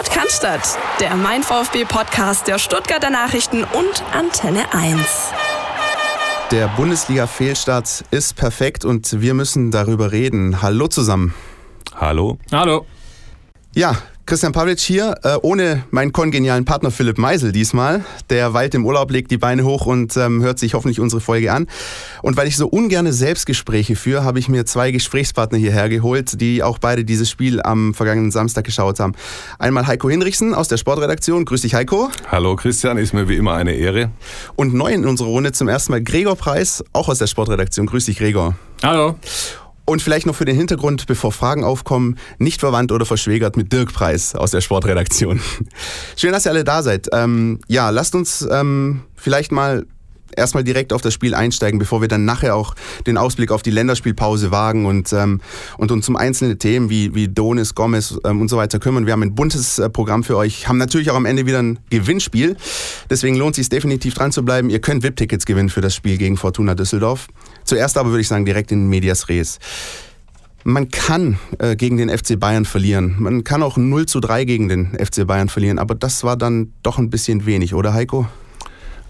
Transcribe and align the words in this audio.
Sport 0.00 0.10
kann 0.12 0.28
der 0.98 1.14
Mein 1.14 1.42
VfB 1.42 1.84
Podcast 1.84 2.48
der 2.48 2.58
Stuttgarter 2.58 3.10
Nachrichten 3.10 3.64
und 3.64 4.02
Antenne 4.12 4.72
1. 4.72 4.98
Der 6.50 6.68
Bundesliga-Fehlstart 6.68 8.04
ist 8.10 8.34
perfekt 8.36 8.86
und 8.86 9.20
wir 9.20 9.34
müssen 9.34 9.70
darüber 9.70 10.10
reden. 10.10 10.62
Hallo 10.62 10.88
zusammen. 10.88 11.34
Hallo. 11.94 12.38
Hallo. 12.50 12.86
Ja, 13.72 13.96
Christian 14.26 14.52
Pavlic 14.52 14.80
hier, 14.80 15.14
äh, 15.22 15.36
ohne 15.42 15.84
meinen 15.90 16.12
kongenialen 16.12 16.64
Partner 16.64 16.90
Philipp 16.90 17.18
Meisel 17.18 17.52
diesmal. 17.52 18.04
Der 18.28 18.52
weilt 18.52 18.74
im 18.74 18.84
Urlaub, 18.84 19.12
legt 19.12 19.30
die 19.30 19.38
Beine 19.38 19.64
hoch 19.64 19.86
und 19.86 20.16
ähm, 20.16 20.42
hört 20.42 20.58
sich 20.58 20.74
hoffentlich 20.74 20.98
unsere 20.98 21.20
Folge 21.20 21.52
an. 21.52 21.68
Und 22.22 22.36
weil 22.36 22.48
ich 22.48 22.56
so 22.56 22.66
ungerne 22.66 23.12
Selbstgespräche 23.12 23.94
führe, 23.94 24.24
habe 24.24 24.40
ich 24.40 24.48
mir 24.48 24.66
zwei 24.66 24.90
Gesprächspartner 24.90 25.58
hierher 25.58 25.88
geholt, 25.88 26.40
die 26.40 26.64
auch 26.64 26.78
beide 26.78 27.04
dieses 27.04 27.30
Spiel 27.30 27.62
am 27.62 27.94
vergangenen 27.94 28.32
Samstag 28.32 28.64
geschaut 28.64 28.98
haben. 28.98 29.14
Einmal 29.60 29.86
Heiko 29.86 30.10
Hinrichsen 30.10 30.52
aus 30.52 30.66
der 30.66 30.76
Sportredaktion. 30.76 31.44
Grüß 31.44 31.62
dich, 31.62 31.74
Heiko. 31.74 32.10
Hallo, 32.30 32.56
Christian. 32.56 32.98
Ist 32.98 33.14
mir 33.14 33.28
wie 33.28 33.36
immer 33.36 33.54
eine 33.54 33.74
Ehre. 33.74 34.10
Und 34.56 34.74
neu 34.74 34.92
in 34.92 35.06
unserer 35.06 35.28
Runde 35.28 35.52
zum 35.52 35.68
ersten 35.68 35.92
Mal 35.92 36.02
Gregor 36.02 36.34
Preis, 36.34 36.84
auch 36.92 37.08
aus 37.08 37.18
der 37.18 37.28
Sportredaktion. 37.28 37.86
Grüß 37.86 38.06
dich, 38.06 38.18
Gregor. 38.18 38.56
Hallo. 38.82 39.16
Und 39.90 40.02
vielleicht 40.02 40.24
noch 40.24 40.36
für 40.36 40.44
den 40.44 40.54
Hintergrund, 40.54 41.08
bevor 41.08 41.32
Fragen 41.32 41.64
aufkommen, 41.64 42.16
nicht 42.38 42.60
verwandt 42.60 42.92
oder 42.92 43.04
verschwägert 43.04 43.56
mit 43.56 43.72
Dirk 43.72 43.92
Preis 43.92 44.36
aus 44.36 44.52
der 44.52 44.60
Sportredaktion. 44.60 45.40
Schön, 46.16 46.30
dass 46.30 46.46
ihr 46.46 46.52
alle 46.52 46.62
da 46.62 46.84
seid. 46.84 47.08
Ähm, 47.12 47.58
ja, 47.66 47.90
lasst 47.90 48.14
uns 48.14 48.46
ähm, 48.48 49.02
vielleicht 49.16 49.50
mal 49.50 49.86
erstmal 50.36 50.64
direkt 50.64 50.92
auf 50.92 51.02
das 51.02 51.14
Spiel 51.14 51.34
einsteigen, 51.34 51.78
bevor 51.78 52.00
wir 52.00 52.08
dann 52.08 52.24
nachher 52.24 52.56
auch 52.56 52.74
den 53.06 53.16
Ausblick 53.16 53.50
auf 53.52 53.62
die 53.62 53.70
Länderspielpause 53.70 54.50
wagen 54.50 54.86
und, 54.86 55.12
ähm, 55.12 55.40
und 55.78 55.90
uns 55.90 56.08
um 56.08 56.16
einzelne 56.16 56.58
Themen 56.58 56.90
wie, 56.90 57.14
wie 57.14 57.28
Donis, 57.28 57.74
Gomez 57.74 58.18
ähm, 58.24 58.40
und 58.40 58.48
so 58.48 58.56
weiter 58.56 58.78
kümmern. 58.78 59.06
Wir 59.06 59.12
haben 59.12 59.22
ein 59.22 59.34
buntes 59.34 59.78
äh, 59.78 59.88
Programm 59.90 60.24
für 60.24 60.36
euch, 60.36 60.68
haben 60.68 60.78
natürlich 60.78 61.10
auch 61.10 61.16
am 61.16 61.26
Ende 61.26 61.46
wieder 61.46 61.62
ein 61.62 61.78
Gewinnspiel. 61.90 62.56
Deswegen 63.08 63.36
lohnt 63.36 63.52
es 63.52 63.56
sich 63.56 63.68
definitiv 63.68 64.14
dran 64.14 64.32
zu 64.32 64.44
bleiben. 64.44 64.70
Ihr 64.70 64.80
könnt 64.80 65.02
VIP-Tickets 65.02 65.46
gewinnen 65.46 65.68
für 65.68 65.80
das 65.80 65.94
Spiel 65.94 66.18
gegen 66.18 66.36
Fortuna 66.36 66.74
Düsseldorf. 66.74 67.28
Zuerst 67.64 67.98
aber 67.98 68.10
würde 68.10 68.20
ich 68.20 68.28
sagen, 68.28 68.44
direkt 68.44 68.72
in 68.72 68.88
Medias 68.88 69.28
Res. 69.28 69.58
Man 70.62 70.90
kann 70.90 71.38
äh, 71.58 71.74
gegen 71.74 71.96
den 71.96 72.10
FC 72.10 72.38
Bayern 72.38 72.66
verlieren. 72.66 73.16
Man 73.18 73.44
kann 73.44 73.62
auch 73.62 73.78
0 73.78 74.06
zu 74.06 74.20
3 74.20 74.44
gegen 74.44 74.68
den 74.68 74.88
FC 74.94 75.26
Bayern 75.26 75.48
verlieren, 75.48 75.78
aber 75.78 75.94
das 75.94 76.22
war 76.22 76.36
dann 76.36 76.72
doch 76.82 76.98
ein 76.98 77.08
bisschen 77.08 77.46
wenig, 77.46 77.72
oder 77.74 77.94
Heiko? 77.94 78.28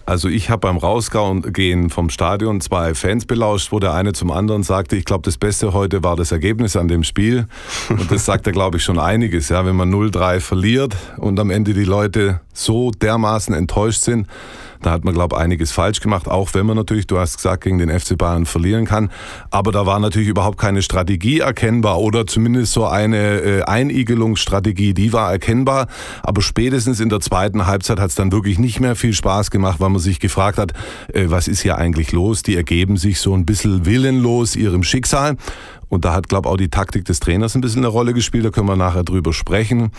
Also 0.05 0.27
ich 0.29 0.49
habe 0.49 0.61
beim 0.61 0.77
Rausgehen 0.77 1.89
vom 1.89 2.09
Stadion 2.09 2.61
zwei 2.61 2.93
Fans 2.93 3.25
belauscht, 3.25 3.71
wo 3.71 3.79
der 3.79 3.93
eine 3.93 4.13
zum 4.13 4.31
anderen 4.31 4.63
sagte, 4.63 4.95
ich 4.95 5.05
glaube, 5.05 5.23
das 5.23 5.37
Beste 5.37 5.73
heute 5.73 6.03
war 6.03 6.15
das 6.15 6.31
Ergebnis 6.31 6.75
an 6.75 6.87
dem 6.87 7.03
Spiel. 7.03 7.47
Und 7.89 8.11
das 8.11 8.25
sagt 8.25 8.47
er, 8.47 8.53
glaube 8.53 8.77
ich, 8.77 8.83
schon 8.83 8.99
einiges. 8.99 9.49
Ja, 9.49 9.65
wenn 9.65 9.75
man 9.75 9.93
0-3 9.93 10.39
verliert 10.39 10.95
und 11.17 11.39
am 11.39 11.49
Ende 11.49 11.73
die 11.73 11.83
Leute 11.83 12.41
so 12.53 12.91
dermaßen 12.91 13.53
enttäuscht 13.53 14.01
sind, 14.01 14.27
da 14.81 14.91
hat 14.91 15.03
man, 15.03 15.13
glaube 15.13 15.35
ich, 15.35 15.41
einiges 15.41 15.71
falsch 15.71 15.99
gemacht, 15.99 16.27
auch 16.27 16.53
wenn 16.53 16.65
man 16.65 16.75
natürlich, 16.75 17.07
du 17.07 17.19
hast 17.19 17.37
gesagt, 17.37 17.63
gegen 17.63 17.77
den 17.77 17.89
FC 17.89 18.17
Bayern 18.17 18.45
verlieren 18.45 18.85
kann. 18.85 19.11
Aber 19.49 19.71
da 19.71 19.85
war 19.85 19.99
natürlich 19.99 20.29
überhaupt 20.29 20.57
keine 20.57 20.81
Strategie 20.81 21.39
erkennbar 21.39 21.99
oder 21.99 22.25
zumindest 22.25 22.73
so 22.73 22.85
eine 22.85 23.39
äh, 23.39 23.61
Einigelungsstrategie, 23.63 24.93
die 24.93 25.13
war 25.13 25.31
erkennbar. 25.31 25.87
Aber 26.23 26.41
spätestens 26.41 26.99
in 26.99 27.09
der 27.09 27.19
zweiten 27.19 27.67
Halbzeit 27.67 27.99
hat 27.99 28.09
es 28.09 28.15
dann 28.15 28.31
wirklich 28.31 28.59
nicht 28.59 28.79
mehr 28.79 28.95
viel 28.95 29.13
Spaß 29.13 29.51
gemacht, 29.51 29.79
weil 29.79 29.89
man 29.89 30.01
sich 30.01 30.19
gefragt 30.19 30.57
hat, 30.57 30.73
äh, 31.13 31.25
was 31.27 31.47
ist 31.47 31.61
hier 31.61 31.77
eigentlich 31.77 32.11
los? 32.11 32.43
Die 32.43 32.55
ergeben 32.55 32.97
sich 32.97 33.19
so 33.19 33.33
ein 33.33 33.45
bisschen 33.45 33.85
willenlos 33.85 34.55
ihrem 34.55 34.83
Schicksal. 34.83 35.37
Und 35.91 36.05
da 36.05 36.13
hat, 36.13 36.29
glaube 36.29 36.47
ich, 36.47 36.53
auch 36.53 36.57
die 36.57 36.69
Taktik 36.69 37.03
des 37.03 37.19
Trainers 37.19 37.53
ein 37.53 37.59
bisschen 37.59 37.81
eine 37.81 37.89
Rolle 37.89 38.13
gespielt. 38.13 38.45
Da 38.45 38.49
können 38.49 38.67
wir 38.67 38.77
nachher 38.77 39.03
drüber 39.03 39.33
sprechen. 39.33 39.91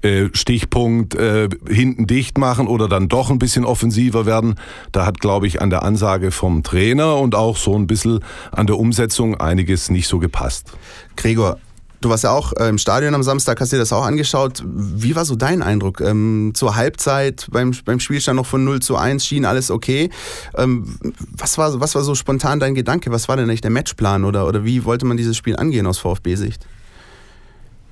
Äh, 0.00 0.28
Stichpunkt 0.32 1.16
äh, 1.16 1.48
hinten 1.68 2.06
dicht 2.06 2.38
machen 2.38 2.68
oder 2.68 2.86
dann 2.86 3.08
doch 3.08 3.30
ein 3.30 3.40
bisschen 3.40 3.64
offensiver 3.64 4.26
werden. 4.26 4.54
Da 4.92 5.04
hat, 5.04 5.18
glaube 5.18 5.48
ich, 5.48 5.60
an 5.60 5.68
der 5.68 5.82
Ansage 5.82 6.30
vom 6.30 6.62
Trainer 6.62 7.18
und 7.18 7.34
auch 7.34 7.56
so 7.56 7.76
ein 7.76 7.88
bisschen 7.88 8.20
an 8.52 8.68
der 8.68 8.78
Umsetzung 8.78 9.34
einiges 9.40 9.90
nicht 9.90 10.06
so 10.06 10.20
gepasst. 10.20 10.70
Gregor, 11.16 11.58
Du 12.00 12.08
warst 12.08 12.24
ja 12.24 12.30
auch 12.30 12.54
äh, 12.54 12.68
im 12.68 12.78
Stadion 12.78 13.14
am 13.14 13.22
Samstag, 13.22 13.60
hast 13.60 13.72
dir 13.72 13.78
das 13.78 13.92
auch 13.92 14.04
angeschaut. 14.04 14.62
Wie 14.64 15.14
war 15.16 15.26
so 15.26 15.36
dein 15.36 15.62
Eindruck? 15.62 16.00
Ähm, 16.00 16.52
zur 16.54 16.74
Halbzeit, 16.74 17.46
beim, 17.50 17.72
beim 17.84 18.00
Spielstand 18.00 18.36
noch 18.36 18.46
von 18.46 18.64
0 18.64 18.80
zu 18.80 18.96
1, 18.96 19.26
schien 19.26 19.44
alles 19.44 19.70
okay. 19.70 20.08
Ähm, 20.56 20.96
was, 21.36 21.58
war, 21.58 21.78
was 21.78 21.94
war 21.94 22.02
so 22.02 22.14
spontan 22.14 22.58
dein 22.58 22.74
Gedanke? 22.74 23.10
Was 23.10 23.28
war 23.28 23.36
denn 23.36 23.46
eigentlich 23.46 23.60
der 23.60 23.70
Matchplan 23.70 24.24
oder, 24.24 24.46
oder 24.46 24.64
wie 24.64 24.84
wollte 24.86 25.04
man 25.04 25.18
dieses 25.18 25.36
Spiel 25.36 25.56
angehen 25.56 25.86
aus 25.86 25.98
VfB-Sicht? 25.98 26.66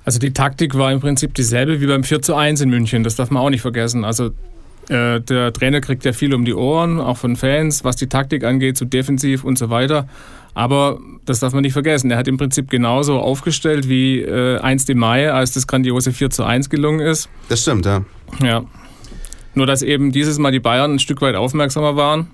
Also 0.05 0.17
die 0.17 0.33
Taktik 0.33 0.75
war 0.75 0.91
im 0.91 1.01
Prinzip 1.01 1.35
dieselbe 1.35 1.79
wie 1.79 1.85
beim 1.85 2.03
4 2.03 2.23
zu 2.23 2.33
1 2.33 2.61
in 2.61 2.69
München, 2.69 3.03
das 3.03 3.15
darf 3.15 3.29
man 3.29 3.43
auch 3.43 3.51
nicht 3.51 3.61
vergessen. 3.61 4.03
Also 4.03 4.31
äh, 4.89 5.21
der 5.21 5.53
Trainer 5.53 5.81
kriegt 5.81 6.03
ja 6.03 6.13
viel 6.13 6.33
um 6.33 6.45
die 6.45 6.53
Ohren, 6.53 6.99
auch 6.99 7.17
von 7.17 7.35
Fans, 7.35 7.83
was 7.83 7.95
die 7.95 8.07
Taktik 8.07 8.43
angeht, 8.43 8.77
so 8.77 8.85
defensiv 8.85 9.43
und 9.43 9.57
so 9.57 9.69
weiter. 9.69 10.07
Aber 10.55 10.99
das 11.25 11.39
darf 11.39 11.53
man 11.53 11.61
nicht 11.61 11.73
vergessen. 11.73 12.09
Er 12.11 12.17
hat 12.17 12.27
im 12.27 12.37
Prinzip 12.37 12.69
genauso 12.69 13.19
aufgestellt 13.19 13.87
wie 13.87 14.19
äh, 14.19 14.59
einst 14.59 14.89
im 14.89 14.97
Mai, 14.97 15.31
als 15.31 15.53
das 15.53 15.67
grandiose 15.67 16.11
4 16.11 16.31
zu 16.31 16.43
1 16.43 16.69
gelungen 16.69 16.99
ist. 16.99 17.29
Das 17.49 17.61
stimmt, 17.61 17.85
ja. 17.85 18.03
Ja. 18.43 18.63
Nur, 19.53 19.67
dass 19.67 19.83
eben 19.83 20.11
dieses 20.11 20.39
Mal 20.39 20.51
die 20.51 20.59
Bayern 20.59 20.95
ein 20.95 20.99
Stück 20.99 21.21
weit 21.21 21.35
aufmerksamer 21.35 21.95
waren, 21.95 22.27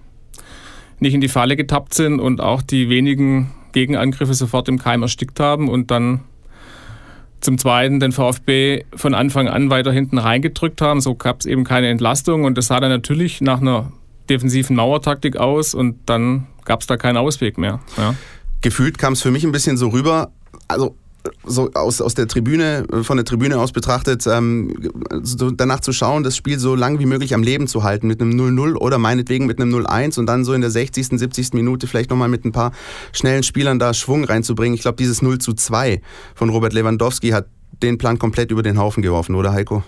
nicht 0.99 1.13
in 1.13 1.21
die 1.21 1.27
Falle 1.27 1.55
getappt 1.55 1.93
sind 1.93 2.19
und 2.19 2.39
auch 2.39 2.61
die 2.61 2.89
wenigen 2.89 3.51
Gegenangriffe 3.73 4.33
sofort 4.33 4.69
im 4.69 4.79
Keim 4.79 5.01
erstickt 5.01 5.39
haben 5.39 5.67
und 5.67 5.91
dann 5.91 6.21
zum 7.45 7.57
Zweiten 7.57 7.99
den 7.99 8.11
VfB 8.11 8.83
von 8.95 9.13
Anfang 9.13 9.47
an 9.47 9.69
weiter 9.69 9.91
hinten 9.91 10.17
reingedrückt 10.17 10.81
haben. 10.81 10.99
So 10.99 11.15
gab 11.15 11.39
es 11.39 11.45
eben 11.45 11.63
keine 11.63 11.87
Entlastung 11.87 12.43
und 12.43 12.57
das 12.57 12.67
sah 12.67 12.79
dann 12.79 12.91
natürlich 12.91 13.39
nach 13.39 13.61
einer 13.61 13.91
defensiven 14.29 14.75
Mauertaktik 14.75 15.37
aus 15.37 15.73
und 15.73 15.97
dann 16.07 16.47
gab 16.65 16.81
es 16.81 16.87
da 16.87 16.97
keinen 16.97 17.17
Ausweg 17.17 17.57
mehr. 17.57 17.79
Ja. 17.97 18.15
Gefühlt 18.61 18.97
kam 18.97 19.13
es 19.13 19.21
für 19.21 19.31
mich 19.31 19.43
ein 19.43 19.51
bisschen 19.51 19.77
so 19.77 19.89
rüber, 19.89 20.31
also 20.67 20.95
so 21.45 21.71
aus, 21.73 22.01
aus 22.01 22.13
der 22.13 22.27
Tribüne, 22.27 22.85
von 23.03 23.17
der 23.17 23.25
Tribüne 23.25 23.59
aus 23.59 23.71
betrachtet, 23.71 24.25
ähm, 24.27 24.75
so 25.23 25.51
danach 25.51 25.79
zu 25.79 25.93
schauen, 25.93 26.23
das 26.23 26.35
Spiel 26.35 26.59
so 26.59 26.75
lang 26.75 26.99
wie 26.99 27.05
möglich 27.05 27.33
am 27.33 27.43
Leben 27.43 27.67
zu 27.67 27.83
halten 27.83 28.07
mit 28.07 28.21
einem 28.21 28.31
0-0 28.31 28.75
oder 28.75 28.97
meinetwegen 28.97 29.45
mit 29.45 29.59
einem 29.59 29.73
0-1 29.73 30.19
und 30.19 30.25
dann 30.25 30.43
so 30.43 30.53
in 30.53 30.61
der 30.61 30.71
60., 30.71 31.07
70. 31.19 31.53
Minute 31.53 31.87
vielleicht 31.87 32.09
nochmal 32.09 32.29
mit 32.29 32.45
ein 32.45 32.51
paar 32.51 32.71
schnellen 33.11 33.43
Spielern 33.43 33.79
da 33.79 33.93
Schwung 33.93 34.23
reinzubringen. 34.23 34.75
Ich 34.75 34.81
glaube, 34.81 34.97
dieses 34.97 35.21
0 35.21 35.39
2 35.39 36.01
von 36.33 36.49
Robert 36.49 36.73
Lewandowski 36.73 37.29
hat 37.29 37.47
den 37.81 37.97
Plan 37.97 38.19
komplett 38.19 38.51
über 38.51 38.63
den 38.63 38.77
Haufen 38.77 39.03
geworfen, 39.03 39.35
oder 39.35 39.51
Heiko? 39.51 39.83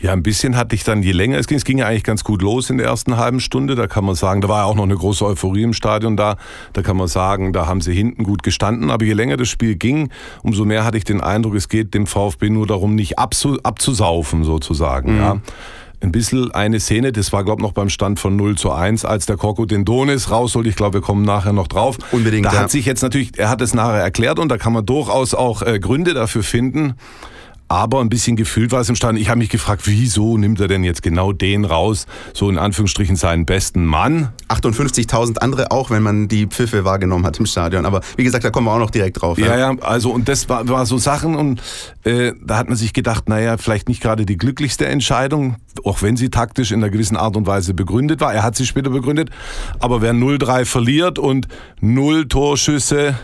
Ja, 0.00 0.12
ein 0.12 0.22
bisschen 0.22 0.56
hatte 0.56 0.74
ich 0.74 0.84
dann, 0.84 1.02
je 1.02 1.12
länger 1.12 1.38
es 1.38 1.46
ging, 1.46 1.56
es 1.56 1.64
ging 1.64 1.78
ja 1.78 1.86
eigentlich 1.86 2.04
ganz 2.04 2.22
gut 2.22 2.42
los 2.42 2.68
in 2.68 2.76
der 2.76 2.86
ersten 2.86 3.16
halben 3.16 3.40
Stunde. 3.40 3.74
Da 3.74 3.86
kann 3.86 4.04
man 4.04 4.14
sagen, 4.14 4.42
da 4.42 4.48
war 4.48 4.58
ja 4.58 4.64
auch 4.64 4.74
noch 4.74 4.84
eine 4.84 4.94
große 4.94 5.24
Euphorie 5.24 5.62
im 5.62 5.72
Stadion 5.72 6.16
da. 6.16 6.36
Da 6.74 6.82
kann 6.82 6.96
man 6.96 7.08
sagen, 7.08 7.52
da 7.52 7.66
haben 7.66 7.80
sie 7.80 7.94
hinten 7.94 8.22
gut 8.22 8.42
gestanden. 8.42 8.90
Aber 8.90 9.04
je 9.04 9.14
länger 9.14 9.38
das 9.38 9.48
Spiel 9.48 9.76
ging, 9.76 10.10
umso 10.42 10.66
mehr 10.66 10.84
hatte 10.84 10.98
ich 10.98 11.04
den 11.04 11.22
Eindruck, 11.22 11.54
es 11.54 11.68
geht 11.68 11.94
dem 11.94 12.06
VfB 12.06 12.50
nur 12.50 12.66
darum, 12.66 12.94
nicht 12.94 13.18
abzu, 13.18 13.58
abzusaufen 13.62 14.44
sozusagen. 14.44 15.14
Mhm. 15.14 15.20
Ja 15.20 15.40
ein 16.02 16.12
bisschen 16.12 16.52
eine 16.52 16.78
Szene, 16.78 17.12
das 17.12 17.32
war 17.32 17.44
glaube 17.44 17.60
ich 17.60 17.66
noch 17.66 17.72
beim 17.72 17.88
Stand 17.88 18.20
von 18.20 18.36
0 18.36 18.56
zu 18.56 18.70
1, 18.70 19.04
als 19.04 19.26
der 19.26 19.36
Korko 19.36 19.64
den 19.64 19.84
Donis 19.84 20.30
rausholt. 20.30 20.66
Ich 20.66 20.76
glaube, 20.76 20.94
wir 20.94 21.00
kommen 21.00 21.22
nachher 21.22 21.52
noch 21.52 21.68
drauf. 21.68 21.96
Unbedingt. 22.12 22.46
Da 22.46 22.52
ja. 22.52 22.60
hat 22.60 22.70
sich 22.70 22.86
jetzt 22.86 23.02
natürlich, 23.02 23.38
er 23.38 23.48
hat 23.48 23.60
es 23.60 23.74
nachher 23.74 24.02
erklärt 24.02 24.38
und 24.38 24.50
da 24.50 24.58
kann 24.58 24.72
man 24.72 24.84
durchaus 24.84 25.34
auch 25.34 25.62
äh, 25.62 25.78
Gründe 25.78 26.14
dafür 26.14 26.42
finden. 26.42 26.94
Aber 27.68 28.00
ein 28.00 28.08
bisschen 28.08 28.36
gefühlt 28.36 28.70
war 28.70 28.80
es 28.80 28.88
im 28.88 28.94
Stadion. 28.94 29.20
Ich 29.20 29.28
habe 29.28 29.38
mich 29.38 29.50
gefragt, 29.50 29.82
wieso 29.86 30.38
nimmt 30.38 30.60
er 30.60 30.68
denn 30.68 30.84
jetzt 30.84 31.02
genau 31.02 31.32
den 31.32 31.64
raus, 31.64 32.06
so 32.32 32.48
in 32.48 32.58
Anführungsstrichen 32.58 33.16
seinen 33.16 33.44
besten 33.44 33.84
Mann? 33.84 34.28
58.000 34.48 35.38
andere 35.38 35.72
auch, 35.72 35.90
wenn 35.90 36.02
man 36.02 36.28
die 36.28 36.46
Pfiffe 36.46 36.84
wahrgenommen 36.84 37.26
hat 37.26 37.38
im 37.38 37.46
Stadion. 37.46 37.84
Aber 37.84 38.02
wie 38.16 38.22
gesagt, 38.22 38.44
da 38.44 38.50
kommen 38.50 38.66
wir 38.66 38.72
auch 38.72 38.78
noch 38.78 38.90
direkt 38.90 39.20
drauf. 39.20 39.38
Ja, 39.38 39.46
ja, 39.48 39.72
ja 39.72 39.78
also 39.80 40.10
und 40.10 40.28
das 40.28 40.48
war, 40.48 40.68
war 40.68 40.86
so 40.86 40.98
Sachen 40.98 41.34
und 41.34 41.60
äh, 42.04 42.32
da 42.44 42.56
hat 42.56 42.68
man 42.68 42.76
sich 42.76 42.92
gedacht, 42.92 43.28
naja, 43.28 43.56
vielleicht 43.56 43.88
nicht 43.88 44.00
gerade 44.00 44.26
die 44.26 44.36
glücklichste 44.36 44.86
Entscheidung, 44.86 45.56
auch 45.84 46.02
wenn 46.02 46.16
sie 46.16 46.30
taktisch 46.30 46.70
in 46.70 46.82
einer 46.82 46.90
gewissen 46.90 47.16
Art 47.16 47.36
und 47.36 47.46
Weise 47.48 47.74
begründet 47.74 48.20
war. 48.20 48.32
Er 48.32 48.44
hat 48.44 48.54
sie 48.54 48.66
später 48.66 48.90
begründet. 48.90 49.30
Aber 49.80 50.02
wer 50.02 50.12
0-3 50.12 50.64
verliert 50.64 51.18
und 51.18 51.48
null 51.80 52.28
Torschüsse, 52.28 53.16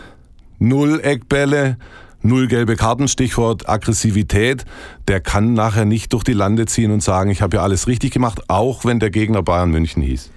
null 0.59 0.99
Eckbälle, 1.01 1.77
Null 2.23 2.47
gelbe 2.47 2.77
Karten, 2.77 3.07
Stichwort 3.07 3.67
Aggressivität, 3.67 4.65
der 5.07 5.19
kann 5.19 5.53
nachher 5.53 5.85
nicht 5.85 6.13
durch 6.13 6.23
die 6.23 6.33
Lande 6.33 6.65
ziehen 6.65 6.91
und 6.91 7.03
sagen, 7.03 7.29
ich 7.29 7.41
habe 7.41 7.57
ja 7.57 7.63
alles 7.63 7.87
richtig 7.87 8.11
gemacht, 8.11 8.43
auch 8.47 8.85
wenn 8.85 8.99
der 8.99 9.09
Gegner 9.09 9.43
Bayern 9.43 9.71
München 9.71 10.01
hieß. 10.01 10.31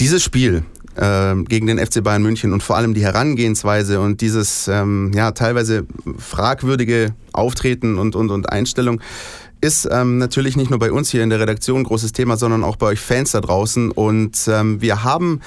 Dieses 0.00 0.22
Spiel 0.22 0.64
äh, 0.96 1.34
gegen 1.44 1.66
den 1.66 1.78
FC 1.78 2.02
Bayern 2.02 2.22
München 2.22 2.54
und 2.54 2.62
vor 2.62 2.76
allem 2.76 2.94
die 2.94 3.02
Herangehensweise 3.02 4.00
und 4.00 4.22
dieses 4.22 4.66
ähm, 4.68 5.12
ja, 5.14 5.32
teilweise 5.32 5.86
fragwürdige 6.18 7.14
Auftreten 7.32 7.98
und, 7.98 8.16
und, 8.16 8.30
und 8.30 8.50
Einstellung 8.50 9.00
ist 9.60 9.86
ähm, 9.90 10.18
natürlich 10.18 10.56
nicht 10.56 10.70
nur 10.70 10.78
bei 10.78 10.90
uns 10.90 11.10
hier 11.10 11.22
in 11.22 11.30
der 11.30 11.40
Redaktion 11.40 11.80
ein 11.80 11.84
großes 11.84 12.12
Thema, 12.12 12.36
sondern 12.36 12.64
auch 12.64 12.76
bei 12.76 12.86
euch 12.86 13.00
Fans 13.00 13.32
da 13.32 13.40
draußen. 13.40 13.90
Und 13.90 14.38
ähm, 14.48 14.80
wir 14.80 15.04
haben 15.04 15.40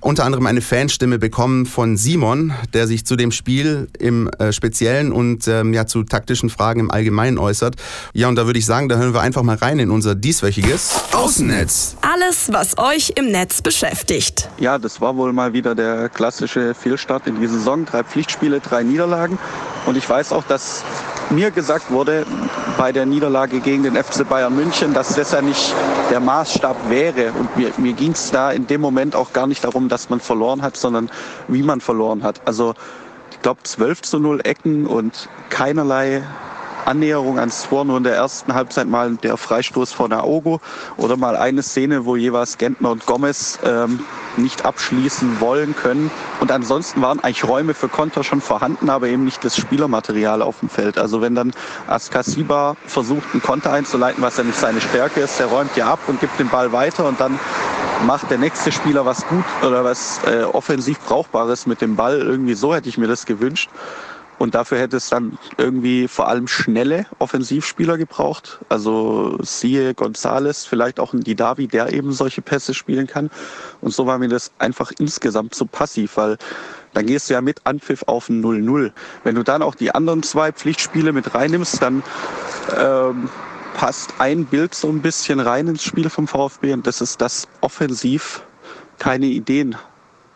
unter 0.00 0.24
anderem 0.24 0.46
eine 0.46 0.60
Fanstimme 0.60 1.18
bekommen 1.18 1.66
von 1.66 1.96
Simon, 1.96 2.52
der 2.72 2.86
sich 2.86 3.04
zu 3.04 3.16
dem 3.16 3.32
Spiel 3.32 3.88
im 3.98 4.28
äh, 4.38 4.52
Speziellen 4.52 5.12
und 5.12 5.46
ähm, 5.48 5.74
ja 5.74 5.86
zu 5.86 6.02
taktischen 6.04 6.50
Fragen 6.50 6.80
im 6.80 6.90
Allgemeinen 6.90 7.38
äußert. 7.38 7.76
Ja, 8.12 8.28
und 8.28 8.36
da 8.36 8.46
würde 8.46 8.58
ich 8.58 8.66
sagen, 8.66 8.88
da 8.88 8.96
hören 8.96 9.14
wir 9.14 9.20
einfach 9.20 9.42
mal 9.42 9.56
rein 9.56 9.78
in 9.78 9.90
unser 9.90 10.14
dieswöchiges 10.14 10.90
Außennetz. 11.12 11.96
Alles, 12.00 12.50
was 12.52 12.78
euch 12.78 13.12
im 13.16 13.26
Netz 13.26 13.62
beschäftigt. 13.62 14.48
Ja, 14.58 14.78
das 14.78 15.00
war 15.00 15.16
wohl 15.16 15.32
mal 15.32 15.52
wieder 15.52 15.74
der 15.74 16.08
klassische 16.08 16.74
Fehlstart 16.74 17.26
in 17.26 17.40
die 17.40 17.46
Saison. 17.46 17.84
Drei 17.84 18.02
Pflichtspiele, 18.02 18.60
drei 18.60 18.82
Niederlagen. 18.82 19.38
Und 19.86 19.96
ich 19.96 20.08
weiß 20.08 20.32
auch, 20.32 20.44
dass 20.44 20.82
mir 21.30 21.50
gesagt 21.50 21.90
wurde 21.90 22.26
bei 22.76 22.92
der 22.92 23.06
Niederlage 23.06 23.60
gegen 23.60 23.82
den 23.82 23.94
FC 23.94 24.28
Bayern 24.28 24.54
München, 24.54 24.94
dass 24.94 25.14
das 25.14 25.32
ja 25.32 25.42
nicht 25.42 25.74
der 26.10 26.20
Maßstab 26.20 26.88
wäre. 26.88 27.32
Und 27.32 27.56
mir, 27.56 27.72
mir 27.76 27.92
ging 27.92 28.12
es 28.12 28.30
da 28.30 28.50
in 28.50 28.66
dem 28.66 28.80
Moment 28.80 29.14
auch 29.14 29.32
gar 29.32 29.46
nicht 29.46 29.62
darum, 29.64 29.88
dass 29.88 30.10
man 30.10 30.20
verloren 30.20 30.62
hat, 30.62 30.76
sondern 30.76 31.10
wie 31.48 31.62
man 31.62 31.80
verloren 31.80 32.22
hat. 32.22 32.40
Also 32.46 32.74
ich 33.30 33.40
glaube 33.42 33.62
12 33.62 34.02
zu 34.02 34.18
0 34.18 34.40
Ecken 34.44 34.86
und 34.86 35.28
keinerlei 35.50 36.22
Annäherung 36.86 37.38
ans 37.38 37.68
Tor, 37.68 37.84
nur 37.84 37.96
in 37.96 38.04
der 38.04 38.14
ersten 38.14 38.54
Halbzeit 38.54 38.88
mal 38.88 39.16
der 39.16 39.36
Freistoß 39.36 39.92
von 39.92 40.12
Aogo 40.12 40.60
oder 40.96 41.16
mal 41.16 41.36
eine 41.36 41.62
Szene, 41.62 42.04
wo 42.04 42.16
jeweils 42.16 42.58
Gentner 42.58 42.90
und 42.90 43.06
Gomez 43.06 43.58
ähm, 43.64 44.00
nicht 44.36 44.64
abschließen 44.64 45.40
wollen 45.40 45.74
können. 45.76 46.10
Und 46.40 46.52
ansonsten 46.52 47.02
waren 47.02 47.20
eigentlich 47.20 47.44
Räume 47.44 47.74
für 47.74 47.88
Konter 47.88 48.24
schon 48.24 48.40
vorhanden, 48.40 48.90
aber 48.90 49.08
eben 49.08 49.24
nicht 49.24 49.44
das 49.44 49.56
Spielermaterial 49.56 50.42
auf 50.42 50.60
dem 50.60 50.68
Feld. 50.68 50.98
Also 50.98 51.20
wenn 51.20 51.34
dann 51.34 51.52
Askasiba 51.86 52.76
versucht, 52.86 53.28
einen 53.32 53.42
Konter 53.42 53.72
einzuleiten, 53.72 54.22
was 54.22 54.36
ja 54.36 54.44
nicht 54.44 54.58
seine 54.58 54.80
Stärke 54.80 55.20
ist, 55.20 55.38
der 55.38 55.46
räumt 55.46 55.76
ja 55.76 55.92
ab 55.92 56.00
und 56.06 56.20
gibt 56.20 56.38
den 56.38 56.48
Ball 56.48 56.72
weiter 56.72 57.06
und 57.06 57.20
dann 57.20 57.38
macht 58.06 58.30
der 58.30 58.38
nächste 58.38 58.72
Spieler 58.72 59.04
was 59.04 59.26
gut 59.26 59.44
oder 59.62 59.84
was 59.84 60.20
äh, 60.24 60.44
offensiv 60.44 60.98
Brauchbares 61.00 61.66
mit 61.66 61.80
dem 61.80 61.96
Ball. 61.96 62.18
Irgendwie 62.18 62.54
so 62.54 62.74
hätte 62.74 62.88
ich 62.88 62.98
mir 62.98 63.08
das 63.08 63.26
gewünscht. 63.26 63.70
Und 64.40 64.54
dafür 64.54 64.78
hätte 64.78 64.96
es 64.96 65.10
dann 65.10 65.38
irgendwie 65.58 66.08
vor 66.08 66.26
allem 66.26 66.48
schnelle 66.48 67.04
Offensivspieler 67.18 67.98
gebraucht. 67.98 68.58
Also 68.70 69.36
siehe 69.42 69.92
Gonzales, 69.92 70.64
vielleicht 70.64 70.98
auch 70.98 71.12
ein 71.12 71.20
Didavi, 71.20 71.68
der 71.68 71.92
eben 71.92 72.12
solche 72.12 72.40
Pässe 72.40 72.72
spielen 72.72 73.06
kann. 73.06 73.28
Und 73.82 73.92
so 73.92 74.06
war 74.06 74.16
mir 74.16 74.28
das 74.28 74.50
einfach 74.58 74.92
insgesamt 74.98 75.54
zu 75.54 75.66
passiv, 75.66 76.16
weil 76.16 76.38
dann 76.94 77.04
gehst 77.04 77.28
du 77.28 77.34
ja 77.34 77.42
mit 77.42 77.60
Anpfiff 77.64 78.04
auf 78.06 78.30
ein 78.30 78.42
0-0. 78.42 78.92
Wenn 79.24 79.34
du 79.34 79.42
dann 79.42 79.60
auch 79.60 79.74
die 79.74 79.94
anderen 79.94 80.22
zwei 80.22 80.52
Pflichtspiele 80.52 81.12
mit 81.12 81.34
reinnimmst, 81.34 81.82
dann 81.82 82.02
ähm, 82.78 83.28
passt 83.74 84.14
ein 84.20 84.46
Bild 84.46 84.74
so 84.74 84.88
ein 84.88 85.02
bisschen 85.02 85.38
rein 85.38 85.68
ins 85.68 85.84
Spiel 85.84 86.08
vom 86.08 86.26
VfB 86.26 86.72
und 86.72 86.86
das 86.86 87.02
ist, 87.02 87.20
dass 87.20 87.46
offensiv 87.60 88.42
keine 88.98 89.26
Ideen 89.26 89.76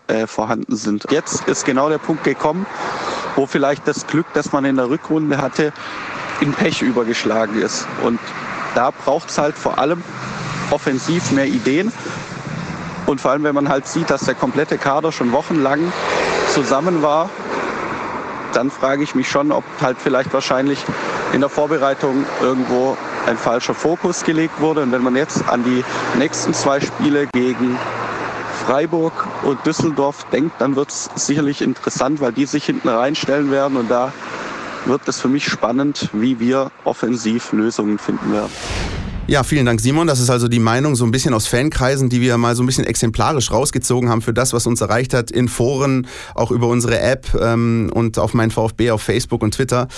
äh, 0.09 0.27
vorhanden 0.27 0.77
sind. 0.77 1.07
Jetzt 1.11 1.49
ist 1.49 1.65
genau 1.65 1.89
der 1.89 1.97
Punkt 1.97 2.25
gekommen, 2.25 2.67
wo 3.37 3.47
vielleicht 3.47 3.87
das 3.89 4.07
Glück, 4.07 4.27
das 4.35 4.53
man 4.53 4.65
in 4.65 4.77
der 4.77 4.89
Rückrunde 4.89 5.39
hatte, 5.39 5.73
in 6.41 6.53
Pech 6.53 6.83
übergeschlagen 6.83 7.61
ist. 7.61 7.87
Und 8.03 8.19
da 8.75 8.91
braucht 8.91 9.31
es 9.31 9.39
halt 9.39 9.57
vor 9.57 9.79
allem 9.79 10.03
offensiv 10.71 11.31
mehr 11.33 11.47
Ideen. 11.47 11.93
Und 13.07 13.21
vor 13.21 13.33
allem, 13.33 13.45
wenn 13.45 13.55
man 13.55 13.69
halt 13.69 13.87
sieht, 13.87 14.11
dass 14.11 14.23
der 14.23 14.35
komplette 14.35 14.79
Kader 14.79 15.13
schon 15.13 15.33
wochenlang 15.33 15.93
zusammen 16.53 17.03
war, 17.03 17.29
dann 18.55 18.71
frage 18.71 19.03
ich 19.03 19.15
mich 19.15 19.29
schon, 19.29 19.53
ob 19.53 19.65
halt 19.81 19.99
vielleicht 20.03 20.33
wahrscheinlich 20.33 20.79
in 21.33 21.41
der 21.41 21.51
Vorbereitung 21.51 22.25
irgendwo 22.41 22.97
ein 23.27 23.37
falscher 23.37 23.75
Fokus 23.75 24.23
gelegt 24.25 24.61
wurde. 24.61 24.83
Und 24.83 24.93
wenn 24.93 25.03
man 25.03 25.17
jetzt 25.17 25.49
an 25.49 25.65
die 25.65 25.85
nächsten 26.19 26.55
zwei 26.55 26.81
Spiele 26.81 27.27
gegen 27.27 27.79
Freiburg 28.67 29.13
und 29.43 29.59
Düsseldorf 29.67 30.25
denkt, 30.33 30.59
dann 30.59 30.75
wird 30.75 30.89
es 30.89 31.11
sicherlich 31.17 31.61
interessant, 31.61 32.21
weil 32.21 32.33
die 32.33 32.47
sich 32.47 32.65
hinten 32.65 32.89
reinstellen 32.89 33.51
werden 33.51 33.77
und 33.77 33.91
da 33.91 34.11
wird 34.87 35.07
es 35.07 35.21
für 35.21 35.29
mich 35.29 35.45
spannend, 35.45 36.09
wie 36.15 36.41
wir 36.41 36.71
offensiv 36.85 37.53
Lösungen 37.53 37.99
finden 37.99 38.33
werden. 38.33 38.51
Ja, 39.27 39.43
vielen 39.43 39.65
Dank, 39.65 39.81
Simon. 39.81 40.07
Das 40.07 40.21
ist 40.21 40.29
also 40.29 40.49
die 40.49 40.59
Meinung 40.59 40.97
so 40.97 41.05
ein 41.07 41.11
bisschen 41.11 41.33
aus 41.33 41.47
Fankreisen, 41.47 42.11
die 42.11 42.21
wir 42.21 42.37
mal 42.37 42.55
so 42.55 42.63
ein 42.63 42.67
bisschen 42.67 42.85
exemplarisch 42.85 43.51
rausgezogen 43.51 44.11
haben 44.11 44.21
für 44.21 44.35
das, 44.35 44.53
was 44.53 44.67
uns 44.67 44.83
erreicht 44.83 45.15
hat 45.15 45.31
in 45.31 45.49
Foren, 45.49 46.07
auch 46.35 46.51
über 46.51 46.69
unsere 46.69 47.01
App 47.01 47.35
ähm, 47.41 47.91
und 47.95 48.19
auf 48.19 48.35
mein 48.35 48.51
VfB 48.51 48.91
auf 48.91 49.01
Facebook 49.01 49.43
und 49.43 49.55
Twitter. 49.55 49.89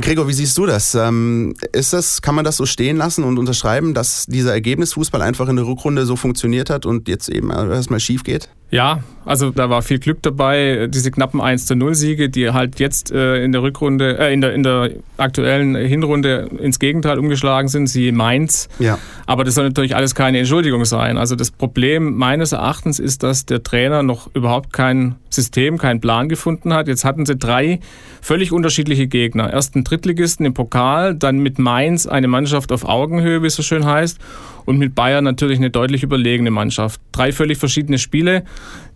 Gregor, 0.00 0.28
wie 0.28 0.32
siehst 0.32 0.56
du 0.58 0.66
das? 0.66 0.94
Ähm, 0.94 1.54
ist 1.72 1.92
das, 1.92 2.20
kann 2.20 2.34
man 2.34 2.44
das 2.44 2.56
so 2.56 2.66
stehen 2.66 2.96
lassen 2.96 3.24
und 3.24 3.38
unterschreiben, 3.38 3.94
dass 3.94 4.26
dieser 4.26 4.52
Ergebnisfußball 4.52 5.22
einfach 5.22 5.48
in 5.48 5.56
der 5.56 5.66
Rückrunde 5.66 6.04
so 6.04 6.16
funktioniert 6.16 6.70
hat 6.70 6.86
und 6.86 7.08
jetzt 7.08 7.28
eben 7.28 7.50
erstmal 7.50 8.00
schief 8.00 8.22
geht? 8.22 8.48
Ja, 8.70 9.00
also 9.24 9.50
da 9.50 9.70
war 9.70 9.82
viel 9.82 9.98
Glück 9.98 10.22
dabei. 10.22 10.88
Diese 10.88 11.10
knappen 11.10 11.40
1 11.40 11.70
0 11.70 11.94
Siege, 11.94 12.28
die 12.28 12.50
halt 12.50 12.80
jetzt 12.80 13.12
äh, 13.12 13.44
in 13.44 13.52
der 13.52 13.62
Rückrunde, 13.62 14.18
äh, 14.18 14.32
in, 14.32 14.40
der, 14.40 14.54
in 14.54 14.64
der 14.64 14.90
aktuellen 15.16 15.76
Hinrunde 15.76 16.48
ins 16.60 16.78
Gegenteil 16.78 17.18
umgeschlagen 17.18 17.68
sind, 17.68 17.86
sie 17.86 18.10
Mainz. 18.10 18.68
Ja. 18.78 18.98
Aber 19.26 19.44
das 19.44 19.54
soll 19.54 19.64
natürlich 19.64 19.94
alles 19.94 20.14
keine 20.14 20.38
Entschuldigung 20.38 20.84
sein. 20.84 21.16
Also 21.16 21.36
das 21.36 21.50
Problem 21.52 22.14
meines 22.14 22.52
Erachtens 22.52 22.98
ist, 22.98 23.22
dass 23.22 23.46
der 23.46 23.62
Trainer 23.62 24.02
noch 24.02 24.34
überhaupt 24.34 24.72
kein 24.72 25.16
System, 25.28 25.78
keinen 25.78 26.00
Plan 26.00 26.28
gefunden 26.28 26.72
hat. 26.74 26.88
Jetzt 26.88 27.04
hatten 27.04 27.24
sie 27.24 27.36
drei 27.36 27.80
völlig 28.20 28.52
unterschiedliche 28.52 29.06
Gegner. 29.06 29.52
Erst 29.52 29.74
einen 29.74 29.84
Drittligisten 29.84 30.44
im 30.44 30.54
Pokal, 30.54 31.14
dann 31.14 31.38
mit 31.38 31.58
Mainz 31.58 32.06
eine 32.06 32.28
Mannschaft 32.28 32.72
auf 32.72 32.84
Augenhöhe, 32.84 33.42
wie 33.42 33.46
es 33.46 33.54
so 33.54 33.62
schön 33.62 33.84
heißt 33.84 34.18
und 34.66 34.78
mit 34.78 34.94
Bayern 34.94 35.24
natürlich 35.24 35.58
eine 35.58 35.70
deutlich 35.70 36.02
überlegene 36.02 36.50
Mannschaft. 36.50 37.00
Drei 37.12 37.32
völlig 37.32 37.56
verschiedene 37.56 37.98
Spiele, 37.98 38.44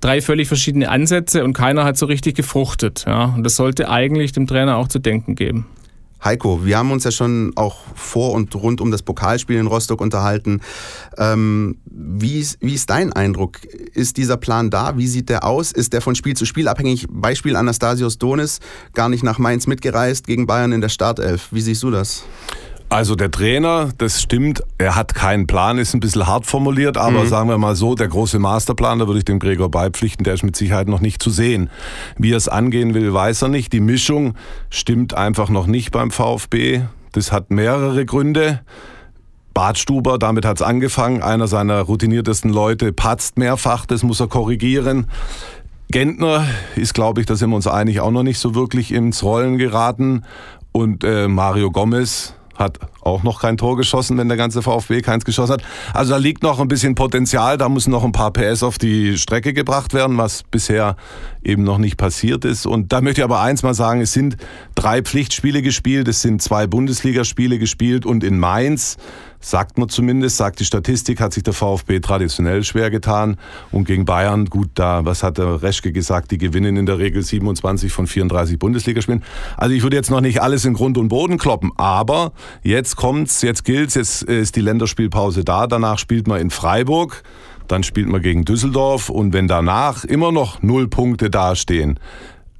drei 0.00 0.20
völlig 0.20 0.48
verschiedene 0.48 0.88
Ansätze 0.88 1.44
und 1.44 1.52
keiner 1.52 1.84
hat 1.84 1.96
so 1.96 2.06
richtig 2.06 2.36
gefruchtet. 2.36 3.04
Ja. 3.06 3.34
Und 3.36 3.44
das 3.44 3.56
sollte 3.56 3.88
eigentlich 3.88 4.32
dem 4.32 4.46
Trainer 4.46 4.76
auch 4.76 4.88
zu 4.88 4.98
denken 4.98 5.34
geben. 5.34 5.66
Heiko, 6.22 6.66
wir 6.66 6.76
haben 6.76 6.90
uns 6.90 7.04
ja 7.04 7.10
schon 7.10 7.52
auch 7.56 7.78
vor 7.94 8.32
und 8.32 8.54
rund 8.54 8.82
um 8.82 8.90
das 8.90 9.02
Pokalspiel 9.02 9.56
in 9.56 9.66
Rostock 9.66 10.02
unterhalten. 10.02 10.60
Ähm, 11.16 11.78
wie, 11.86 12.38
ist, 12.38 12.58
wie 12.60 12.74
ist 12.74 12.90
dein 12.90 13.12
Eindruck? 13.14 13.64
Ist 13.94 14.18
dieser 14.18 14.36
Plan 14.36 14.68
da? 14.68 14.98
Wie 14.98 15.06
sieht 15.06 15.30
der 15.30 15.44
aus? 15.44 15.72
Ist 15.72 15.94
der 15.94 16.02
von 16.02 16.14
Spiel 16.14 16.36
zu 16.36 16.44
Spiel 16.44 16.68
abhängig? 16.68 17.06
Beispiel 17.08 17.56
Anastasios 17.56 18.18
Donis, 18.18 18.60
gar 18.92 19.08
nicht 19.08 19.24
nach 19.24 19.38
Mainz 19.38 19.66
mitgereist, 19.66 20.26
gegen 20.26 20.46
Bayern 20.46 20.72
in 20.72 20.82
der 20.82 20.90
Startelf. 20.90 21.48
Wie 21.52 21.62
siehst 21.62 21.82
du 21.82 21.90
das? 21.90 22.24
Also 22.92 23.14
der 23.14 23.30
Trainer, 23.30 23.90
das 23.98 24.20
stimmt, 24.20 24.64
er 24.76 24.96
hat 24.96 25.14
keinen 25.14 25.46
Plan, 25.46 25.78
ist 25.78 25.94
ein 25.94 26.00
bisschen 26.00 26.26
hart 26.26 26.44
formuliert, 26.44 26.96
aber 26.96 27.22
mhm. 27.22 27.28
sagen 27.28 27.48
wir 27.48 27.56
mal 27.56 27.76
so, 27.76 27.94
der 27.94 28.08
große 28.08 28.40
Masterplan, 28.40 28.98
da 28.98 29.06
würde 29.06 29.18
ich 29.18 29.24
dem 29.24 29.38
Gregor 29.38 29.70
beipflichten, 29.70 30.24
der 30.24 30.34
ist 30.34 30.42
mit 30.42 30.56
Sicherheit 30.56 30.88
noch 30.88 31.00
nicht 31.00 31.22
zu 31.22 31.30
sehen. 31.30 31.70
Wie 32.18 32.32
er 32.32 32.36
es 32.36 32.48
angehen 32.48 32.92
will, 32.92 33.14
weiß 33.14 33.42
er 33.42 33.48
nicht. 33.48 33.72
Die 33.72 33.78
Mischung 33.78 34.34
stimmt 34.70 35.14
einfach 35.14 35.50
noch 35.50 35.68
nicht 35.68 35.92
beim 35.92 36.10
VfB. 36.10 36.82
Das 37.12 37.30
hat 37.30 37.52
mehrere 37.52 38.04
Gründe. 38.04 38.60
Badstuber, 39.54 40.18
damit 40.18 40.44
hat 40.44 40.56
es 40.56 40.62
angefangen. 40.62 41.22
Einer 41.22 41.46
seiner 41.46 41.82
routiniertesten 41.82 42.52
Leute 42.52 42.92
patzt 42.92 43.38
mehrfach, 43.38 43.86
das 43.86 44.02
muss 44.02 44.18
er 44.18 44.26
korrigieren. 44.26 45.06
Gentner 45.92 46.44
ist, 46.74 46.94
glaube 46.94 47.20
ich, 47.20 47.26
da 47.26 47.36
sind 47.36 47.50
wir 47.50 47.56
uns 47.56 47.68
einig, 47.68 48.00
auch 48.00 48.10
noch 48.10 48.24
nicht 48.24 48.40
so 48.40 48.56
wirklich 48.56 48.90
ins 48.90 49.22
Rollen 49.22 49.58
geraten. 49.58 50.24
Und 50.72 51.04
äh, 51.04 51.28
Mario 51.28 51.70
Gomez, 51.70 52.34
hat 52.60 52.78
auch 53.00 53.22
noch 53.22 53.40
kein 53.40 53.56
Tor 53.56 53.76
geschossen, 53.76 54.18
wenn 54.18 54.28
der 54.28 54.36
ganze 54.36 54.62
VfB 54.62 55.00
keins 55.00 55.24
geschossen 55.24 55.54
hat. 55.54 55.62
Also 55.94 56.12
da 56.12 56.18
liegt 56.18 56.42
noch 56.42 56.60
ein 56.60 56.68
bisschen 56.68 56.94
Potenzial, 56.94 57.58
da 57.58 57.68
müssen 57.68 57.90
noch 57.90 58.04
ein 58.04 58.12
paar 58.12 58.32
PS 58.32 58.62
auf 58.62 58.78
die 58.78 59.18
Strecke 59.18 59.52
gebracht 59.52 59.94
werden, 59.94 60.16
was 60.18 60.42
bisher 60.44 60.96
eben 61.42 61.64
noch 61.64 61.78
nicht 61.78 61.96
passiert 61.96 62.44
ist. 62.44 62.66
Und 62.66 62.92
da 62.92 63.00
möchte 63.00 63.22
ich 63.22 63.24
aber 63.24 63.40
eins 63.40 63.62
mal 63.62 63.74
sagen, 63.74 64.00
es 64.00 64.12
sind 64.12 64.36
drei 64.74 65.02
Pflichtspiele 65.02 65.62
gespielt, 65.62 66.06
es 66.06 66.22
sind 66.22 66.42
zwei 66.42 66.66
Bundesligaspiele 66.66 67.58
gespielt 67.58 68.06
und 68.06 68.22
in 68.22 68.38
Mainz 68.38 68.96
sagt 69.40 69.78
man 69.78 69.88
zumindest, 69.88 70.36
sagt 70.36 70.60
die 70.60 70.64
Statistik, 70.64 71.20
hat 71.20 71.32
sich 71.32 71.42
der 71.42 71.54
VfB 71.54 72.00
traditionell 72.00 72.62
schwer 72.62 72.90
getan. 72.90 73.36
Und 73.72 73.84
gegen 73.84 74.04
Bayern, 74.04 74.46
gut, 74.46 74.68
da, 74.74 75.04
was 75.04 75.22
hat 75.22 75.38
der 75.38 75.62
Reschke 75.62 75.92
gesagt, 75.92 76.30
die 76.30 76.38
gewinnen 76.38 76.76
in 76.76 76.86
der 76.86 76.98
Regel 76.98 77.22
27 77.22 77.92
von 77.92 78.06
34 78.06 78.58
Bundesligaspielen. 78.58 79.22
Also 79.56 79.74
ich 79.74 79.82
würde 79.82 79.96
jetzt 79.96 80.10
noch 80.10 80.20
nicht 80.20 80.42
alles 80.42 80.64
in 80.64 80.74
Grund 80.74 80.98
und 80.98 81.08
Boden 81.08 81.38
kloppen, 81.38 81.72
aber 81.76 82.32
jetzt 82.62 82.96
kommt's, 82.96 83.42
jetzt 83.42 83.64
gilt's, 83.64 83.94
jetzt 83.94 84.22
ist 84.22 84.56
die 84.56 84.60
Länderspielpause 84.60 85.42
da, 85.42 85.66
danach 85.66 85.98
spielt 85.98 86.26
man 86.26 86.40
in 86.40 86.50
Freiburg. 86.50 87.22
Dann 87.66 87.84
spielt 87.84 88.08
man 88.08 88.20
gegen 88.20 88.44
Düsseldorf 88.44 89.10
und 89.10 89.32
wenn 89.32 89.46
danach 89.46 90.04
immer 90.04 90.32
noch 90.32 90.60
null 90.60 90.88
Punkte 90.88 91.30
dastehen, 91.30 92.00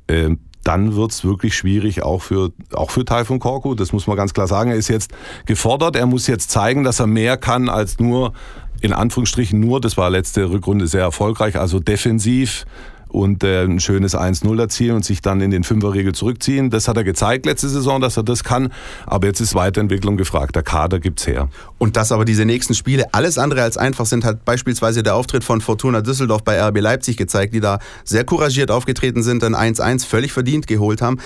äh, 0.07 0.37
dann 0.65 0.95
wird's 0.95 1.25
wirklich 1.25 1.57
schwierig, 1.57 2.03
auch 2.03 2.23
für, 2.23 2.53
auch 2.73 2.91
für 2.91 3.05
Taifun 3.05 3.39
Korku. 3.39 3.75
Das 3.75 3.93
muss 3.93 4.07
man 4.07 4.17
ganz 4.17 4.35
klar 4.35 4.47
sagen. 4.47 4.71
Er 4.71 4.77
ist 4.77 4.89
jetzt 4.89 5.13
gefordert. 5.47 5.97
Er 5.97 6.07
muss 6.07 6.27
jetzt 6.27 6.51
zeigen, 6.51 6.85
dass 6.85 7.01
er 7.01 7.07
mehr 7.07 7.37
kann 7.37 7.69
als 7.69 7.99
nur, 7.99 8.33
in 8.81 8.93
Anführungsstrichen 8.93 9.59
nur, 9.59 9.81
das 9.81 9.97
war 9.97 10.11
letzte 10.11 10.51
Rückrunde 10.51 10.87
sehr 10.87 11.03
erfolgreich, 11.03 11.57
also 11.57 11.81
defensiv 11.81 12.67
und 13.11 13.45
äh, 13.45 13.65
ein 13.65 13.81
schönes 13.81 14.17
1-0 14.17 14.59
erzielen 14.59 14.97
und 14.97 15.05
sich 15.05 15.21
dann 15.21 15.41
in 15.41 15.51
den 15.51 15.65
Fünferregel 15.65 16.15
zurückziehen. 16.15 16.71
Das 16.71 16.89
hat 16.89 16.97
er 16.97 17.05
gezeigt 17.05 17.47
letzte 17.47 17.69
Saison, 17.69 18.01
dass 18.01 18.17
er 18.17 18.23
das 18.23 18.45
kann. 18.45 18.73
Aber 19.07 19.27
jetzt 19.27 19.41
ist 19.41 19.55
Weiterentwicklung 19.55 20.17
gefragt. 20.17 20.57
Der 20.57 20.63
Kader 20.63 21.01
gibt's 21.01 21.27
her. 21.27 21.49
Und 21.79 21.97
dass 21.97 22.13
aber 22.13 22.25
diese 22.25 22.45
nächsten 22.45 22.75
Spiele 22.75 23.07
alles 23.13 23.39
andere 23.39 23.63
als 23.63 23.77
einfach 23.77 24.07
sind, 24.07 24.25
hat 24.25 24.45
beispielsweise 24.45 25.03
der 25.03 25.15
Auftritt 25.17 25.45
von 25.45 25.61
Fortuna 25.61 26.01
Düsseldorf 26.01 26.43
bei 26.43 26.61
RB 26.61 26.81
Leipzig 26.81 27.17
gezeigt, 27.17 27.55
die 27.55 27.61
da 27.61 27.79
sehr 28.05 28.25
couragiert 28.25 28.71
aufgetreten 28.71 29.23
sind, 29.23 29.43
dann 29.43 29.55
1-1 29.55 30.07
völlig 30.07 30.33
verdient 30.33 30.67
geholt 30.67 31.03
haben. 31.03 31.19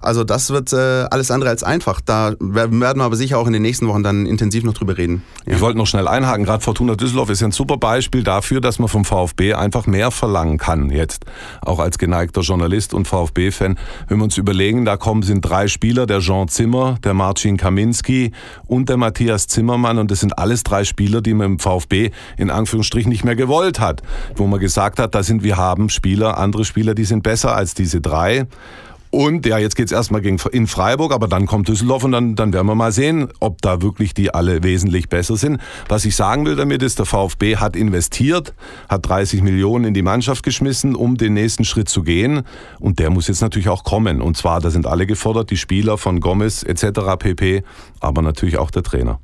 Also 0.00 0.24
das 0.24 0.50
wird 0.50 0.72
äh, 0.72 1.06
alles 1.10 1.30
andere 1.30 1.50
als 1.50 1.62
einfach. 1.62 2.00
Da 2.00 2.34
werden 2.40 2.78
wir 2.78 2.88
aber 2.88 3.16
sicher 3.16 3.38
auch 3.38 3.46
in 3.46 3.52
den 3.52 3.62
nächsten 3.62 3.86
Wochen 3.86 4.02
dann 4.02 4.26
intensiv 4.26 4.64
noch 4.64 4.72
drüber 4.72 4.96
reden. 4.96 5.22
Ja. 5.46 5.54
Ich 5.54 5.60
wollte 5.60 5.76
noch 5.76 5.86
schnell 5.86 6.08
einhaken. 6.08 6.44
Gerade 6.44 6.62
Fortuna 6.62 6.94
Düsseldorf 6.94 7.28
ist 7.30 7.42
ein 7.42 7.52
super 7.52 7.76
Beispiel 7.76 8.22
dafür, 8.22 8.60
dass 8.60 8.78
man 8.78 8.88
vom 8.88 9.04
VfB 9.04 9.54
einfach 9.54 9.86
mehr 9.86 10.10
verlangen 10.10 10.58
kann 10.58 10.90
jetzt. 10.90 11.26
Auch 11.60 11.78
als 11.78 11.98
geneigter 11.98 12.42
Journalist 12.42 12.94
und 12.94 13.06
VfB-Fan. 13.08 13.78
Wenn 14.08 14.18
wir 14.18 14.24
uns 14.24 14.38
überlegen, 14.38 14.84
da 14.84 14.96
kommen 14.96 15.22
sind 15.22 15.42
drei 15.42 15.68
Spieler, 15.68 16.06
der 16.06 16.20
Jean 16.20 16.48
Zimmer, 16.48 16.98
der 17.04 17.14
Marcin 17.14 17.56
Kaminski 17.56 18.32
und 18.66 18.88
der 18.88 18.96
Matthias 18.96 19.46
Zimmermann. 19.46 19.98
Und 19.98 20.10
das 20.10 20.20
sind 20.20 20.38
alles 20.38 20.62
drei 20.62 20.84
Spieler, 20.84 21.20
die 21.20 21.34
man 21.34 21.46
im 21.52 21.58
VfB 21.58 22.10
in 22.36 22.50
Anführungsstrichen 22.50 23.10
nicht 23.10 23.24
mehr 23.24 23.36
gewollt 23.36 23.80
hat. 23.80 24.02
Wo 24.36 24.46
man 24.46 24.60
gesagt 24.60 24.98
hat, 24.98 25.14
da 25.14 25.22
sind 25.22 25.42
wir 25.42 25.56
haben 25.56 25.88
Spieler, 25.88 26.38
andere 26.38 26.64
Spieler, 26.64 26.94
die 26.94 27.04
sind 27.04 27.22
besser 27.22 27.54
als 27.54 27.74
diese 27.74 28.00
drei. 28.00 28.46
Und 29.10 29.44
ja, 29.44 29.58
jetzt 29.58 29.74
geht's 29.74 29.90
erstmal 29.90 30.24
in 30.24 30.66
Freiburg, 30.68 31.12
aber 31.12 31.26
dann 31.26 31.46
kommt 31.46 31.68
Düsseldorf 31.68 32.04
und 32.04 32.12
dann, 32.12 32.36
dann 32.36 32.52
werden 32.52 32.68
wir 32.68 32.76
mal 32.76 32.92
sehen, 32.92 33.28
ob 33.40 33.60
da 33.60 33.82
wirklich 33.82 34.14
die 34.14 34.32
alle 34.32 34.62
wesentlich 34.62 35.08
besser 35.08 35.36
sind. 35.36 35.60
Was 35.88 36.04
ich 36.04 36.14
sagen 36.14 36.46
will 36.46 36.54
damit 36.54 36.80
ist, 36.82 37.00
der 37.00 37.06
VfB 37.06 37.56
hat 37.56 37.74
investiert, 37.74 38.54
hat 38.88 39.08
30 39.08 39.42
Millionen 39.42 39.86
in 39.86 39.94
die 39.94 40.02
Mannschaft 40.02 40.44
geschmissen, 40.44 40.94
um 40.94 41.16
den 41.16 41.34
nächsten 41.34 41.64
Schritt 41.64 41.88
zu 41.88 42.04
gehen. 42.04 42.42
Und 42.78 43.00
der 43.00 43.10
muss 43.10 43.26
jetzt 43.26 43.40
natürlich 43.40 43.68
auch 43.68 43.82
kommen. 43.82 44.22
Und 44.22 44.36
zwar, 44.36 44.60
da 44.60 44.70
sind 44.70 44.86
alle 44.86 45.06
gefordert, 45.06 45.50
die 45.50 45.56
Spieler 45.56 45.98
von 45.98 46.20
Gomez 46.20 46.62
etc. 46.62 47.16
pp, 47.18 47.64
aber 47.98 48.22
natürlich 48.22 48.58
auch 48.58 48.70
der 48.70 48.84
Trainer. 48.84 49.18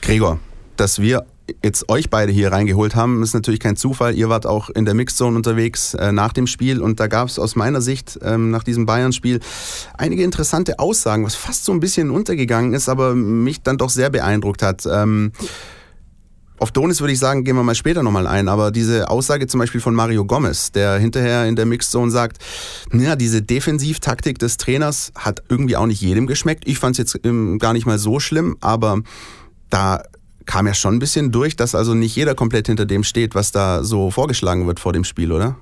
Gregor, 0.00 0.38
dass 0.76 1.00
wir 1.00 1.26
jetzt 1.62 1.88
euch 1.88 2.10
beide 2.10 2.32
hier 2.32 2.52
reingeholt 2.52 2.94
haben, 2.94 3.22
ist 3.22 3.34
natürlich 3.34 3.60
kein 3.60 3.76
Zufall. 3.76 4.14
Ihr 4.14 4.28
wart 4.28 4.46
auch 4.46 4.70
in 4.70 4.84
der 4.84 4.94
Mixzone 4.94 5.36
unterwegs 5.36 5.94
äh, 5.94 6.12
nach 6.12 6.32
dem 6.32 6.46
Spiel 6.46 6.80
und 6.80 7.00
da 7.00 7.06
gab 7.06 7.28
es 7.28 7.38
aus 7.38 7.56
meiner 7.56 7.80
Sicht 7.80 8.18
ähm, 8.22 8.50
nach 8.50 8.64
diesem 8.64 8.86
Bayern-Spiel 8.86 9.40
einige 9.98 10.22
interessante 10.22 10.78
Aussagen, 10.78 11.24
was 11.24 11.34
fast 11.34 11.64
so 11.64 11.72
ein 11.72 11.80
bisschen 11.80 12.10
untergegangen 12.10 12.72
ist, 12.72 12.88
aber 12.88 13.14
mich 13.14 13.62
dann 13.62 13.78
doch 13.78 13.90
sehr 13.90 14.10
beeindruckt 14.10 14.62
hat. 14.62 14.86
Ähm, 14.90 15.32
auf 16.58 16.70
Donis 16.70 17.00
würde 17.00 17.12
ich 17.12 17.18
sagen, 17.18 17.44
gehen 17.44 17.56
wir 17.56 17.62
mal 17.62 17.74
später 17.74 18.02
nochmal 18.02 18.26
ein, 18.26 18.48
aber 18.48 18.70
diese 18.70 19.10
Aussage 19.10 19.46
zum 19.46 19.60
Beispiel 19.60 19.80
von 19.80 19.94
Mario 19.94 20.24
Gomez, 20.24 20.72
der 20.72 20.98
hinterher 20.98 21.46
in 21.46 21.56
der 21.56 21.66
Mixzone 21.66 22.10
sagt, 22.10 22.38
ja, 22.92 23.16
diese 23.16 23.42
Defensivtaktik 23.42 24.38
des 24.38 24.56
Trainers 24.56 25.12
hat 25.14 25.42
irgendwie 25.48 25.76
auch 25.76 25.86
nicht 25.86 26.00
jedem 26.00 26.26
geschmeckt. 26.26 26.62
Ich 26.66 26.78
fand 26.78 26.98
es 26.98 26.98
jetzt 26.98 27.26
ähm, 27.26 27.58
gar 27.58 27.72
nicht 27.72 27.86
mal 27.86 27.98
so 27.98 28.20
schlimm, 28.20 28.56
aber 28.60 29.00
da 29.68 30.04
kam 30.46 30.66
ja 30.66 30.74
schon 30.74 30.94
ein 30.94 30.98
bisschen 30.98 31.32
durch, 31.32 31.56
dass 31.56 31.74
also 31.74 31.94
nicht 31.94 32.14
jeder 32.16 32.34
komplett 32.34 32.66
hinter 32.66 32.86
dem 32.86 33.04
steht, 33.04 33.34
was 33.34 33.52
da 33.52 33.82
so 33.82 34.10
vorgeschlagen 34.10 34.66
wird 34.66 34.80
vor 34.80 34.92
dem 34.92 35.04
Spiel, 35.04 35.32
oder? 35.32 35.56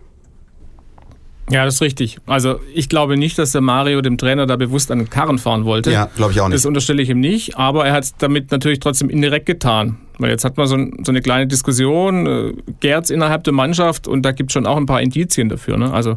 Ja, 1.50 1.64
das 1.64 1.74
ist 1.74 1.82
richtig. 1.82 2.18
Also 2.26 2.60
ich 2.72 2.88
glaube 2.88 3.16
nicht, 3.16 3.38
dass 3.38 3.52
der 3.52 3.60
Mario 3.60 4.00
dem 4.00 4.16
Trainer 4.16 4.46
da 4.46 4.56
bewusst 4.56 4.90
an 4.90 4.98
den 4.98 5.10
Karren 5.10 5.38
fahren 5.38 5.64
wollte. 5.64 5.90
Ja, 5.90 6.08
glaube 6.16 6.32
ich 6.32 6.40
auch 6.40 6.48
nicht. 6.48 6.54
Das 6.54 6.66
unterstelle 6.66 7.02
ich 7.02 7.10
ihm 7.10 7.20
nicht, 7.20 7.56
aber 7.58 7.84
er 7.84 7.92
hat 7.92 8.04
es 8.04 8.16
damit 8.16 8.50
natürlich 8.50 8.80
trotzdem 8.80 9.10
indirekt 9.10 9.46
getan. 9.46 9.98
Weil 10.18 10.30
jetzt 10.30 10.44
hat 10.44 10.56
man 10.56 10.66
so, 10.66 10.76
so 10.76 11.10
eine 11.10 11.20
kleine 11.20 11.46
Diskussion, 11.48 12.26
äh, 12.26 12.52
Gerz 12.80 13.10
innerhalb 13.10 13.44
der 13.44 13.52
Mannschaft 13.52 14.06
und 14.06 14.22
da 14.22 14.32
gibt 14.32 14.50
es 14.50 14.54
schon 14.54 14.66
auch 14.66 14.76
ein 14.76 14.86
paar 14.86 15.02
Indizien 15.02 15.48
dafür. 15.48 15.76
Ne? 15.76 15.92
Also 15.92 16.16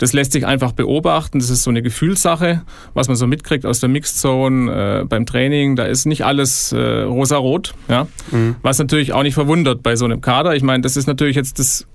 das 0.00 0.14
lässt 0.14 0.32
sich 0.32 0.46
einfach 0.46 0.72
beobachten. 0.72 1.40
Das 1.40 1.50
ist 1.50 1.62
so 1.62 1.70
eine 1.70 1.82
Gefühlssache, 1.82 2.62
was 2.94 3.08
man 3.08 3.18
so 3.18 3.26
mitkriegt 3.26 3.66
aus 3.66 3.80
der 3.80 3.90
Mixed 3.90 4.18
Zone 4.18 5.02
äh, 5.02 5.04
beim 5.04 5.26
Training. 5.26 5.76
Da 5.76 5.84
ist 5.84 6.06
nicht 6.06 6.24
alles 6.24 6.72
äh, 6.72 7.02
rosarot, 7.02 7.74
ja? 7.86 8.08
Mhm. 8.30 8.56
was 8.62 8.78
natürlich 8.78 9.12
auch 9.12 9.22
nicht 9.22 9.34
verwundert 9.34 9.82
bei 9.82 9.96
so 9.96 10.06
einem 10.06 10.22
Kader. 10.22 10.56
Ich 10.56 10.62
meine, 10.62 10.80
das 10.80 10.96
ist 10.96 11.06
natürlich 11.06 11.36
jetzt 11.36 11.58
das 11.58 11.86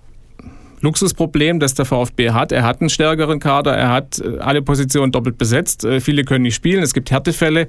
Luxusproblem, 0.81 1.59
das 1.59 1.73
der 1.73 1.85
VfB 1.85 2.29
hat. 2.29 2.51
Er 2.51 2.61
hat 2.61 2.79
einen 2.79 2.91
stärkeren 2.91 3.39
Kader, 3.39 3.75
er 3.75 3.89
hat 3.89 4.19
äh, 4.19 4.37
alle 4.37 4.61
Positionen 4.61 5.11
doppelt 5.11 5.39
besetzt. 5.39 5.83
Äh, 5.83 5.99
viele 5.99 6.25
können 6.25 6.43
nicht 6.43 6.55
spielen, 6.55 6.83
es 6.83 6.93
gibt 6.93 7.09
Härtefälle 7.09 7.67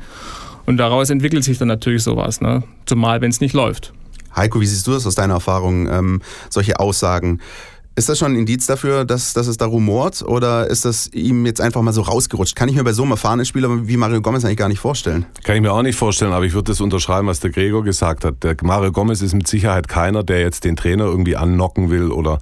und 0.66 0.76
daraus 0.76 1.08
entwickelt 1.08 1.44
sich 1.44 1.56
dann 1.56 1.68
natürlich 1.68 2.02
sowas, 2.02 2.42
ne? 2.42 2.62
zumal 2.84 3.22
wenn 3.22 3.30
es 3.30 3.40
nicht 3.40 3.54
läuft. 3.54 3.94
Heiko, 4.36 4.60
wie 4.60 4.66
siehst 4.66 4.86
du 4.86 4.92
das 4.92 5.06
aus 5.06 5.14
deiner 5.14 5.34
Erfahrung, 5.34 5.88
ähm, 5.88 6.20
solche 6.50 6.78
Aussagen? 6.78 7.40
Ist 7.98 8.10
das 8.10 8.18
schon 8.18 8.32
ein 8.32 8.36
Indiz 8.36 8.66
dafür, 8.66 9.06
dass, 9.06 9.32
dass 9.32 9.46
es 9.46 9.56
da 9.56 9.64
rumort 9.64 10.20
oder 10.20 10.66
ist 10.66 10.84
das 10.84 11.08
ihm 11.14 11.46
jetzt 11.46 11.62
einfach 11.62 11.80
mal 11.80 11.94
so 11.94 12.02
rausgerutscht? 12.02 12.54
Kann 12.54 12.68
ich 12.68 12.76
mir 12.76 12.84
bei 12.84 12.92
so 12.92 13.04
einem 13.04 13.12
erfahrenen 13.12 13.46
Spieler 13.46 13.88
wie 13.88 13.96
Mario 13.96 14.20
Gomez 14.20 14.44
eigentlich 14.44 14.58
gar 14.58 14.68
nicht 14.68 14.80
vorstellen. 14.80 15.24
Kann 15.44 15.56
ich 15.56 15.62
mir 15.62 15.72
auch 15.72 15.80
nicht 15.80 15.96
vorstellen, 15.96 16.34
aber 16.34 16.44
ich 16.44 16.52
würde 16.52 16.72
das 16.72 16.82
unterschreiben, 16.82 17.26
was 17.26 17.40
der 17.40 17.48
Gregor 17.48 17.82
gesagt 17.84 18.26
hat. 18.26 18.44
Der 18.44 18.54
Mario 18.62 18.92
Gomez 18.92 19.22
ist 19.22 19.32
mit 19.32 19.48
Sicherheit 19.48 19.88
keiner, 19.88 20.22
der 20.22 20.40
jetzt 20.40 20.64
den 20.64 20.76
Trainer 20.76 21.04
irgendwie 21.04 21.36
annocken 21.36 21.88
will 21.88 22.10
oder. 22.10 22.38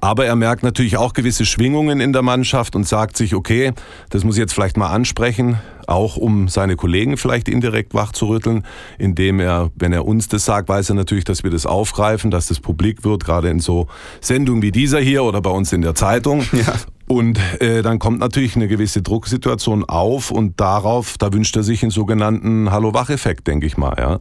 Aber 0.00 0.24
er 0.24 0.34
merkt 0.34 0.62
natürlich 0.62 0.96
auch 0.96 1.12
gewisse 1.12 1.44
Schwingungen 1.44 2.00
in 2.00 2.14
der 2.14 2.22
Mannschaft 2.22 2.74
und 2.74 2.88
sagt 2.88 3.18
sich, 3.18 3.34
okay, 3.34 3.72
das 4.08 4.24
muss 4.24 4.36
ich 4.36 4.40
jetzt 4.40 4.54
vielleicht 4.54 4.78
mal 4.78 4.88
ansprechen 4.88 5.58
auch 5.88 6.16
um 6.16 6.48
seine 6.48 6.76
Kollegen 6.76 7.16
vielleicht 7.16 7.48
indirekt 7.48 7.94
wachzurütteln, 7.94 8.64
indem 8.98 9.40
er, 9.40 9.70
wenn 9.76 9.92
er 9.92 10.06
uns 10.06 10.28
das 10.28 10.44
sagt, 10.44 10.68
weiß 10.68 10.90
er 10.90 10.94
natürlich, 10.94 11.24
dass 11.24 11.44
wir 11.44 11.50
das 11.50 11.66
aufgreifen, 11.66 12.30
dass 12.30 12.48
das 12.48 12.60
publik 12.60 13.04
wird, 13.04 13.24
gerade 13.24 13.48
in 13.48 13.60
so 13.60 13.86
Sendungen 14.20 14.62
wie 14.62 14.72
dieser 14.72 15.00
hier 15.00 15.24
oder 15.24 15.40
bei 15.40 15.50
uns 15.50 15.72
in 15.72 15.82
der 15.82 15.94
Zeitung. 15.94 16.44
Ja. 16.52 16.74
Und 17.08 17.38
äh, 17.60 17.82
dann 17.82 18.00
kommt 18.00 18.18
natürlich 18.18 18.56
eine 18.56 18.66
gewisse 18.66 19.00
Drucksituation 19.00 19.84
auf 19.84 20.32
und 20.32 20.60
darauf, 20.60 21.18
da 21.18 21.32
wünscht 21.32 21.56
er 21.56 21.62
sich 21.62 21.82
einen 21.82 21.92
sogenannten 21.92 22.72
Hallo-Wach-Effekt, 22.72 23.46
denke 23.46 23.66
ich 23.66 23.76
mal. 23.76 23.94
Ja. 23.96 24.20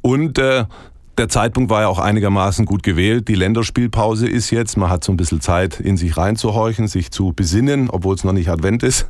Und 0.00 0.38
äh, 0.38 0.64
der 1.18 1.28
Zeitpunkt 1.28 1.70
war 1.70 1.82
ja 1.82 1.88
auch 1.88 1.98
einigermaßen 1.98 2.64
gut 2.64 2.82
gewählt. 2.82 3.28
Die 3.28 3.34
Länderspielpause 3.34 4.26
ist 4.26 4.50
jetzt. 4.50 4.76
Man 4.76 4.88
hat 4.88 5.04
so 5.04 5.12
ein 5.12 5.16
bisschen 5.16 5.40
Zeit, 5.40 5.78
in 5.78 5.96
sich 5.96 6.16
reinzuhorchen, 6.16 6.88
sich 6.88 7.10
zu 7.10 7.32
besinnen, 7.34 7.90
obwohl 7.90 8.14
es 8.14 8.24
noch 8.24 8.32
nicht 8.32 8.48
Advent 8.48 8.82
ist. 8.82 9.06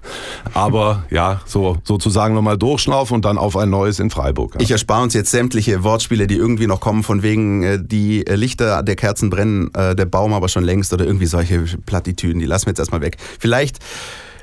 Aber 0.53 1.05
ja, 1.11 1.41
so 1.47 1.79
sozusagen 1.85 2.35
nochmal 2.35 2.59
durchschnaufen 2.59 3.15
und 3.15 3.25
dann 3.25 3.39
auf 3.39 3.57
ein 3.57 3.71
neues 3.71 4.01
in 4.01 4.11
Freiburg. 4.11 4.57
Ich 4.59 4.71
erspare 4.71 5.03
uns 5.03 5.15
jetzt 5.15 5.31
sämtliche 5.31 5.85
Wortspiele, 5.85 6.27
die 6.27 6.37
irgendwie 6.37 6.67
noch 6.67 6.81
kommen, 6.81 7.03
von 7.05 7.23
wegen 7.23 7.63
äh, 7.63 7.79
die 7.81 8.25
Lichter 8.29 8.83
der 8.83 8.97
Kerzen 8.97 9.31
brennen, 9.31 9.73
äh, 9.75 9.95
der 9.95 10.07
Baum 10.07 10.33
aber 10.33 10.49
schon 10.49 10.65
längst 10.65 10.93
oder 10.93 11.05
irgendwie 11.05 11.27
solche 11.27 11.61
Plattitüden. 11.87 12.41
Die 12.41 12.47
lassen 12.47 12.67
wir 12.67 12.73
jetzt 12.73 12.81
erstmal 12.81 13.01
weg. 13.01 13.17
Vielleicht 13.39 13.79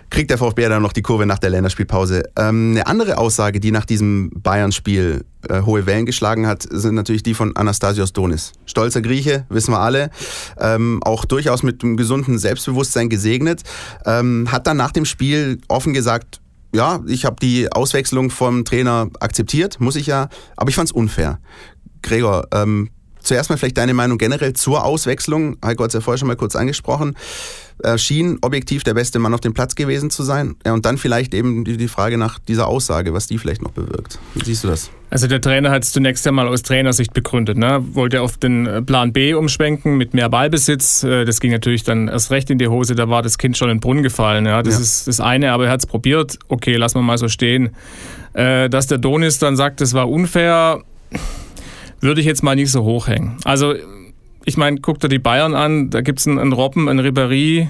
kriegt 0.09 0.31
der 0.31 0.37
VfB 0.37 0.67
dann 0.67 0.81
noch 0.81 0.93
die 0.93 1.01
Kurve 1.01 1.25
nach 1.25 1.39
der 1.39 1.49
Länderspielpause. 1.49 2.23
Ähm, 2.37 2.71
eine 2.71 2.87
andere 2.87 3.17
Aussage, 3.17 3.59
die 3.59 3.71
nach 3.71 3.85
diesem 3.85 4.31
Bayern-Spiel 4.35 5.25
äh, 5.47 5.61
hohe 5.61 5.85
Wellen 5.85 6.05
geschlagen 6.05 6.47
hat, 6.47 6.65
sind 6.69 6.95
natürlich 6.95 7.23
die 7.23 7.33
von 7.33 7.55
Anastasios 7.55 8.13
Donis. 8.13 8.53
Stolzer 8.65 9.01
Grieche, 9.01 9.45
wissen 9.49 9.71
wir 9.71 9.79
alle, 9.79 10.09
ähm, 10.59 10.99
auch 11.03 11.25
durchaus 11.25 11.63
mit 11.63 11.83
einem 11.83 11.97
gesunden 11.97 12.39
Selbstbewusstsein 12.39 13.09
gesegnet, 13.09 13.61
ähm, 14.05 14.51
hat 14.51 14.67
dann 14.67 14.77
nach 14.77 14.91
dem 14.91 15.05
Spiel 15.05 15.59
offen 15.67 15.93
gesagt, 15.93 16.41
ja, 16.73 17.01
ich 17.07 17.25
habe 17.25 17.37
die 17.41 17.71
Auswechslung 17.71 18.29
vom 18.29 18.65
Trainer 18.65 19.09
akzeptiert, 19.19 19.79
muss 19.79 19.95
ich 19.95 20.07
ja, 20.07 20.29
aber 20.55 20.69
ich 20.69 20.75
fand 20.75 20.89
es 20.89 20.93
unfair. 20.93 21.39
Gregor, 22.01 22.47
ähm, 22.51 22.89
zuerst 23.29 23.49
mal 23.49 23.57
vielleicht 23.57 23.77
deine 23.77 23.93
Meinung 23.93 24.17
generell 24.17 24.53
zur 24.53 24.83
Auswechslung. 24.83 25.57
Heiko 25.63 25.83
hat 25.83 25.91
es 25.91 25.93
ja 25.93 26.01
vorher 26.01 26.17
schon 26.17 26.27
mal 26.27 26.35
kurz 26.35 26.55
angesprochen. 26.55 27.15
Er 27.81 27.97
schien 27.97 28.39
objektiv 28.41 28.83
der 28.83 28.93
beste 28.93 29.19
Mann 29.19 29.33
auf 29.33 29.39
dem 29.39 29.53
Platz 29.53 29.75
gewesen 29.75 30.09
zu 30.09 30.23
sein. 30.23 30.55
Ja, 30.65 30.73
und 30.73 30.85
dann 30.85 30.97
vielleicht 30.97 31.33
eben 31.33 31.63
die, 31.63 31.77
die 31.77 31.87
Frage 31.87 32.17
nach 32.17 32.37
dieser 32.39 32.67
Aussage, 32.67 33.13
was 33.13 33.27
die 33.27 33.37
vielleicht 33.37 33.61
noch 33.61 33.71
bewirkt. 33.71 34.19
Wie 34.33 34.43
siehst 34.43 34.65
du 34.65 34.67
das? 34.67 34.89
Also 35.11 35.27
der 35.27 35.39
Trainer 35.39 35.71
hat 35.71 35.83
es 35.83 35.93
zunächst 35.93 36.27
einmal 36.27 36.47
aus 36.47 36.61
Trainersicht 36.61 37.13
begründet. 37.13 37.57
Ne? 37.57 37.81
Wollte 37.93 38.21
auf 38.21 38.37
den 38.37 38.85
Plan 38.85 39.13
B 39.13 39.33
umschwenken 39.33 39.95
mit 39.95 40.13
mehr 40.13 40.27
Ballbesitz. 40.27 41.03
Äh, 41.03 41.23
das 41.23 41.39
ging 41.39 41.51
natürlich 41.51 41.83
dann 41.83 42.09
erst 42.09 42.31
recht 42.31 42.49
in 42.49 42.57
die 42.57 42.67
Hose. 42.67 42.95
Da 42.95 43.09
war 43.09 43.21
das 43.21 43.37
Kind 43.37 43.57
schon 43.57 43.69
in 43.69 43.77
den 43.77 43.81
Brunnen 43.81 44.03
gefallen. 44.03 44.45
Ja? 44.45 44.61
Das 44.61 44.73
ja. 44.73 44.81
ist 44.81 45.07
das 45.07 45.21
eine, 45.21 45.53
aber 45.53 45.67
er 45.67 45.71
hat 45.71 45.79
es 45.79 45.85
probiert. 45.85 46.37
Okay, 46.49 46.75
lassen 46.75 46.97
wir 46.97 47.03
mal 47.03 47.17
so 47.17 47.29
stehen. 47.29 47.69
Äh, 48.33 48.69
dass 48.69 48.87
der 48.87 48.97
Donis 48.97 49.39
dann 49.39 49.55
sagt, 49.55 49.79
das 49.79 49.93
war 49.93 50.09
unfair 50.09 50.83
würde 52.01 52.21
ich 52.21 52.27
jetzt 52.27 52.43
mal 52.43 52.55
nicht 52.55 52.71
so 52.71 52.83
hochhängen. 52.83 53.37
Also 53.43 53.75
ich 54.45 54.57
meine, 54.57 54.79
guck 54.79 54.99
dir 54.99 55.09
die 55.09 55.19
Bayern 55.19 55.53
an, 55.53 55.89
da 55.89 56.01
gibt 56.01 56.19
es 56.19 56.27
einen, 56.27 56.39
einen 56.39 56.53
Robben, 56.53 56.89
einen 56.89 57.05
Ribéry, 57.05 57.69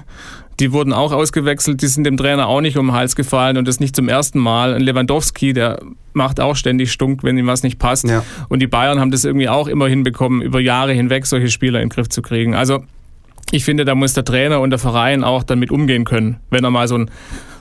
die 0.60 0.74
wurden 0.74 0.92
auch 0.92 1.14
ausgewechselt, 1.14 1.82
die 1.82 1.88
sind 1.88 2.04
dem 2.04 2.18
Trainer 2.18 2.48
auch 2.48 2.62
nicht 2.62 2.78
um 2.78 2.88
den 2.88 2.96
Hals 2.96 3.16
gefallen 3.16 3.58
und 3.58 3.68
das 3.68 3.80
nicht 3.80 3.96
zum 3.96 4.10
ersten 4.10 4.40
Mal. 4.40 4.74
Ein 4.74 4.82
Lewandowski, 4.82 5.54
der 5.54 5.80
macht 6.14 6.40
auch 6.42 6.56
ständig 6.56 6.92
Stunk, 6.92 7.24
wenn 7.24 7.38
ihm 7.38 7.48
was 7.48 7.64
nicht 7.64 7.80
passt. 7.80 8.08
Ja. 8.08 8.24
Und 8.50 8.60
die 8.60 8.68
Bayern 8.68 9.00
haben 9.00 9.12
das 9.12 9.24
irgendwie 9.24 9.48
auch 9.48 9.68
immer 9.68 9.88
hinbekommen, 9.88 10.42
über 10.42 10.60
Jahre 10.60 10.92
hinweg 10.94 11.26
solche 11.26 11.50
Spieler 11.50 11.80
in 11.80 11.86
den 11.88 11.94
Griff 11.94 12.10
zu 12.10 12.22
kriegen. 12.22 12.56
Also 12.56 12.84
ich 13.52 13.64
finde, 13.64 13.86
da 13.86 13.96
muss 13.96 14.14
der 14.14 14.26
Trainer 14.26 14.60
und 14.60 14.70
der 14.70 14.80
Verein 14.80 15.24
auch 15.24 15.44
damit 15.44 15.72
umgehen 15.72 16.04
können, 16.04 16.38
wenn 16.50 16.64
er 16.64 16.72
mal 16.72 16.88
so 16.88 16.98
ein 16.98 17.10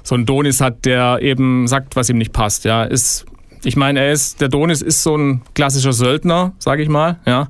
so 0.03 0.15
ein 0.15 0.25
Donis 0.25 0.61
hat, 0.61 0.87
der 0.87 1.19
eben 1.21 1.69
sagt, 1.69 1.95
was 1.95 2.09
ihm 2.09 2.17
nicht 2.17 2.33
passt. 2.33 2.65
Ja, 2.65 2.83
ist 2.83 3.27
ich 3.65 3.77
meine, 3.77 4.01
er 4.01 4.13
ist, 4.13 4.41
der 4.41 4.49
Donis 4.49 4.83
ist 4.83 5.03
so 5.03 5.17
ein 5.17 5.43
klassischer 5.55 5.93
Söldner, 5.93 6.53
sage 6.59 6.83
ich 6.83 6.89
mal, 6.89 7.19
ja, 7.27 7.49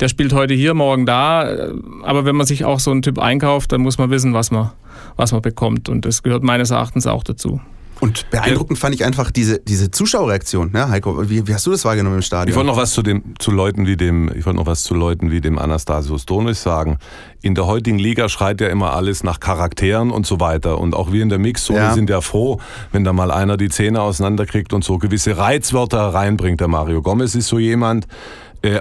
der 0.00 0.08
spielt 0.08 0.32
heute 0.32 0.54
hier, 0.54 0.74
morgen 0.74 1.06
da. 1.06 1.70
Aber 2.02 2.24
wenn 2.24 2.36
man 2.36 2.46
sich 2.46 2.64
auch 2.64 2.80
so 2.80 2.90
einen 2.90 3.02
Typ 3.02 3.18
einkauft, 3.18 3.72
dann 3.72 3.82
muss 3.82 3.98
man 3.98 4.10
wissen, 4.10 4.32
was 4.32 4.50
man, 4.50 4.70
was 5.16 5.32
man 5.32 5.42
bekommt. 5.42 5.88
Und 5.88 6.04
das 6.04 6.22
gehört 6.22 6.42
meines 6.42 6.70
Erachtens 6.70 7.06
auch 7.06 7.22
dazu. 7.22 7.60
Und 8.00 8.28
beeindruckend 8.30 8.78
fand 8.78 8.94
ich 8.94 9.04
einfach 9.04 9.30
diese, 9.30 9.58
diese 9.60 9.90
Zuschauerreaktion, 9.90 10.72
ne, 10.72 10.88
Heiko. 10.88 11.28
Wie, 11.28 11.46
wie 11.46 11.54
hast 11.54 11.66
du 11.66 11.70
das 11.70 11.84
wahrgenommen 11.84 12.16
im 12.16 12.22
Stadion? 12.22 12.48
Ich 12.48 12.56
wollte 12.56 12.68
noch 12.68 12.76
was 12.76 12.92
zu 12.92 13.02
dem, 13.02 13.34
zu 13.38 13.50
Leuten 13.50 13.86
wie 13.86 13.96
dem, 13.96 14.30
ich 14.34 14.46
wollte 14.46 14.56
noch 14.58 14.66
was 14.66 14.82
zu 14.82 14.94
Leuten 14.94 15.30
wie 15.30 15.40
dem 15.40 15.58
Anastasios 15.58 16.24
Donis 16.26 16.62
sagen. 16.62 16.98
In 17.42 17.54
der 17.54 17.66
heutigen 17.66 17.98
Liga 17.98 18.28
schreit 18.28 18.60
ja 18.60 18.68
immer 18.68 18.94
alles 18.94 19.22
nach 19.22 19.38
Charakteren 19.38 20.10
und 20.10 20.26
so 20.26 20.40
weiter. 20.40 20.78
Und 20.78 20.94
auch 20.94 21.12
wir 21.12 21.22
in 21.22 21.28
der 21.28 21.38
Mixzone 21.38 21.78
Ja. 21.78 21.92
sind 21.94 22.08
ja 22.10 22.20
froh, 22.20 22.58
wenn 22.92 23.04
da 23.04 23.12
mal 23.12 23.30
einer 23.30 23.56
die 23.56 23.68
Zähne 23.68 24.00
auseinanderkriegt 24.02 24.72
und 24.72 24.82
so 24.82 24.98
gewisse 24.98 25.36
Reizwörter 25.36 26.00
reinbringt. 26.14 26.60
Der 26.60 26.68
Mario 26.68 27.02
Gomez 27.02 27.34
ist 27.34 27.48
so 27.48 27.58
jemand, 27.58 28.06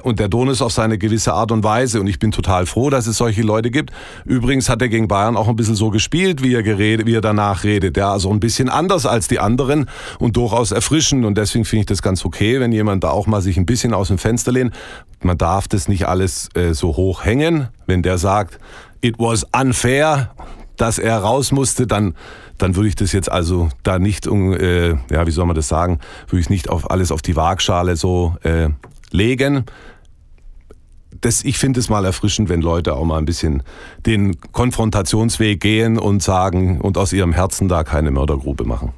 und 0.03 0.19
der 0.19 0.27
Donis 0.27 0.61
auf 0.61 0.71
seine 0.71 0.97
gewisse 0.97 1.33
Art 1.33 1.51
und 1.51 1.63
Weise. 1.63 1.99
Und 1.99 2.07
ich 2.07 2.19
bin 2.19 2.31
total 2.31 2.65
froh, 2.65 2.89
dass 2.89 3.07
es 3.07 3.17
solche 3.17 3.41
Leute 3.41 3.71
gibt. 3.71 3.91
Übrigens 4.25 4.69
hat 4.69 4.81
er 4.81 4.89
gegen 4.89 5.07
Bayern 5.07 5.37
auch 5.37 5.47
ein 5.47 5.55
bisschen 5.55 5.75
so 5.75 5.89
gespielt, 5.89 6.43
wie 6.43 6.53
er, 6.53 6.63
geredet, 6.63 7.05
wie 7.05 7.15
er 7.15 7.21
danach 7.21 7.63
redet. 7.63 7.97
Ja, 7.97 8.11
also 8.11 8.29
ein 8.31 8.39
bisschen 8.39 8.69
anders 8.69 9.05
als 9.05 9.27
die 9.27 9.39
anderen 9.39 9.89
und 10.19 10.35
durchaus 10.35 10.71
erfrischend. 10.71 11.25
Und 11.25 11.37
deswegen 11.37 11.65
finde 11.65 11.81
ich 11.81 11.87
das 11.87 12.01
ganz 12.01 12.25
okay, 12.25 12.59
wenn 12.59 12.71
jemand 12.71 13.03
da 13.03 13.09
auch 13.11 13.27
mal 13.27 13.41
sich 13.41 13.57
ein 13.57 13.65
bisschen 13.65 13.93
aus 13.93 14.09
dem 14.09 14.17
Fenster 14.17 14.51
lehnt. 14.51 14.73
Man 15.21 15.37
darf 15.37 15.67
das 15.67 15.87
nicht 15.87 16.07
alles 16.07 16.49
äh, 16.55 16.73
so 16.73 16.95
hoch 16.95 17.23
hängen. 17.25 17.67
Wenn 17.85 18.01
der 18.01 18.17
sagt, 18.17 18.59
it 19.01 19.15
was 19.17 19.45
unfair, 19.57 20.31
dass 20.77 20.97
er 20.97 21.17
raus 21.17 21.51
musste, 21.51 21.87
dann, 21.87 22.15
dann 22.57 22.75
würde 22.75 22.89
ich 22.89 22.95
das 22.95 23.11
jetzt 23.11 23.31
also 23.31 23.69
da 23.83 23.99
nicht, 23.99 24.27
äh, 24.27 24.89
ja, 24.89 25.27
wie 25.27 25.31
soll 25.31 25.45
man 25.45 25.55
das 25.55 25.67
sagen, 25.67 25.99
würde 26.27 26.41
ich 26.41 26.49
nicht 26.49 26.69
auf 26.69 26.89
alles 26.89 27.11
auf 27.11 27.21
die 27.21 27.35
Waagschale 27.35 27.95
so 27.95 28.35
äh, 28.43 28.69
legen. 29.11 29.65
Das, 31.21 31.43
ich 31.43 31.57
finde 31.57 31.79
es 31.79 31.89
mal 31.89 32.05
erfrischend, 32.05 32.49
wenn 32.49 32.61
Leute 32.61 32.93
auch 32.95 33.03
mal 33.03 33.17
ein 33.17 33.25
bisschen 33.25 33.63
den 34.05 34.39
Konfrontationsweg 34.51 35.59
gehen 35.59 35.97
und 35.97 36.23
sagen 36.23 36.79
und 36.79 36.97
aus 36.97 37.11
ihrem 37.11 37.33
Herzen 37.33 37.67
da 37.67 37.83
keine 37.83 38.11
Mördergrube 38.11 38.63
machen. 38.63 38.93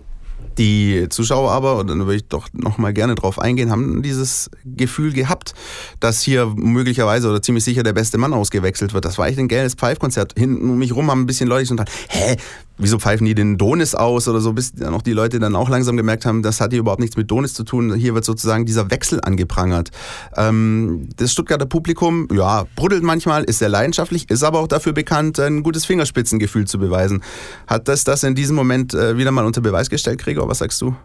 Die 0.57 1.07
Zuschauer 1.09 1.51
aber, 1.51 1.77
und 1.77 1.87
dann 1.87 1.99
würde 1.99 2.15
ich 2.15 2.27
doch 2.27 2.47
noch 2.53 2.77
mal 2.77 2.93
gerne 2.93 3.15
drauf 3.15 3.39
eingehen, 3.39 3.71
haben 3.71 4.01
dieses 4.01 4.51
Gefühl 4.65 5.13
gehabt, 5.13 5.53
dass 5.99 6.21
hier 6.21 6.53
möglicherweise 6.55 7.29
oder 7.29 7.41
ziemlich 7.41 7.63
sicher 7.63 7.83
der 7.83 7.93
beste 7.93 8.17
Mann 8.17 8.33
ausgewechselt 8.33 8.93
wird. 8.93 9.05
Das 9.05 9.17
war 9.17 9.27
echt 9.27 9.39
ein 9.39 9.47
geiles 9.47 9.75
Pfeifkonzert. 9.75 10.33
Hinten 10.37 10.69
um 10.69 10.77
mich 10.77 10.93
rum 10.93 11.09
haben 11.09 11.21
ein 11.21 11.25
bisschen 11.25 11.47
Leute 11.47 11.69
gedacht, 11.69 11.89
hä, 12.09 12.35
wieso 12.81 12.99
pfeifen 12.99 13.25
die 13.25 13.35
den 13.35 13.57
Donis 13.57 13.95
aus 13.95 14.27
oder 14.27 14.41
so, 14.41 14.53
bis 14.53 14.73
dann 14.73 14.93
auch 14.93 15.01
die 15.01 15.13
Leute 15.13 15.39
dann 15.39 15.55
auch 15.55 15.69
langsam 15.69 15.97
gemerkt 15.97 16.25
haben, 16.25 16.41
das 16.41 16.59
hat 16.59 16.71
hier 16.71 16.79
überhaupt 16.79 16.99
nichts 16.99 17.17
mit 17.17 17.29
Donis 17.29 17.53
zu 17.53 17.63
tun. 17.63 17.93
Hier 17.93 18.13
wird 18.13 18.25
sozusagen 18.25 18.65
dieser 18.65 18.91
Wechsel 18.91 19.19
angeprangert. 19.21 19.89
Ähm, 20.35 21.09
das 21.17 21.31
Stuttgarter 21.31 21.65
Publikum, 21.65 22.27
ja, 22.33 22.65
bruddelt 22.75 23.03
manchmal, 23.03 23.43
ist 23.43 23.59
sehr 23.59 23.69
leidenschaftlich, 23.69 24.29
ist 24.29 24.43
aber 24.43 24.59
auch 24.59 24.67
dafür 24.67 24.93
bekannt, 24.93 25.39
ein 25.39 25.63
gutes 25.63 25.85
Fingerspitzengefühl 25.85 26.65
zu 26.65 26.79
beweisen. 26.79 27.23
Hat 27.67 27.87
das 27.87 28.03
das 28.03 28.23
in 28.23 28.35
diesem 28.35 28.55
Moment 28.55 28.93
äh, 28.93 29.17
wieder 29.17 29.31
mal 29.31 29.45
unter 29.45 29.61
Beweis 29.61 29.89
gestellt, 29.89 30.19
Gregor? 30.19 30.47
Was 30.47 30.59
sagst 30.59 30.81
du? 30.81 30.95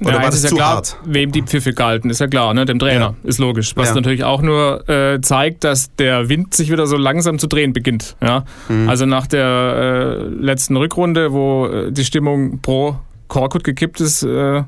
Oder 0.00 0.10
ja, 0.10 0.16
war 0.18 0.26
das 0.26 0.36
ist 0.36 0.44
ja 0.44 0.50
klar, 0.50 0.74
hart? 0.76 0.96
wem 1.04 1.30
die 1.30 1.42
Pfiffe 1.42 1.72
galten, 1.72 2.10
ist 2.10 2.18
ja 2.20 2.26
klar, 2.26 2.52
ne? 2.52 2.64
dem 2.64 2.78
Trainer, 2.80 3.14
ist 3.22 3.38
logisch. 3.38 3.76
Was 3.76 3.90
Ja. 3.90 3.94
natürlich 3.94 4.24
auch 4.24 4.42
nur 4.42 4.88
äh, 4.88 5.20
zeigt, 5.20 5.62
dass 5.64 5.94
der 5.96 6.28
Wind 6.28 6.52
sich 6.52 6.70
wieder 6.70 6.86
so 6.86 6.96
langsam 6.96 7.38
zu 7.38 7.46
drehen 7.46 7.72
beginnt. 7.72 8.16
Ja? 8.20 8.44
Mhm. 8.68 8.88
Also 8.88 9.06
nach 9.06 9.26
der 9.28 9.46
äh, 9.46 10.28
letzten 10.28 10.76
Rückrunde, 10.76 11.32
wo 11.32 11.66
äh, 11.66 11.92
die 11.92 12.04
Stimmung 12.04 12.58
pro 12.60 12.96
Korkut 13.28 13.62
gekippt 13.62 14.00
ist, 14.00 14.24
äh, 14.24 14.64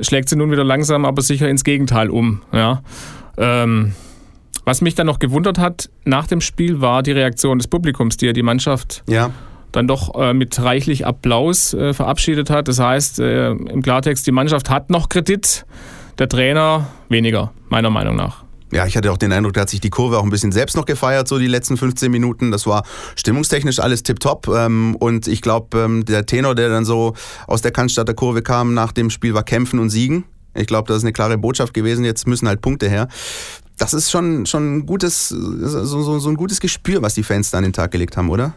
schlägt 0.00 0.28
sie 0.28 0.36
nun 0.36 0.50
wieder 0.50 0.64
langsam, 0.64 1.04
aber 1.06 1.22
sicher 1.22 1.48
ins 1.48 1.64
Gegenteil 1.64 2.10
um. 2.10 2.42
Ja? 2.52 2.82
Ähm, 3.38 3.94
was 4.66 4.80
mich 4.82 4.94
dann 4.94 5.06
noch 5.06 5.18
gewundert 5.18 5.58
hat 5.58 5.88
nach 6.04 6.26
dem 6.26 6.40
Spiel, 6.40 6.80
war 6.80 7.02
die 7.02 7.12
Reaktion 7.12 7.58
des 7.58 7.66
Publikums, 7.68 8.16
die 8.18 8.26
ja 8.26 8.32
die 8.32 8.42
Mannschaft 8.42 9.02
Ja. 9.08 9.30
Dann 9.74 9.88
doch 9.88 10.14
äh, 10.14 10.32
mit 10.32 10.60
reichlich 10.62 11.06
Applaus 11.06 11.74
äh, 11.74 11.92
verabschiedet 11.92 12.48
hat. 12.50 12.68
Das 12.68 12.78
heißt, 12.78 13.18
äh, 13.18 13.50
im 13.50 13.82
Klartext, 13.82 14.26
die 14.26 14.32
Mannschaft 14.32 14.70
hat 14.70 14.90
noch 14.90 15.08
Kredit, 15.08 15.66
der 16.18 16.28
Trainer 16.28 16.86
weniger, 17.08 17.52
meiner 17.68 17.90
Meinung 17.90 18.16
nach. 18.16 18.44
Ja, 18.72 18.86
ich 18.86 18.96
hatte 18.96 19.12
auch 19.12 19.18
den 19.18 19.32
Eindruck, 19.32 19.52
da 19.52 19.62
hat 19.62 19.68
sich 19.68 19.80
die 19.80 19.90
Kurve 19.90 20.18
auch 20.18 20.24
ein 20.24 20.30
bisschen 20.30 20.50
selbst 20.50 20.76
noch 20.76 20.84
gefeiert, 20.84 21.28
so 21.28 21.38
die 21.38 21.46
letzten 21.46 21.76
15 21.76 22.10
Minuten. 22.10 22.50
Das 22.50 22.66
war 22.66 22.84
stimmungstechnisch 23.14 23.78
alles 23.78 24.02
tipptopp. 24.02 24.48
Ähm, 24.48 24.96
und 24.96 25.28
ich 25.28 25.42
glaube, 25.42 25.78
ähm, 25.78 26.04
der 26.04 26.26
Tenor, 26.26 26.54
der 26.54 26.70
dann 26.70 26.84
so 26.84 27.14
aus 27.46 27.62
der 27.62 27.70
Cannstatter 27.70 28.14
Kurve 28.14 28.42
kam 28.42 28.74
nach 28.74 28.92
dem 28.92 29.10
Spiel, 29.10 29.34
war 29.34 29.44
Kämpfen 29.44 29.78
und 29.78 29.90
Siegen. 29.90 30.24
Ich 30.54 30.66
glaube, 30.66 30.88
das 30.88 30.98
ist 30.98 31.04
eine 31.04 31.12
klare 31.12 31.36
Botschaft 31.36 31.74
gewesen. 31.74 32.04
Jetzt 32.04 32.26
müssen 32.26 32.48
halt 32.48 32.62
Punkte 32.62 32.88
her. 32.88 33.08
Das 33.78 33.92
ist 33.92 34.10
schon, 34.10 34.46
schon 34.46 34.76
ein 34.76 34.86
gutes, 34.86 35.28
so, 35.28 35.84
so, 35.84 36.18
so 36.20 36.28
ein 36.28 36.36
gutes 36.36 36.60
Gespür, 36.60 37.02
was 37.02 37.14
die 37.14 37.24
Fans 37.24 37.50
da 37.50 37.58
an 37.58 37.64
den 37.64 37.72
Tag 37.72 37.90
gelegt 37.90 38.16
haben, 38.16 38.30
oder? 38.30 38.54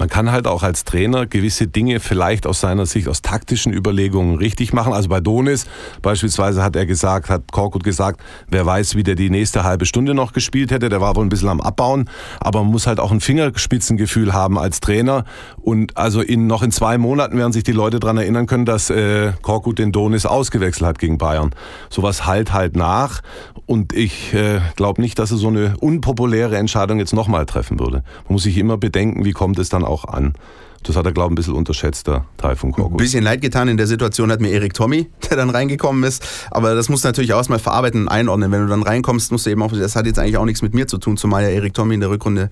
Man 0.00 0.08
kann 0.08 0.32
halt 0.32 0.46
auch 0.46 0.62
als 0.62 0.84
Trainer 0.84 1.26
gewisse 1.26 1.66
Dinge 1.66 2.00
vielleicht 2.00 2.46
aus 2.46 2.58
seiner 2.60 2.86
Sicht, 2.86 3.06
aus 3.06 3.20
taktischen 3.20 3.70
Überlegungen 3.70 4.38
richtig 4.38 4.72
machen. 4.72 4.94
Also 4.94 5.10
bei 5.10 5.20
Donis 5.20 5.66
beispielsweise 6.00 6.62
hat 6.62 6.74
er 6.74 6.86
gesagt, 6.86 7.28
hat 7.28 7.52
Korkut 7.52 7.84
gesagt, 7.84 8.22
wer 8.48 8.64
weiß, 8.64 8.96
wie 8.96 9.02
der 9.02 9.14
die 9.14 9.28
nächste 9.28 9.62
halbe 9.62 9.84
Stunde 9.84 10.14
noch 10.14 10.32
gespielt 10.32 10.70
hätte. 10.70 10.88
Der 10.88 11.02
war 11.02 11.16
wohl 11.16 11.26
ein 11.26 11.28
bisschen 11.28 11.50
am 11.50 11.60
Abbauen, 11.60 12.08
aber 12.40 12.62
man 12.62 12.72
muss 12.72 12.86
halt 12.86 12.98
auch 12.98 13.12
ein 13.12 13.20
Fingerspitzengefühl 13.20 14.32
haben 14.32 14.58
als 14.58 14.80
Trainer. 14.80 15.26
Und 15.60 15.98
also 15.98 16.22
in, 16.22 16.46
noch 16.46 16.62
in 16.62 16.70
zwei 16.70 16.96
Monaten 16.96 17.36
werden 17.36 17.52
sich 17.52 17.64
die 17.64 17.72
Leute 17.72 18.00
daran 18.00 18.16
erinnern 18.16 18.46
können, 18.46 18.64
dass 18.64 18.88
äh, 18.88 19.32
Korkut 19.42 19.78
den 19.78 19.92
Donis 19.92 20.24
ausgewechselt 20.24 20.88
hat 20.88 20.98
gegen 20.98 21.18
Bayern. 21.18 21.50
Sowas 21.90 22.24
halt 22.24 22.54
halt 22.54 22.74
nach. 22.74 23.20
Und 23.66 23.92
ich 23.92 24.32
äh, 24.32 24.60
glaube 24.76 25.02
nicht, 25.02 25.18
dass 25.18 25.30
er 25.30 25.36
so 25.36 25.48
eine 25.48 25.74
unpopuläre 25.78 26.56
Entscheidung 26.56 27.00
jetzt 27.00 27.12
nochmal 27.12 27.44
treffen 27.44 27.78
würde. 27.78 28.02
Man 28.24 28.32
muss 28.32 28.44
sich 28.44 28.56
immer 28.56 28.78
bedenken, 28.78 29.26
wie 29.26 29.32
kommt 29.32 29.58
es 29.58 29.68
dann 29.68 29.84
auch 29.90 30.04
an. 30.04 30.34
Das 30.82 30.96
hat 30.96 31.04
er, 31.04 31.12
glaube 31.12 31.28
ich, 31.28 31.32
ein 31.32 31.34
bisschen 31.34 31.54
unterschätzt, 31.54 32.06
der 32.06 32.24
Taifun 32.38 32.70
Ein 32.70 32.72
Korkut. 32.72 32.96
bisschen 32.96 33.22
leid 33.22 33.42
getan 33.42 33.68
in 33.68 33.76
der 33.76 33.86
Situation 33.86 34.32
hat 34.32 34.40
mir 34.40 34.48
Erik 34.50 34.72
Tommy, 34.72 35.10
der 35.28 35.36
dann 35.36 35.50
reingekommen 35.50 36.04
ist. 36.04 36.26
Aber 36.50 36.74
das 36.74 36.88
musst 36.88 37.04
du 37.04 37.08
natürlich 37.08 37.34
auch 37.34 37.38
erstmal 37.38 37.58
verarbeiten 37.58 38.02
und 38.02 38.08
einordnen. 38.08 38.50
Wenn 38.50 38.62
du 38.62 38.68
dann 38.68 38.82
reinkommst, 38.82 39.30
musst 39.30 39.44
du 39.44 39.50
eben 39.50 39.62
auch, 39.62 39.72
das 39.72 39.94
hat 39.94 40.06
jetzt 40.06 40.18
eigentlich 40.18 40.38
auch 40.38 40.46
nichts 40.46 40.62
mit 40.62 40.72
mir 40.72 40.86
zu 40.86 40.96
tun, 40.96 41.18
zumal 41.18 41.42
ja 41.42 41.50
Erik 41.50 41.74
Tommy 41.74 41.94
in 41.94 42.00
der 42.00 42.08
Rückrunde 42.08 42.48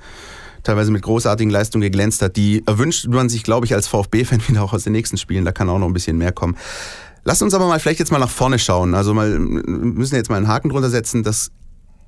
teilweise 0.63 0.91
mit 0.91 1.03
großartigen 1.03 1.51
Leistungen 1.51 1.83
geglänzt 1.83 2.21
hat. 2.21 2.37
Die 2.37 2.63
erwünscht 2.67 3.07
man 3.09 3.31
sich, 3.31 3.45
glaube 3.45 3.65
ich, 3.65 3.73
als 3.75 3.89
VfB-Fan 3.89 4.43
wieder 4.49 4.63
auch 4.63 4.75
aus 4.75 4.85
den 4.85 4.93
nächsten 4.93 5.17
Spielen. 5.17 5.47
Da 5.47 5.53
kann 5.53 5.71
auch 5.71 5.79
noch 5.79 5.87
ein 5.87 5.95
bisschen 5.95 6.19
mehr 6.19 6.33
kommen. 6.33 6.57
Lass 7.25 7.41
uns 7.41 7.55
aber 7.55 7.67
mal 7.67 7.81
vielleicht 7.81 7.99
jetzt 8.01 8.13
mal 8.13 8.19
nach 8.19 8.29
vorne 8.29 8.59
schauen. 8.59 8.95
Also 8.95 9.15
mal, 9.15 9.33
wir 9.33 9.39
müssen 9.39 10.17
jetzt 10.17 10.29
mal 10.29 10.37
einen 10.37 10.49
Haken 10.49 10.69
drunter 10.69 10.91
setzen. 10.91 11.23
Das 11.23 11.51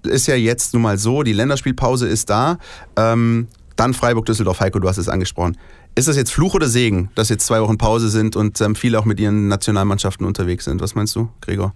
ist 0.03 0.27
ja 0.27 0.35
jetzt 0.35 0.75
nun 0.75 0.83
mal 0.83 0.99
so, 0.99 1.23
die 1.23 1.33
Länderspielpause 1.33 2.07
ist 2.07 2.31
da. 2.31 2.59
Ähm, 2.97 3.49
dann 3.81 3.95
Freiburg-Düsseldorf, 3.95 4.61
Heiko, 4.61 4.79
du 4.79 4.89
hast 4.89 4.99
es 4.99 5.09
angesprochen. 5.09 5.57
Ist 5.95 6.07
das 6.07 6.17
jetzt 6.17 6.31
Fluch 6.33 6.55
oder 6.55 6.69
Segen, 6.69 7.09
dass 7.15 7.31
jetzt 7.31 7.47
zwei 7.47 7.63
Wochen 7.63 7.79
Pause 7.79 8.11
sind 8.11 8.37
und 8.37 8.61
ähm, 8.61 8.75
viele 8.75 8.99
auch 8.99 9.07
mit 9.07 9.19
ihren 9.19 9.49
Nationalmannschaften 9.49 10.27
unterwegs 10.27 10.67
sind? 10.67 10.83
Was 10.83 10.95
meinst 10.95 11.17
du, 11.17 11.31
Gregor? 11.41 11.73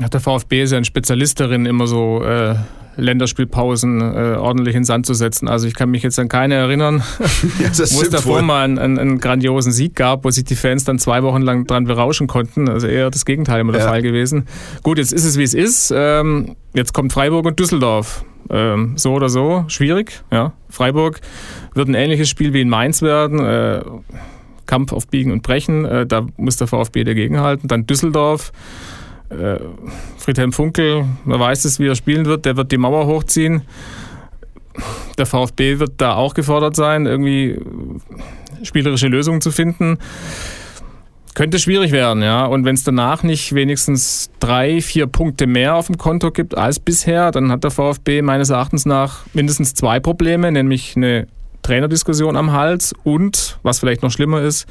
Ja, 0.00 0.08
der 0.08 0.20
VfB 0.20 0.62
ist 0.64 0.72
ja 0.72 0.78
ein 0.78 0.84
Spezialist 0.84 1.38
darin, 1.38 1.66
immer 1.66 1.86
so 1.86 2.22
äh, 2.24 2.56
Länderspielpausen 2.96 4.00
äh, 4.00 4.36
ordentlich 4.38 4.74
in 4.74 4.84
Sand 4.84 5.06
zu 5.06 5.14
setzen. 5.14 5.46
Also 5.46 5.68
ich 5.68 5.74
kann 5.74 5.88
mich 5.90 6.02
jetzt 6.02 6.18
an 6.18 6.28
keine 6.28 6.54
erinnern, 6.54 7.02
Ja, 7.60 7.68
wo 7.68 8.02
es 8.02 8.10
davor 8.10 8.42
mal 8.42 8.64
einen, 8.64 8.78
einen, 8.78 8.98
einen 8.98 9.18
grandiosen 9.20 9.70
Sieg 9.70 9.94
gab, 9.94 10.24
wo 10.24 10.30
sich 10.30 10.44
die 10.44 10.56
Fans 10.56 10.82
dann 10.82 10.98
zwei 10.98 11.22
Wochen 11.22 11.42
lang 11.42 11.64
dran 11.66 11.84
berauschen 11.84 12.26
konnten. 12.26 12.68
Also 12.68 12.88
eher 12.88 13.10
das 13.10 13.24
Gegenteil 13.24 13.60
immer 13.60 13.72
der 13.72 13.82
Ja. 13.82 13.88
Fall 13.88 14.02
gewesen. 14.02 14.46
Gut, 14.82 14.98
jetzt 14.98 15.12
ist 15.12 15.24
es 15.24 15.38
wie 15.38 15.44
es 15.44 15.54
ist. 15.54 15.92
Ähm, 15.94 16.56
jetzt 16.74 16.92
kommt 16.92 17.12
Freiburg 17.12 17.46
und 17.46 17.58
Düsseldorf. 17.60 18.24
Ähm, 18.50 18.92
so 18.96 19.12
oder 19.12 19.28
so, 19.28 19.64
schwierig. 19.68 20.22
Ja. 20.30 20.52
Freiburg 20.68 21.20
wird 21.74 21.88
ein 21.88 21.94
ähnliches 21.94 22.28
Spiel 22.28 22.52
wie 22.52 22.60
in 22.60 22.68
Mainz 22.68 23.02
werden. 23.02 23.40
Äh, 23.40 23.82
Kampf 24.66 24.92
auf 24.92 25.08
Biegen 25.08 25.32
und 25.32 25.42
Brechen. 25.42 25.84
Äh, 25.84 26.06
da 26.06 26.26
muss 26.36 26.56
der 26.56 26.66
VfB 26.66 27.04
dagegenhalten. 27.04 27.68
Dann 27.68 27.86
Düsseldorf. 27.86 28.52
Äh, 29.30 29.58
Friedhelm 30.16 30.52
Funkel, 30.52 31.04
wer 31.26 31.38
weiß 31.38 31.66
es, 31.66 31.78
wie 31.78 31.86
er 31.86 31.94
spielen 31.94 32.24
wird, 32.24 32.46
der 32.46 32.56
wird 32.56 32.72
die 32.72 32.78
Mauer 32.78 33.06
hochziehen. 33.06 33.62
Der 35.18 35.26
VfB 35.26 35.80
wird 35.80 35.92
da 35.98 36.14
auch 36.14 36.32
gefordert 36.32 36.76
sein, 36.76 37.04
irgendwie 37.04 37.58
spielerische 38.62 39.08
Lösungen 39.08 39.40
zu 39.40 39.50
finden. 39.50 39.98
Könnte 41.38 41.60
schwierig 41.60 41.92
werden, 41.92 42.20
ja. 42.20 42.46
Und 42.46 42.64
wenn 42.64 42.74
es 42.74 42.82
danach 42.82 43.22
nicht 43.22 43.54
wenigstens 43.54 44.28
drei, 44.40 44.80
vier 44.80 45.06
Punkte 45.06 45.46
mehr 45.46 45.76
auf 45.76 45.86
dem 45.86 45.96
Konto 45.96 46.32
gibt 46.32 46.58
als 46.58 46.80
bisher, 46.80 47.30
dann 47.30 47.52
hat 47.52 47.62
der 47.62 47.70
VfB 47.70 48.22
meines 48.22 48.50
Erachtens 48.50 48.86
nach 48.86 49.20
mindestens 49.34 49.72
zwei 49.72 50.00
Probleme, 50.00 50.50
nämlich 50.50 50.96
eine 50.96 51.28
Trainerdiskussion 51.62 52.36
am 52.36 52.50
Hals 52.50 52.92
und, 53.04 53.60
was 53.62 53.78
vielleicht 53.78 54.02
noch 54.02 54.10
schlimmer 54.10 54.42
ist, 54.42 54.66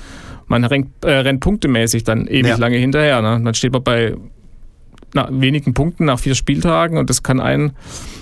man 0.47 0.65
rennt, 0.65 0.89
äh, 1.06 1.12
rennt 1.12 1.39
punktemäßig 1.39 2.03
dann 2.03 2.27
ewig 2.27 2.47
Ja. 2.47 2.58
lange 2.58 2.75
hinterher. 2.75 3.21
Ne? 3.21 3.39
Dann 3.41 3.53
steht 3.53 3.71
man 3.71 3.84
bei 3.84 4.15
na, 5.13 5.30
wenigen 5.32 5.73
Punkten 5.73 6.03
nach 6.03 6.19
vier 6.19 6.36
Spieltagen 6.36 6.97
und 6.97 7.10
das 7.10 7.23
kann 7.23 7.39
einen 7.39 7.77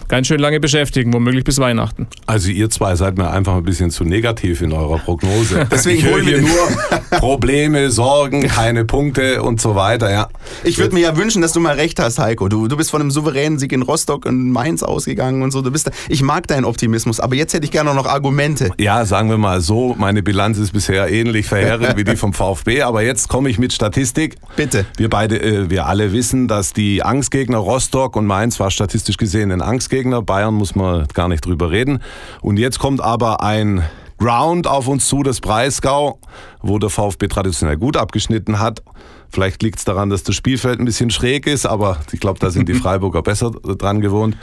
ganz 0.08 0.28
schön 0.28 0.40
lange 0.40 0.60
beschäftigen, 0.60 1.14
womöglich 1.14 1.44
bis 1.44 1.60
Weihnachten. 1.60 2.08
Also 2.26 2.50
ihr 2.50 2.70
zwei 2.70 2.96
seid 2.96 3.18
mir 3.18 3.30
einfach 3.32 3.56
ein 3.56 3.64
bisschen 3.64 3.92
zu 3.92 4.04
negativ 4.04 4.62
in 4.62 4.72
eurer 4.72 5.00
Prognose. 5.00 5.68
Deswegen 5.72 6.00
ich 6.00 6.12
holen 6.12 6.26
wir 6.26 6.42
nur 6.42 7.20
Probleme, 7.20 7.92
Sorgen, 7.92 8.48
keine 8.48 8.86
Punkte 8.86 9.42
und 9.42 9.60
so 9.60 9.76
weiter. 9.76 10.12
Ja. 10.12 10.30
Ich 10.64 10.78
würde 10.78 10.94
mir 10.94 11.02
ja 11.02 11.18
wünschen, 11.18 11.42
dass 11.42 11.54
du 11.54 11.60
mal 11.60 11.76
recht 11.76 12.00
hast, 12.00 12.20
Heiko. 12.20 12.50
Du, 12.50 12.68
du 12.68 12.78
bist 12.78 12.92
von 12.92 13.02
einem 13.02 13.12
souveränen 13.12 13.60
Sieg 13.60 13.72
in 13.72 13.82
Rostock 13.82 14.26
und 14.26 14.52
Mainz 14.52 14.84
ausgegangen 14.84 15.42
und 15.42 15.52
so. 15.52 15.62
Du 15.62 15.72
bist 15.72 15.88
da, 15.88 15.92
ich 16.10 16.22
mag 16.22 16.48
deinen 16.48 16.66
Optimismus, 16.66 17.20
aber 17.20 17.36
jetzt 17.36 17.54
hätte 17.54 17.66
ich 17.66 17.72
gerne 17.72 17.94
noch 17.94 18.06
Argumente. 18.06 18.70
Ja, 18.78 19.06
sagen 19.06 19.30
wir 19.30 19.38
mal 19.38 19.62
so, 19.62 19.96
meine 19.98 20.24
Bilanz 20.24 20.58
ist 20.58 20.74
bisher 20.74 21.10
ähnlich 21.12 21.48
verheerend 21.48 21.98
wie 21.98 22.04
die 22.04 22.16
vom 22.16 22.34
VfB, 22.36 22.82
aber 22.84 23.02
jetzt 23.02 23.28
komme 23.28 23.50
ich 23.50 23.60
mit 23.60 23.74
Statistik. 23.74 24.36
Bitte. 24.56 24.86
Wir 24.98 25.10
beide, 25.10 25.42
äh, 25.42 25.70
wir 25.70 25.88
alle 25.88 26.12
wissen, 26.14 26.48
dass 26.48 26.74
die 26.74 27.04
Angstgegner 27.04 27.58
Rostock 27.58 28.16
und 28.16 28.26
Mainz 28.26 28.60
war 28.60 28.72
statistisch 28.72 29.18
gesehen 29.18 29.52
ein 29.52 29.62
Angstgegner. 29.62 29.95
Bayern 30.04 30.54
muss 30.54 30.76
man 30.76 31.08
gar 31.14 31.28
nicht 31.28 31.46
drüber 31.46 31.72
reden. 31.72 32.00
Und 32.42 32.58
jetzt 32.58 32.80
kommt 32.80 33.02
aber 33.02 33.42
ein 33.42 33.84
Ground 34.18 34.68
auf 34.68 34.88
uns 34.88 35.08
zu, 35.08 35.24
das 35.24 35.42
Breisgau, 35.42 36.20
wo 36.62 36.80
der 36.80 36.90
VfB 36.90 37.28
traditionell 37.28 37.78
gut 37.78 37.98
abgeschnitten 37.98 38.60
hat. 38.60 38.82
Vielleicht 39.30 39.62
liegt 39.64 39.80
es 39.80 39.86
daran, 39.86 40.10
dass 40.10 40.24
das 40.24 40.36
Spielfeld 40.36 40.80
ein 40.80 40.86
bisschen 40.86 41.10
schräg 41.10 41.48
ist, 41.48 41.66
aber 41.66 41.98
ich 42.12 42.20
glaube, 42.20 42.40
da 42.40 42.50
sind 42.50 42.70
die 42.70 42.74
Freiburger 42.76 43.22
besser 43.22 43.52
dran 43.52 44.02
gewohnt. 44.02 44.38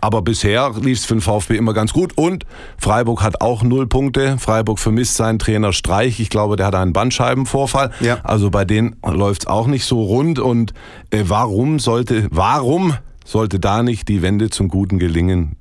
Aber 0.00 0.20
bisher 0.20 0.72
lief 0.80 0.98
es 0.98 1.04
für 1.04 1.14
den 1.14 1.20
VfB 1.20 1.56
immer 1.56 1.74
ganz 1.74 1.92
gut 1.92 2.18
und 2.18 2.44
Freiburg 2.76 3.22
hat 3.22 3.40
auch 3.40 3.62
null 3.62 3.86
Punkte. 3.86 4.36
Freiburg 4.36 4.80
vermisst 4.80 5.14
seinen 5.14 5.38
Trainer 5.38 5.72
Streich. 5.72 6.18
Ich 6.18 6.28
glaube, 6.28 6.56
der 6.56 6.66
hat 6.66 6.74
einen 6.74 6.92
Bandscheibenvorfall. 6.92 7.92
Ja. 8.00 8.18
Also 8.24 8.50
bei 8.50 8.64
denen 8.64 8.96
läuft 9.06 9.42
es 9.42 9.46
auch 9.46 9.68
nicht 9.68 9.84
so 9.84 10.02
rund. 10.02 10.40
Und 10.40 10.74
äh, 11.10 11.22
warum 11.28 11.78
sollte, 11.78 12.26
warum 12.32 12.94
sollte 13.24 13.60
da 13.60 13.82
nicht 13.82 14.08
die 14.08 14.22
Wende 14.22 14.50
zum 14.50 14.68
Guten 14.68 14.98
gelingen? 14.98 15.56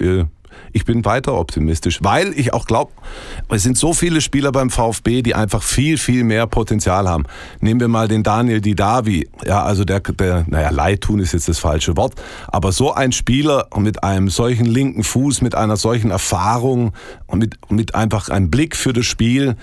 Äh, 0.00 0.24
ich 0.72 0.84
bin 0.84 1.04
weiter 1.04 1.34
optimistisch, 1.34 2.02
weil 2.02 2.32
ich 2.38 2.52
auch 2.52 2.66
glaube, 2.66 2.92
es 3.48 3.62
sind 3.62 3.76
so 3.76 3.92
viele 3.92 4.20
Spieler 4.20 4.52
beim 4.52 4.70
VfB, 4.70 5.22
die 5.22 5.34
einfach 5.34 5.62
viel, 5.62 5.98
viel 5.98 6.24
mehr 6.24 6.46
Potenzial 6.46 7.08
haben. 7.08 7.24
Nehmen 7.60 7.80
wir 7.80 7.88
mal 7.88 8.08
den 8.08 8.22
Daniel 8.22 8.60
Didavi. 8.60 9.28
Ja, 9.44 9.62
also 9.62 9.84
der, 9.84 10.00
der, 10.00 10.44
naja, 10.48 10.70
leid 10.70 11.02
tun 11.02 11.20
ist 11.20 11.32
jetzt 11.32 11.48
das 11.48 11.58
falsche 11.58 11.96
Wort, 11.96 12.14
aber 12.48 12.72
so 12.72 12.92
ein 12.92 13.12
Spieler 13.12 13.68
mit 13.76 14.04
einem 14.04 14.28
solchen 14.28 14.66
linken 14.66 15.04
Fuß, 15.04 15.42
mit 15.42 15.54
einer 15.54 15.76
solchen 15.76 16.10
Erfahrung 16.10 16.92
und 17.26 17.38
mit, 17.38 17.70
mit 17.70 17.94
einfach 17.94 18.28
einem 18.28 18.50
Blick 18.50 18.76
für 18.76 18.92
das 18.92 19.06
Spiel, 19.06 19.56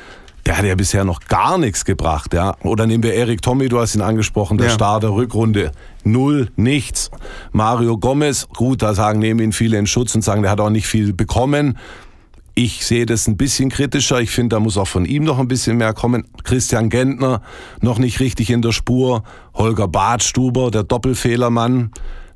der 0.48 0.58
hat 0.58 0.66
ja 0.66 0.76
bisher 0.76 1.04
noch 1.04 1.20
gar 1.28 1.58
nichts 1.58 1.84
gebracht. 1.84 2.34
Ja. 2.34 2.56
Oder 2.64 2.88
nehmen 2.88 3.04
wir 3.04 3.14
Erik 3.14 3.42
Tommy, 3.42 3.68
du 3.68 3.80
hast 3.80 3.96
ihn 3.96 4.02
angesprochen, 4.02 4.58
der 4.58 4.68
Ja. 4.68 4.74
Star 4.74 5.02
der 5.02 5.10
Rückrunde. 5.12 5.74
Null, 6.06 6.48
nichts. 6.56 7.12
Mario 7.52 7.98
Gomez, 7.98 8.48
gut, 8.56 8.82
da 8.82 8.94
sagen, 8.94 9.20
nehmen 9.20 9.42
ihn 9.42 9.52
viele 9.52 9.78
in 9.78 9.88
Schutz 9.88 10.16
und 10.16 10.22
sagen, 10.22 10.44
der 10.44 10.52
hat 10.52 10.62
auch 10.62 10.70
nicht 10.70 10.88
viel 10.88 11.12
bekommen. 11.12 11.78
Ich 12.56 12.86
sehe 12.86 13.06
das 13.06 13.28
ein 13.28 13.36
bisschen 13.36 13.70
kritischer. 13.70 14.22
Ich 14.22 14.32
finde, 14.32 14.56
da 14.56 14.60
muss 14.62 14.78
auch 14.78 14.88
von 14.88 15.04
ihm 15.04 15.26
noch 15.26 15.38
ein 15.38 15.50
bisschen 15.50 15.78
mehr 15.78 15.94
kommen. 15.94 16.26
Christian 16.46 16.90
Gentner 16.90 17.42
noch 17.82 18.00
nicht 18.00 18.22
richtig 18.22 18.50
in 18.50 18.62
der 18.62 18.72
Spur. 18.72 19.24
Holger 19.54 19.90
Badstuber, 19.90 20.72
der 20.72 20.84
Doppelfehlermann. 20.84 21.92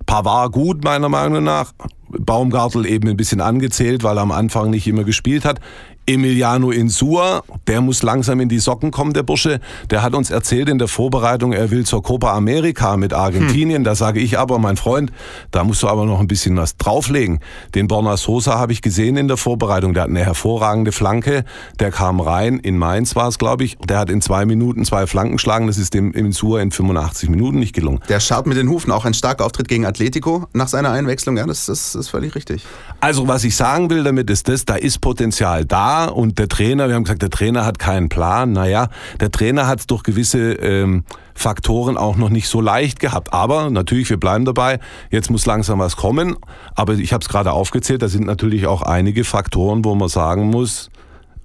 Pavard 0.05 0.51
gut, 0.51 0.83
meiner 0.83 1.07
Meinung 1.09 1.45
nach. 1.45 1.71
Baumgartel 2.09 2.85
eben 2.85 3.07
ein 3.07 3.15
bisschen 3.17 3.39
angezählt, 3.39 4.03
weil 4.03 4.17
er 4.17 4.23
am 4.23 4.31
Anfang 4.31 4.69
nicht 4.69 4.85
immer 4.85 5.05
gespielt 5.05 5.45
hat. 5.45 5.61
Emiliano 6.07 6.71
Insua, 6.71 7.43
der 7.67 7.79
muss 7.79 8.01
langsam 8.01 8.39
in 8.39 8.49
die 8.49 8.59
Socken 8.59 8.89
kommen, 8.91 9.13
der 9.13 9.23
Bursche. 9.23 9.59
Der 9.91 10.01
hat 10.01 10.15
uns 10.15 10.31
erzählt 10.31 10.67
in 10.67 10.79
der 10.79 10.87
Vorbereitung, 10.87 11.53
er 11.53 11.69
will 11.69 11.85
zur 11.85 12.01
Copa 12.01 12.33
America 12.33 12.97
mit 12.97 13.13
Argentinien. 13.13 13.83
Da 13.83 13.93
sage 13.93 14.19
ich 14.19 14.39
aber, 14.39 14.57
mein 14.57 14.77
Freund, 14.77 15.11
da 15.51 15.63
musst 15.63 15.83
du 15.83 15.87
aber 15.87 16.05
noch 16.05 16.19
ein 16.19 16.27
bisschen 16.27 16.57
was 16.57 16.75
drauflegen. 16.77 17.39
Den 17.75 17.87
Borna 17.87 18.17
Sosa 18.17 18.57
habe 18.57 18.73
ich 18.73 18.81
gesehen 18.81 19.15
in 19.15 19.27
der 19.27 19.37
Vorbereitung. 19.37 19.93
Der 19.93 20.03
hat 20.03 20.09
eine 20.09 20.25
hervorragende 20.25 20.91
Flanke. 20.91 21.45
Der 21.79 21.91
kam 21.91 22.19
rein, 22.19 22.57
in 22.57 22.77
Mainz 22.77 23.15
war 23.15 23.27
es, 23.27 23.37
glaube 23.37 23.63
ich. 23.63 23.77
Der 23.77 23.99
hat 23.99 24.09
in 24.09 24.21
zwei 24.21 24.45
Minuten 24.45 24.85
zwei 24.85 25.05
Flanken 25.05 25.33
geschlagen. 25.33 25.67
Das 25.67 25.77
ist 25.77 25.93
dem 25.93 26.13
Insua 26.13 26.61
in 26.61 26.71
85 26.71 27.29
Minuten 27.29 27.59
nicht 27.59 27.73
gelungen. 27.73 27.99
Der 28.09 28.19
scharrt 28.19 28.47
mit 28.47 28.57
den 28.57 28.69
Hufen, 28.69 28.91
auch 28.91 29.05
ein 29.05 29.13
starker 29.13 29.45
Auftritt 29.45 29.67
gegen 29.67 29.85
Atletico 29.85 30.47
nach 30.53 30.67
seiner 30.67 30.91
Einwechslung. 30.91 31.37
Ja, 31.37 31.45
das, 31.45 31.67
das 31.67 31.93
ist 31.93 32.09
völlig 32.09 32.33
richtig. 32.33 32.63
Also 32.99 33.27
was 33.27 33.43
ich 33.43 33.55
sagen 33.55 33.89
will 33.89 34.03
damit 34.03 34.29
ist 34.29 34.47
das, 34.47 34.65
da 34.65 34.75
ist 34.75 34.99
Potenzial 34.99 35.63
da 35.65 36.00
und 36.05 36.39
der 36.39 36.47
Trainer, 36.47 36.87
wir 36.87 36.95
haben 36.95 37.03
gesagt, 37.03 37.21
der 37.21 37.29
Trainer 37.29 37.65
hat 37.65 37.79
keinen 37.79 38.09
Plan. 38.09 38.51
Naja, 38.51 38.89
der 39.19 39.31
Trainer 39.31 39.67
hat 39.67 39.79
es 39.79 39.87
durch 39.87 40.03
gewisse 40.03 40.53
ähm, 40.53 41.03
Faktoren 41.33 41.97
auch 41.97 42.15
noch 42.15 42.29
nicht 42.29 42.47
so 42.47 42.61
leicht 42.61 42.99
gehabt. 42.99 43.33
Aber 43.33 43.69
natürlich, 43.69 44.09
wir 44.09 44.19
bleiben 44.19 44.45
dabei, 44.45 44.79
jetzt 45.09 45.29
muss 45.29 45.45
langsam 45.45 45.79
was 45.79 45.95
kommen. 45.95 46.35
Aber 46.75 46.93
ich 46.93 47.13
habe 47.13 47.21
es 47.21 47.29
gerade 47.29 47.51
aufgezählt, 47.51 48.01
da 48.01 48.07
sind 48.07 48.25
natürlich 48.25 48.67
auch 48.67 48.81
einige 48.81 49.23
Faktoren, 49.23 49.85
wo 49.85 49.95
man 49.95 50.09
sagen 50.09 50.49
muss, 50.49 50.89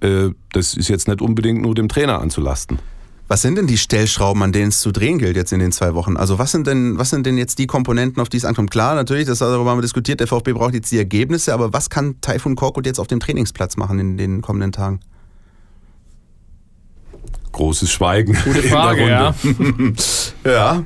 äh, 0.01 0.29
das 0.51 0.73
ist 0.73 0.87
jetzt 0.87 1.07
nicht 1.07 1.21
unbedingt 1.21 1.61
nur 1.61 1.75
dem 1.75 1.89
Trainer 1.89 2.21
anzulasten. 2.21 2.79
Was 3.29 3.41
sind 3.41 3.57
denn 3.57 3.67
die 3.67 3.77
Stellschrauben, 3.77 4.41
an 4.41 4.53
denen 4.53 4.69
es 4.69 4.79
zu 4.79 4.91
drehen 4.91 5.19
gilt 5.19 5.35
jetzt 5.35 5.51
in 5.51 5.59
den 5.59 5.73
zwei 5.73 5.93
Wochen? 5.93 6.15
Also 6.15 6.39
was 6.39 6.51
sind 6.51 6.65
denn, 6.65 6.97
was 6.97 7.09
sind 7.09 7.25
denn 7.25 7.37
jetzt 7.37 7.59
die 7.59 7.67
Komponenten, 7.67 8.21
auf 8.21 8.29
die 8.29 8.37
es 8.37 8.45
ankommt? 8.45 8.71
Klar, 8.71 8.95
natürlich, 8.95 9.25
das 9.27 9.39
darüber 9.39 9.69
haben 9.69 9.79
wir 9.79 9.81
diskutiert, 9.81 10.21
der 10.21 10.27
VfB 10.27 10.53
braucht 10.53 10.73
jetzt 10.73 10.91
die 10.91 10.97
Ergebnisse, 10.97 11.53
aber 11.53 11.73
was 11.73 11.89
kann 11.89 12.21
Taifun 12.21 12.55
Korkut 12.55 12.85
jetzt 12.85 12.99
auf 12.99 13.07
dem 13.07 13.19
Trainingsplatz 13.19 13.75
machen 13.75 13.99
in 13.99 14.17
den 14.17 14.41
kommenden 14.41 14.71
Tagen? 14.71 15.01
Großes 17.51 17.91
Schweigen. 17.91 18.33
Gute 18.33 18.59
in 18.59 18.61
der 18.61 18.71
Frage, 18.71 19.09
ja. 19.09 19.35
Ja. 20.45 20.83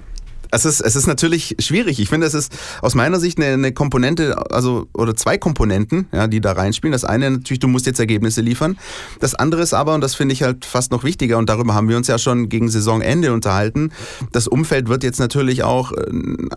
Es 0.52 0.66
ist, 0.66 0.82
es 0.82 0.96
ist 0.96 1.08
natürlich 1.08 1.56
schwierig. 1.60 2.00
Ich 2.00 2.10
finde, 2.10 2.28
es 2.28 2.34
ist 2.34 2.54
aus 2.82 2.94
meiner 2.94 3.20
Sicht 3.20 3.38
eine, 3.38 3.54
eine 3.54 3.72
Komponente, 3.72 4.52
also 4.52 4.88
oder 4.94 5.16
zwei 5.16 5.38
Komponenten, 5.38 6.08
ja, 6.12 6.28
die 6.28 6.42
da 6.42 6.52
reinspielen. 6.52 6.92
Das 6.92 7.06
eine 7.06 7.32
natürlich, 7.32 7.60
du 7.60 7.68
musst 7.68 7.86
jetzt 7.86 8.00
Ergebnisse 8.00 8.42
liefern. 8.42 8.78
Das 9.20 9.34
andere 9.34 9.62
ist 9.62 9.74
aber, 9.74 9.94
und 9.94 10.02
das 10.02 10.16
finde 10.16 10.34
ich 10.34 10.44
halt 10.44 10.66
fast 10.66 10.92
noch 10.92 11.04
wichtiger, 11.04 11.38
und 11.38 11.50
darüber 11.50 11.74
haben 11.74 11.88
wir 11.90 11.98
uns 11.98 12.08
ja 12.08 12.18
schon 12.18 12.50
gegen 12.50 12.70
Saisonende 12.70 13.34
unterhalten, 13.34 13.92
das 14.32 14.48
Umfeld 14.48 14.90
wird 14.90 15.04
jetzt 15.04 15.20
natürlich 15.20 15.64
auch 15.64 15.94
äh, 15.94 16.06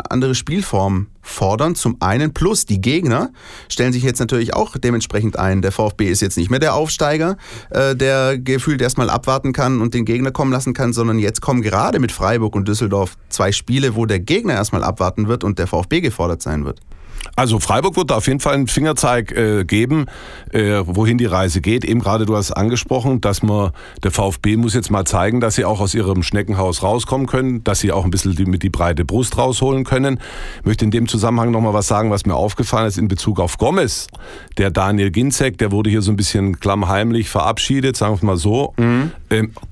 andere 0.09 0.35
Spielformen 0.35 1.09
fordern. 1.25 1.75
Zum 1.75 1.97
einen 2.01 2.33
plus 2.33 2.67
die 2.67 2.81
Gegner 2.81 3.31
stellen 3.69 3.93
sich 3.93 4.03
jetzt 4.03 4.21
natürlich 4.21 4.55
auch 4.55 4.77
dementsprechend 4.77 5.39
ein. 5.39 5.63
Der 5.63 5.73
VfB 5.73 6.09
ist 6.09 6.21
jetzt 6.21 6.37
nicht 6.37 6.51
mehr 6.51 6.61
der 6.61 6.75
Aufsteiger, 6.75 7.37
äh, 7.71 7.97
der 7.97 8.39
gefühlt 8.39 8.81
erstmal 8.81 9.11
abwarten 9.11 9.53
kann 9.53 9.81
und 9.81 9.95
den 9.95 10.05
Gegner 10.05 10.31
kommen 10.31 10.53
lassen 10.53 10.75
kann, 10.75 10.93
sondern 10.93 11.19
jetzt 11.19 11.41
kommen 11.41 11.63
gerade 11.63 11.99
mit 11.99 12.13
Freiburg 12.13 12.55
und 12.55 12.69
Düsseldorf 12.69 13.17
zwei 13.29 13.53
Spiele, 13.53 13.84
wo 13.93 14.07
der 14.07 14.21
Gegner 14.21 14.55
erstmal 14.55 14.85
abwarten 14.85 15.29
wird 15.29 15.45
und 15.45 15.59
der 15.59 15.67
VfB 15.67 16.01
gefordert 16.01 16.43
sein 16.43 16.65
wird. 16.65 16.81
Also 17.37 17.59
Freiburg 17.59 17.97
wird 17.97 18.11
da 18.11 18.17
auf 18.17 18.27
jeden 18.27 18.41
Fall 18.41 18.55
einen 18.55 18.67
Fingerzeig 18.67 19.33
äh, 19.33 19.65
geben, 19.65 20.07
äh, 20.53 20.83
wohin 20.85 21.19
die 21.19 21.25
Reise 21.27 21.61
geht. 21.61 21.85
Eben 21.85 22.01
gerade 22.01 22.27
du 22.27 22.37
hast 22.37 22.53
angesprochen, 22.53 23.21
dass 23.21 23.43
man 23.43 23.73
der 24.03 24.11
VfB 24.11 24.57
muss 24.57 24.75
jetzt 24.75 24.91
mal 24.91 25.05
zeigen, 25.05 25.41
dass 25.41 25.57
sie 25.57 25.65
auch 25.65 25.81
aus 25.81 25.95
ihrem 25.95 26.23
Schneckenhaus 26.23 26.83
rauskommen 26.83 27.27
können, 27.27 27.65
dass 27.65 27.81
sie 27.81 27.93
auch 27.93 28.05
ein 28.05 28.11
bisschen 28.11 28.37
die, 28.37 28.45
mit 28.45 28.63
die 28.63 28.71
breite 28.71 29.05
Brust 29.05 29.37
rausholen 29.37 29.85
können. 29.85 30.21
Ich 30.61 30.67
möchte 30.67 30.85
in 30.85 30.91
dem 30.91 31.09
Zusammenhang 31.09 31.51
noch 31.51 31.61
mal 31.61 31.75
was 31.75 31.89
sagen, 31.89 32.11
was 32.11 32.25
mir 32.25 32.35
aufgefallen 32.35 32.87
ist 32.87 32.99
in 32.99 33.09
Bezug 33.09 33.41
auf 33.41 33.59
Gomez. 33.59 34.07
Der 34.59 34.71
Daniel 34.71 35.11
Ginzek, 35.11 35.59
der 35.59 35.73
wurde 35.73 35.91
hier 35.91 36.03
so 36.03 36.13
ein 36.13 36.17
bisschen 36.17 36.61
klammheimlich 36.61 37.29
verabschiedet, 37.29 37.97
sagen 37.97 38.21
wir 38.21 38.27
mal 38.27 38.37
so. 38.37 38.75
Ähm, 38.79 39.11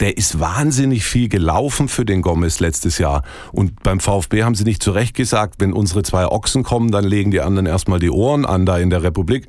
der 0.00 0.16
ist 0.16 0.40
wahnsinnig 0.40 1.04
viel 1.04 1.28
gelaufen 1.28 1.88
für 1.88 2.04
den 2.04 2.22
Gomez 2.22 2.60
letztes 2.60 2.98
Jahr. 2.98 3.22
Und 3.52 3.82
beim 3.82 4.00
VfB 4.00 4.42
haben 4.42 4.54
sie 4.54 4.64
nicht 4.64 4.82
zu 4.82 4.92
Recht 4.92 5.14
gesagt, 5.14 5.56
wenn 5.58 5.72
unsere 5.72 6.02
zwei 6.02 6.26
Ochsen 6.26 6.62
kommen, 6.62 6.90
dann 6.90 7.04
legen 7.04 7.30
die 7.30 7.40
anderen 7.40 7.66
erstmal 7.66 7.98
die 7.98 8.10
Ohren 8.10 8.44
an 8.44 8.66
da 8.66 8.78
in 8.78 8.90
der 8.90 9.02
Republik. 9.02 9.48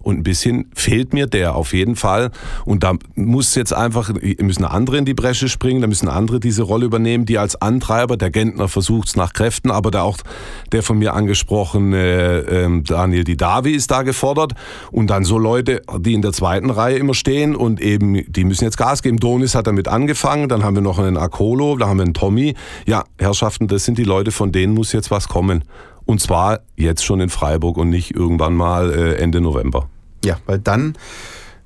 Und 0.00 0.18
ein 0.18 0.22
bisschen 0.22 0.70
fehlt 0.74 1.12
mir 1.12 1.26
der 1.26 1.54
auf 1.54 1.72
jeden 1.72 1.96
Fall. 1.96 2.30
Und 2.64 2.82
da 2.82 2.94
muss 3.14 3.54
jetzt 3.54 3.72
einfach, 3.72 4.12
müssen 4.40 4.64
andere 4.64 4.98
in 4.98 5.04
die 5.04 5.14
Bresche 5.14 5.48
springen, 5.48 5.80
da 5.80 5.86
müssen 5.86 6.08
andere 6.08 6.40
diese 6.40 6.62
Rolle 6.62 6.86
übernehmen, 6.86 7.26
die 7.26 7.38
als 7.38 7.60
Antreiber, 7.60 8.16
der 8.16 8.30
Gentner 8.30 8.68
versucht 8.68 9.08
es 9.08 9.16
nach 9.16 9.32
Kräften, 9.32 9.70
aber 9.70 9.90
da 9.90 10.02
auch 10.02 10.18
der 10.72 10.82
von 10.82 10.98
mir 10.98 11.14
angesprochene 11.14 12.44
ähm, 12.48 12.84
Daniel 12.84 13.24
Didavi 13.24 13.72
ist 13.72 13.90
da 13.90 14.02
gefordert. 14.02 14.52
Und 14.90 15.08
dann 15.08 15.24
so 15.24 15.38
Leute, 15.38 15.82
die 15.98 16.14
in 16.14 16.22
der 16.22 16.32
zweiten 16.32 16.70
Reihe 16.70 16.96
immer 16.96 17.14
stehen 17.14 17.56
und 17.56 17.80
eben, 17.80 18.30
die 18.30 18.44
müssen 18.44 18.64
jetzt 18.64 18.76
Gas 18.76 19.02
geben. 19.02 19.18
Donis 19.18 19.54
hat 19.54 19.66
damit 19.66 19.88
angefangen, 19.88 20.48
dann 20.48 20.64
haben 20.64 20.74
wir 20.74 20.82
noch 20.82 20.98
einen 20.98 21.16
Akolo, 21.16 21.76
da 21.76 21.88
haben 21.88 21.98
wir 21.98 22.04
einen 22.04 22.14
Tommy. 22.14 22.54
Ja, 22.86 23.04
Herrschaften, 23.18 23.68
das 23.68 23.84
sind 23.84 23.98
die 23.98 24.04
Leute, 24.04 24.30
von 24.30 24.52
denen 24.52 24.74
muss 24.74 24.92
jetzt 24.92 25.10
was 25.10 25.28
kommen. 25.28 25.64
Und 26.06 26.20
zwar 26.20 26.60
jetzt 26.76 27.04
schon 27.04 27.20
in 27.20 27.28
Freiburg 27.30 27.76
und 27.76 27.90
nicht 27.90 28.14
irgendwann 28.14 28.54
mal 28.54 28.92
äh, 28.92 29.14
Ende 29.16 29.40
November. 29.40 29.88
Ja, 30.24 30.36
weil 30.46 30.58
dann, 30.58 30.96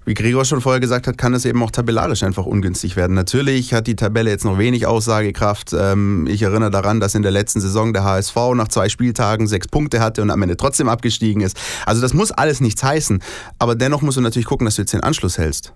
wie 0.04 0.14
Gregor 0.14 0.44
schon 0.44 0.60
vorher 0.60 0.80
gesagt 0.80 1.06
hat, 1.06 1.18
kann 1.18 1.34
es 1.34 1.44
eben 1.44 1.62
auch 1.62 1.70
tabellarisch 1.70 2.22
einfach 2.22 2.46
ungünstig 2.46 2.96
werden. 2.96 3.14
Natürlich 3.14 3.74
hat 3.74 3.86
die 3.86 3.96
Tabelle 3.96 4.30
jetzt 4.30 4.44
noch 4.44 4.58
wenig 4.58 4.86
Aussagekraft. 4.86 5.74
Ähm, 5.78 6.26
Ich 6.28 6.42
erinnere 6.42 6.70
daran, 6.70 7.00
dass 7.00 7.14
in 7.14 7.22
der 7.22 7.30
letzten 7.32 7.60
Saison 7.60 7.92
der 7.92 8.04
HSV 8.04 8.36
nach 8.54 8.68
zwei 8.68 8.88
Spieltagen 8.88 9.46
sechs 9.46 9.68
Punkte 9.68 10.00
hatte 10.00 10.22
und 10.22 10.30
am 10.30 10.42
Ende 10.42 10.56
trotzdem 10.56 10.88
abgestiegen 10.88 11.42
ist. 11.42 11.58
Also 11.84 12.00
das 12.00 12.14
muss 12.14 12.30
alles 12.30 12.60
nichts 12.60 12.82
heißen. 12.82 13.22
Aber 13.58 13.74
dennoch 13.74 14.02
musst 14.02 14.16
du 14.16 14.20
natürlich 14.20 14.46
gucken, 14.46 14.64
dass 14.64 14.76
du 14.76 14.82
jetzt 14.82 14.92
den 14.92 15.02
Anschluss 15.02 15.38
hältst. 15.38 15.72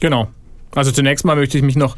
Genau. 0.00 0.28
Also 0.74 0.92
zunächst 0.92 1.24
mal 1.24 1.36
möchte 1.36 1.56
ich 1.56 1.64
mich 1.64 1.76
noch 1.76 1.96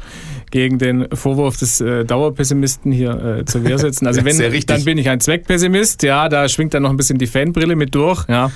gegen 0.49 0.77
den 0.77 1.07
Vorwurf 1.13 1.57
des 1.57 1.81
äh, 1.81 2.05
Dauerpessimisten 2.05 2.91
hier 2.91 3.39
äh, 3.39 3.45
zur 3.45 3.63
Wehr 3.63 3.77
setzen. 3.77 4.07
Also 4.07 4.23
wenn, 4.23 4.37
dann 4.65 4.83
bin 4.83 4.97
ich 4.97 5.09
ein 5.09 5.19
Zweckpessimist, 5.19 6.03
ja, 6.03 6.29
da 6.29 6.47
schwingt 6.47 6.73
dann 6.73 6.83
noch 6.83 6.89
ein 6.89 6.97
bisschen 6.97 7.17
die 7.17 7.27
Fanbrille 7.27 7.75
mit 7.75 7.93
durch, 7.95 8.27
ja. 8.27 8.51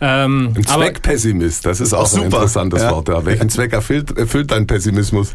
Ähm, 0.00 0.54
ein 0.56 0.64
Zweckpessimist, 0.64 1.66
das 1.66 1.80
ist 1.80 1.92
auch 1.92 2.06
super. 2.06 2.22
ein 2.22 2.26
interessantes 2.26 2.82
ja. 2.82 2.90
Wort. 2.92 3.08
Ja. 3.08 3.24
Welchen 3.24 3.48
Zweck 3.48 3.72
erfüllt, 3.72 4.16
erfüllt 4.16 4.50
dein 4.52 4.66
Pessimismus? 4.66 5.34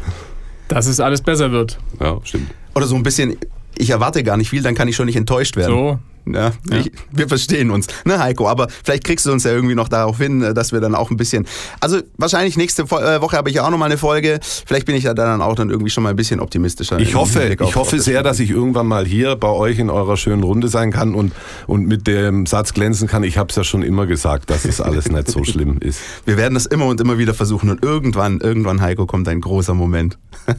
Dass 0.68 0.86
es 0.86 1.00
alles 1.00 1.20
besser 1.20 1.52
wird. 1.52 1.78
Ja, 2.00 2.18
stimmt. 2.24 2.50
Oder 2.74 2.86
so 2.86 2.94
ein 2.96 3.02
bisschen, 3.02 3.36
ich 3.76 3.90
erwarte 3.90 4.22
gar 4.22 4.38
nicht 4.38 4.48
viel, 4.48 4.62
dann 4.62 4.74
kann 4.74 4.88
ich 4.88 4.96
schon 4.96 5.06
nicht 5.06 5.16
enttäuscht 5.16 5.56
werden. 5.56 5.70
So, 5.70 5.98
ja, 6.26 6.52
ja. 6.70 6.78
Ich, 6.78 6.92
wir 7.10 7.28
verstehen 7.28 7.70
uns, 7.70 7.86
ne 8.04 8.18
Heiko? 8.18 8.48
Aber 8.48 8.68
vielleicht 8.82 9.04
kriegst 9.04 9.26
du 9.26 9.32
uns 9.32 9.44
ja 9.44 9.52
irgendwie 9.52 9.74
noch 9.74 9.88
darauf 9.88 10.18
hin, 10.18 10.42
äh, 10.42 10.54
dass 10.54 10.72
wir 10.72 10.80
dann 10.80 10.94
auch 10.94 11.10
ein 11.10 11.16
bisschen. 11.16 11.46
Also 11.80 12.00
wahrscheinlich 12.16 12.56
nächste 12.56 12.82
äh, 12.82 13.20
Woche 13.20 13.36
habe 13.36 13.50
ich 13.50 13.56
ja 13.56 13.66
auch 13.66 13.70
noch 13.70 13.78
mal 13.78 13.86
eine 13.86 13.98
Folge. 13.98 14.40
Vielleicht 14.42 14.86
bin 14.86 14.96
ich 14.96 15.04
ja 15.04 15.14
dann 15.14 15.42
auch 15.42 15.54
dann 15.54 15.70
irgendwie 15.70 15.90
schon 15.90 16.02
mal 16.02 16.10
ein 16.10 16.16
bisschen 16.16 16.40
optimistischer. 16.40 16.98
Ich 16.98 17.14
hoffe, 17.14 17.56
ich 17.60 17.76
hoffe 17.76 18.00
sehr, 18.00 18.22
dass 18.22 18.40
ich 18.40 18.50
irgendwann 18.50 18.86
mal 18.86 19.04
hier 19.04 19.36
bei 19.36 19.48
euch 19.48 19.78
in 19.78 19.90
eurer 19.90 20.16
schönen 20.16 20.42
Runde 20.42 20.68
sein 20.68 20.90
kann 20.90 21.14
und, 21.14 21.32
und 21.66 21.86
mit 21.86 22.06
dem 22.06 22.46
Satz 22.46 22.72
glänzen 22.72 23.08
kann. 23.08 23.22
Ich 23.22 23.38
habe 23.38 23.50
es 23.50 23.56
ja 23.56 23.64
schon 23.64 23.82
immer 23.82 24.06
gesagt, 24.06 24.50
dass 24.50 24.64
es 24.64 24.80
alles 24.80 25.10
nicht 25.10 25.30
so 25.30 25.44
schlimm 25.44 25.78
ist. 25.80 26.00
Wir 26.24 26.36
werden 26.36 26.54
das 26.54 26.66
immer 26.66 26.86
und 26.86 27.00
immer 27.00 27.18
wieder 27.18 27.34
versuchen 27.34 27.70
und 27.70 27.82
irgendwann, 27.82 28.40
irgendwann 28.40 28.80
Heiko 28.80 29.06
kommt 29.06 29.28
ein 29.28 29.40
großer 29.40 29.74
Moment. 29.74 30.18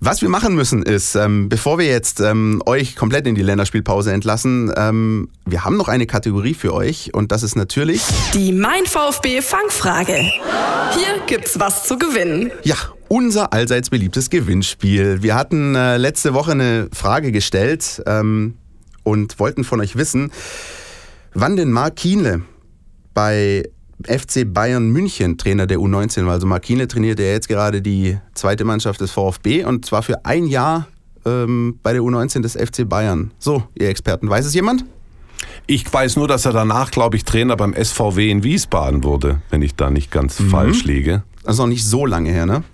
Was 0.00 0.22
wir 0.22 0.28
machen 0.28 0.54
müssen 0.54 0.84
ist, 0.84 1.16
ähm, 1.16 1.48
bevor 1.48 1.78
wir 1.78 1.86
jetzt 1.86 2.20
ähm, 2.20 2.62
euch 2.66 2.94
komplett 2.94 3.26
in 3.26 3.34
die 3.34 3.42
Länderspielpause 3.42 4.12
entlassen, 4.12 4.72
ähm, 4.76 5.28
wir 5.44 5.64
haben 5.64 5.76
noch 5.76 5.88
eine 5.88 6.06
Kategorie 6.06 6.54
für 6.54 6.72
euch 6.72 7.12
und 7.14 7.32
das 7.32 7.42
ist 7.42 7.56
natürlich 7.56 8.02
die 8.32 8.52
Mein 8.52 8.86
VfB 8.86 9.42
Fangfrage. 9.42 10.14
Hier 10.14 11.20
gibt's 11.26 11.58
was 11.58 11.84
zu 11.84 11.98
gewinnen. 11.98 12.52
Ja, 12.62 12.76
unser 13.08 13.52
allseits 13.52 13.90
beliebtes 13.90 14.30
Gewinnspiel. 14.30 15.22
Wir 15.22 15.34
hatten 15.34 15.74
äh, 15.74 15.96
letzte 15.96 16.32
Woche 16.32 16.52
eine 16.52 16.88
Frage 16.92 17.32
gestellt 17.32 18.00
ähm, 18.06 18.54
und 19.02 19.40
wollten 19.40 19.64
von 19.64 19.80
euch 19.80 19.96
wissen, 19.96 20.30
wann 21.34 21.56
denn 21.56 21.72
Mark 21.72 21.96
Kienle 21.96 22.42
bei 23.14 23.68
FC 24.06 24.44
Bayern 24.46 24.90
München 24.90 25.38
Trainer 25.38 25.66
der 25.66 25.78
U19 25.78 26.26
war. 26.26 26.32
Also 26.32 26.46
Markine 26.46 26.86
trainiert 26.86 27.18
ja 27.18 27.26
jetzt 27.26 27.48
gerade 27.48 27.82
die 27.82 28.18
zweite 28.34 28.64
Mannschaft 28.64 29.00
des 29.00 29.10
VfB 29.10 29.64
und 29.64 29.84
zwar 29.84 30.02
für 30.02 30.24
ein 30.24 30.46
Jahr 30.46 30.86
ähm, 31.24 31.78
bei 31.82 31.92
der 31.92 32.02
U19 32.02 32.42
des 32.42 32.54
FC 32.54 32.88
Bayern. 32.88 33.32
So, 33.38 33.64
ihr 33.74 33.88
Experten, 33.88 34.30
weiß 34.30 34.46
es 34.46 34.54
jemand? 34.54 34.84
Ich 35.66 35.92
weiß 35.92 36.16
nur, 36.16 36.28
dass 36.28 36.46
er 36.46 36.52
danach, 36.52 36.90
glaube 36.90 37.16
ich, 37.16 37.24
Trainer 37.24 37.56
beim 37.56 37.74
SVW 37.74 38.30
in 38.30 38.42
Wiesbaden 38.42 39.04
wurde, 39.04 39.42
wenn 39.50 39.62
ich 39.62 39.74
da 39.74 39.90
nicht 39.90 40.10
ganz 40.10 40.40
mhm. 40.40 40.48
falsch 40.48 40.84
liege. 40.84 41.24
Also 41.44 41.62
noch 41.62 41.68
nicht 41.68 41.84
so 41.84 42.06
lange 42.06 42.30
her, 42.30 42.46
ne? 42.46 42.64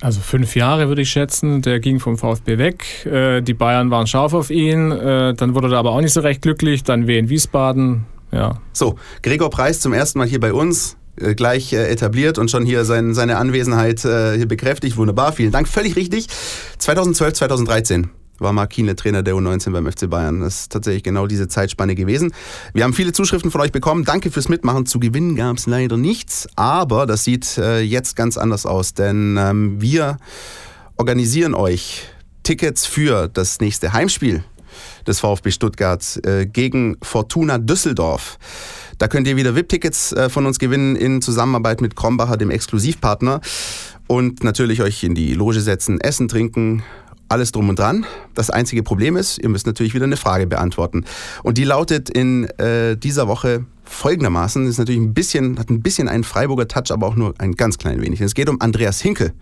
Also 0.00 0.20
fünf 0.20 0.56
Jahre 0.56 0.88
würde 0.88 1.02
ich 1.02 1.10
schätzen. 1.10 1.62
Der 1.62 1.78
ging 1.78 2.00
vom 2.00 2.18
VfB 2.18 2.58
weg. 2.58 3.06
Äh, 3.06 3.40
die 3.40 3.54
Bayern 3.54 3.90
waren 3.90 4.08
scharf 4.08 4.34
auf 4.34 4.50
ihn. 4.50 4.90
Äh, 4.90 5.34
dann 5.34 5.54
wurde 5.54 5.68
er 5.68 5.78
aber 5.78 5.92
auch 5.92 6.00
nicht 6.00 6.12
so 6.12 6.20
recht 6.20 6.42
glücklich. 6.42 6.82
Dann 6.82 7.06
W 7.06 7.16
in 7.16 7.28
Wiesbaden. 7.28 8.06
Ja. 8.32 8.58
So, 8.72 8.96
Gregor 9.22 9.50
Preis 9.50 9.80
zum 9.80 9.92
ersten 9.92 10.18
Mal 10.18 10.26
hier 10.26 10.40
bei 10.40 10.52
uns 10.52 10.96
äh, 11.16 11.34
gleich 11.34 11.72
äh, 11.72 11.88
etabliert 11.88 12.38
und 12.38 12.50
schon 12.50 12.64
hier 12.64 12.84
sein, 12.84 13.14
seine 13.14 13.36
Anwesenheit 13.36 14.04
äh, 14.04 14.36
hier 14.36 14.48
bekräftigt. 14.48 14.96
Wunderbar, 14.96 15.32
vielen 15.32 15.52
Dank. 15.52 15.68
Völlig 15.68 15.96
richtig. 15.96 16.28
2012, 16.78 17.34
2013 17.34 18.10
war 18.38 18.52
Mark 18.52 18.70
Kienle 18.70 18.96
Trainer 18.96 19.22
der 19.22 19.34
U19 19.34 19.70
beim 19.70 19.90
FC 19.90 20.08
Bayern. 20.08 20.40
Das 20.40 20.60
ist 20.60 20.72
tatsächlich 20.72 21.02
genau 21.02 21.26
diese 21.26 21.48
Zeitspanne 21.48 21.94
gewesen. 21.94 22.32
Wir 22.72 22.84
haben 22.84 22.94
viele 22.94 23.12
Zuschriften 23.12 23.50
von 23.50 23.60
euch 23.60 23.72
bekommen. 23.72 24.04
Danke 24.04 24.30
fürs 24.30 24.48
Mitmachen. 24.48 24.86
Zu 24.86 25.00
gewinnen 25.00 25.36
gab 25.36 25.58
es 25.58 25.66
leider 25.66 25.96
nichts, 25.96 26.48
aber 26.56 27.06
das 27.06 27.24
sieht 27.24 27.58
äh, 27.58 27.80
jetzt 27.80 28.16
ganz 28.16 28.38
anders 28.38 28.66
aus, 28.66 28.94
denn 28.94 29.36
ähm, 29.38 29.80
wir 29.80 30.16
organisieren 30.96 31.54
euch 31.54 32.08
Tickets 32.42 32.86
für 32.86 33.28
das 33.28 33.60
nächste 33.60 33.92
Heimspiel 33.92 34.44
des 35.06 35.20
VfB 35.20 35.50
Stuttgart 35.50 36.20
äh, 36.24 36.46
gegen 36.46 36.96
Fortuna 37.02 37.58
Düsseldorf. 37.58 38.38
Da 38.98 39.08
könnt 39.08 39.26
ihr 39.26 39.36
wieder 39.36 39.56
VIP-Tickets 39.56 40.12
äh, 40.12 40.28
von 40.28 40.46
uns 40.46 40.58
gewinnen 40.58 40.96
in 40.96 41.22
Zusammenarbeit 41.22 41.80
mit 41.80 41.96
Krombacher, 41.96 42.36
dem 42.36 42.50
Exklusivpartner. 42.50 43.40
Und 44.06 44.44
natürlich 44.44 44.82
euch 44.82 45.02
in 45.04 45.14
die 45.14 45.34
Loge 45.34 45.60
setzen, 45.60 46.00
essen, 46.00 46.28
trinken, 46.28 46.82
alles 47.28 47.50
drum 47.50 47.68
und 47.68 47.78
dran. 47.78 48.04
Das 48.34 48.50
einzige 48.50 48.82
Problem 48.82 49.16
ist, 49.16 49.38
ihr 49.38 49.48
müsst 49.48 49.66
natürlich 49.66 49.94
wieder 49.94 50.04
eine 50.04 50.16
Frage 50.16 50.46
beantworten. 50.46 51.04
Und 51.42 51.58
die 51.58 51.64
lautet 51.64 52.10
in 52.10 52.44
äh, 52.58 52.96
dieser 52.96 53.26
Woche 53.26 53.64
folgendermaßen, 53.92 54.66
ist 54.66 54.78
natürlich 54.78 55.00
ein 55.00 55.14
bisschen, 55.14 55.58
hat 55.58 55.70
ein 55.70 55.82
bisschen 55.82 56.08
einen 56.08 56.24
Freiburger 56.24 56.68
Touch, 56.68 56.90
aber 56.90 57.06
auch 57.06 57.14
nur 57.14 57.34
ein 57.38 57.52
ganz 57.52 57.78
klein 57.78 58.00
wenig. 58.00 58.20
Es 58.20 58.34
geht 58.34 58.48
um 58.48 58.60
Andreas 58.60 59.00
Hinkel. 59.00 59.32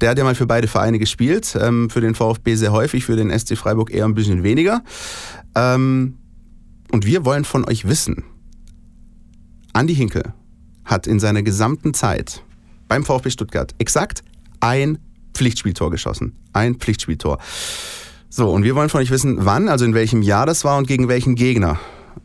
Der 0.00 0.10
hat 0.10 0.18
ja 0.18 0.24
mal 0.24 0.34
für 0.34 0.46
beide 0.46 0.68
Vereine 0.68 0.98
gespielt, 0.98 1.56
ähm, 1.60 1.90
für 1.90 2.00
den 2.00 2.14
VfB 2.14 2.54
sehr 2.54 2.72
häufig, 2.72 3.04
für 3.04 3.16
den 3.16 3.36
SC 3.36 3.56
Freiburg 3.56 3.90
eher 3.90 4.04
ein 4.04 4.14
bisschen 4.14 4.42
weniger. 4.42 4.82
Ähm, 5.54 6.18
und 6.92 7.06
wir 7.06 7.24
wollen 7.24 7.44
von 7.44 7.66
euch 7.68 7.88
wissen, 7.88 8.24
Andi 9.72 9.94
Hinkel 9.94 10.32
hat 10.84 11.06
in 11.06 11.18
seiner 11.18 11.42
gesamten 11.42 11.92
Zeit 11.92 12.42
beim 12.88 13.04
VfB 13.04 13.30
Stuttgart 13.30 13.74
exakt 13.78 14.22
ein 14.60 14.98
Pflichtspieltor 15.34 15.90
geschossen. 15.90 16.36
Ein 16.52 16.76
Pflichtspieltor. 16.76 17.38
So, 18.28 18.50
und 18.50 18.64
wir 18.64 18.74
wollen 18.74 18.88
von 18.88 19.00
euch 19.00 19.10
wissen, 19.10 19.44
wann, 19.44 19.68
also 19.68 19.84
in 19.84 19.94
welchem 19.94 20.22
Jahr 20.22 20.46
das 20.46 20.64
war 20.64 20.78
und 20.78 20.86
gegen 20.86 21.08
welchen 21.08 21.34
Gegner. 21.34 21.78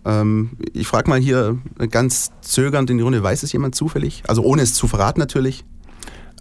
Ähm, 0.05 0.51
ich 0.73 0.87
frage 0.87 1.09
mal 1.09 1.19
hier 1.19 1.57
ganz 1.89 2.31
zögernd 2.41 2.89
in 2.89 2.97
die 2.97 3.03
Runde, 3.03 3.21
weiß 3.21 3.43
es 3.43 3.51
jemand 3.51 3.75
zufällig? 3.75 4.23
Also 4.27 4.41
ohne 4.43 4.61
es 4.61 4.73
zu 4.73 4.87
verraten 4.87 5.19
natürlich. 5.19 5.63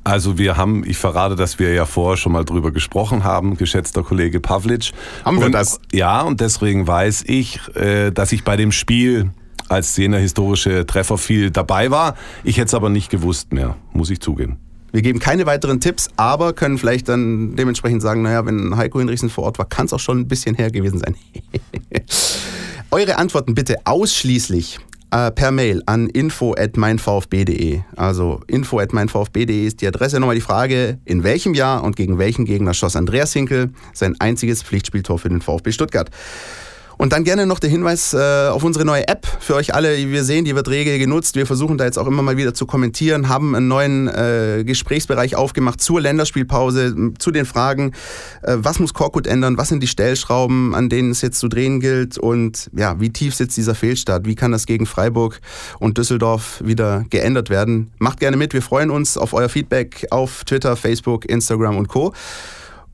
Also 0.03 0.39
wir 0.39 0.57
haben, 0.57 0.83
ich 0.87 0.97
verrate, 0.97 1.37
dass 1.37 1.59
wir 1.59 1.75
ja 1.75 1.85
vorher 1.85 2.17
schon 2.17 2.33
mal 2.33 2.45
drüber 2.45 2.71
gesprochen 2.71 3.23
haben, 3.23 3.57
geschätzter 3.57 4.03
Kollege 4.03 4.41
Pavlic. 4.41 4.93
Haben 5.25 5.39
wir 5.39 5.47
und, 5.47 5.53
das? 5.53 5.79
Ja, 5.93 6.23
und 6.23 6.41
deswegen 6.41 6.87
weiß 6.87 7.25
ich, 7.27 7.61
äh, 7.77 8.11
dass 8.11 8.33
ich 8.33 8.43
bei 8.43 8.57
dem 8.57 8.73
Spiel 8.73 9.31
als 9.69 9.97
jener 9.97 10.19
historische 10.19 10.87
Treffer 10.87 11.19
viel 11.19 11.51
dabei 11.51 11.91
war. 11.91 12.17
Ich 12.45 12.57
hätte 12.57 12.67
es 12.67 12.75
aber 12.75 12.89
nicht 12.89 13.11
gewusst 13.11 13.53
mehr, 13.53 13.77
muss 13.93 14.11
ich 14.11 14.21
zugeben. 14.21 14.59
Wir 14.93 15.03
geben 15.03 15.21
keine 15.21 15.47
weiteren 15.47 15.81
Tipps, 15.81 16.09
aber 16.17 16.53
können 16.53 16.77
vielleicht 16.77 17.09
dann 17.09 17.55
dementsprechend 17.55 18.03
sagen, 18.03 18.23
naja, 18.23 18.45
wenn 18.45 18.77
Heiko 18.77 18.99
Hinrichsen 18.99 19.31
vor 19.31 19.45
Ort 19.45 19.59
war, 19.59 19.67
kann 19.67 19.87
es 19.87 19.93
auch 19.93 20.01
schon 20.01 20.19
ein 20.19 20.29
bisschen 20.29 20.57
her 20.57 20.71
gewesen 20.71 20.99
sein. 20.99 21.15
Eure 22.92 23.18
Antworten 23.18 23.55
bitte 23.55 23.76
ausschließlich 23.85 24.81
äh, 25.12 25.31
per 25.31 25.53
Mail 25.53 25.81
an 25.87 26.09
info 26.09 26.55
at 26.59 26.76
meinvfb.de. 26.76 27.83
Also 27.94 28.40
info 28.48 28.81
at 28.81 28.92
meinvfb.de 28.92 29.64
ist 29.64 29.81
die 29.81 29.87
Adresse. 29.87 30.18
Nochmal 30.18 30.35
die 30.35 30.40
Frage, 30.40 30.98
in 31.05 31.22
welchem 31.22 31.55
Jahr 31.55 31.85
und 31.85 31.94
gegen 31.94 32.18
welchen 32.18 32.46
Gegner 32.46 32.74
schoss 32.74 32.96
Andreas 32.96 33.33
Hinkel 33.33 33.70
sein 33.92 34.16
einziges 34.18 34.64
Pflichtspieltor 34.64 35.20
für 35.20 35.29
den 35.29 35.40
VfB 35.40 35.70
Stuttgart? 35.70 36.11
Und 37.01 37.15
dann 37.15 37.25
gerne 37.25 37.47
noch 37.47 37.61
der 37.61 37.71
Hinweis 37.71 38.13
äh, 38.13 38.49
auf 38.49 38.63
unsere 38.63 38.85
neue 38.85 39.09
App 39.09 39.27
für 39.41 39.55
euch 39.55 39.73
alle. 39.73 39.97
Wir 39.97 40.23
sehen, 40.23 40.45
die 40.45 40.55
wird 40.55 40.69
rege 40.69 40.99
genutzt. 40.99 41.35
Wir 41.35 41.47
versuchen 41.47 41.79
da 41.79 41.87
jetzt 41.87 41.99
auch 41.99 42.07
immer 42.07 42.21
mal 42.21 42.37
wieder 42.37 42.53
zu 42.53 42.67
kommentieren, 42.67 43.31
haben 43.31 43.55
einen 43.55 43.69
neuen 43.69 44.07
äh, 44.09 44.65
Gesprächsbereich 44.67 45.35
aufgemacht 45.35 45.81
zur 45.81 46.03
Länderspielpause, 46.03 47.15
zu 47.19 47.31
den 47.31 47.47
Fragen, 47.47 47.93
äh, 48.43 48.57
was 48.59 48.81
muss 48.81 48.93
Korkut 48.93 49.27
ändern, 49.27 49.57
was 49.57 49.71
sind 49.71 49.83
die 49.83 49.87
Stellschrauben, 49.87 50.75
an 50.75 50.91
denen 50.91 51.11
es 51.11 51.23
jetzt 51.23 51.39
zu 51.39 51.49
drehen 51.49 51.81
gilt 51.81 52.19
und 52.19 52.71
ja, 52.77 53.01
wie 53.01 53.09
tief 53.09 53.35
sitzt 53.35 53.57
dieser 53.57 53.75
Fehlstart, 53.75 54.27
wie 54.27 54.35
kann 54.35 54.53
das 54.53 54.67
gegen 54.67 54.85
Freiburg 54.85 55.41
und 55.79 55.97
Düsseldorf 55.97 56.63
wieder 56.63 57.07
geändert 57.09 57.49
werden. 57.49 57.93
Macht 57.99 58.21
gerne 58.21 58.37
mit, 58.37 58.53
wir 58.53 58.61
freuen 58.61 58.91
uns 58.91 59.17
auf 59.17 59.33
euer 59.33 59.49
Feedback 59.49 60.07
auf 60.11 60.45
Twitter, 60.45 60.77
Facebook, 60.77 61.25
Instagram 61.25 61.79
und 61.79 61.89
Co. 61.89 62.13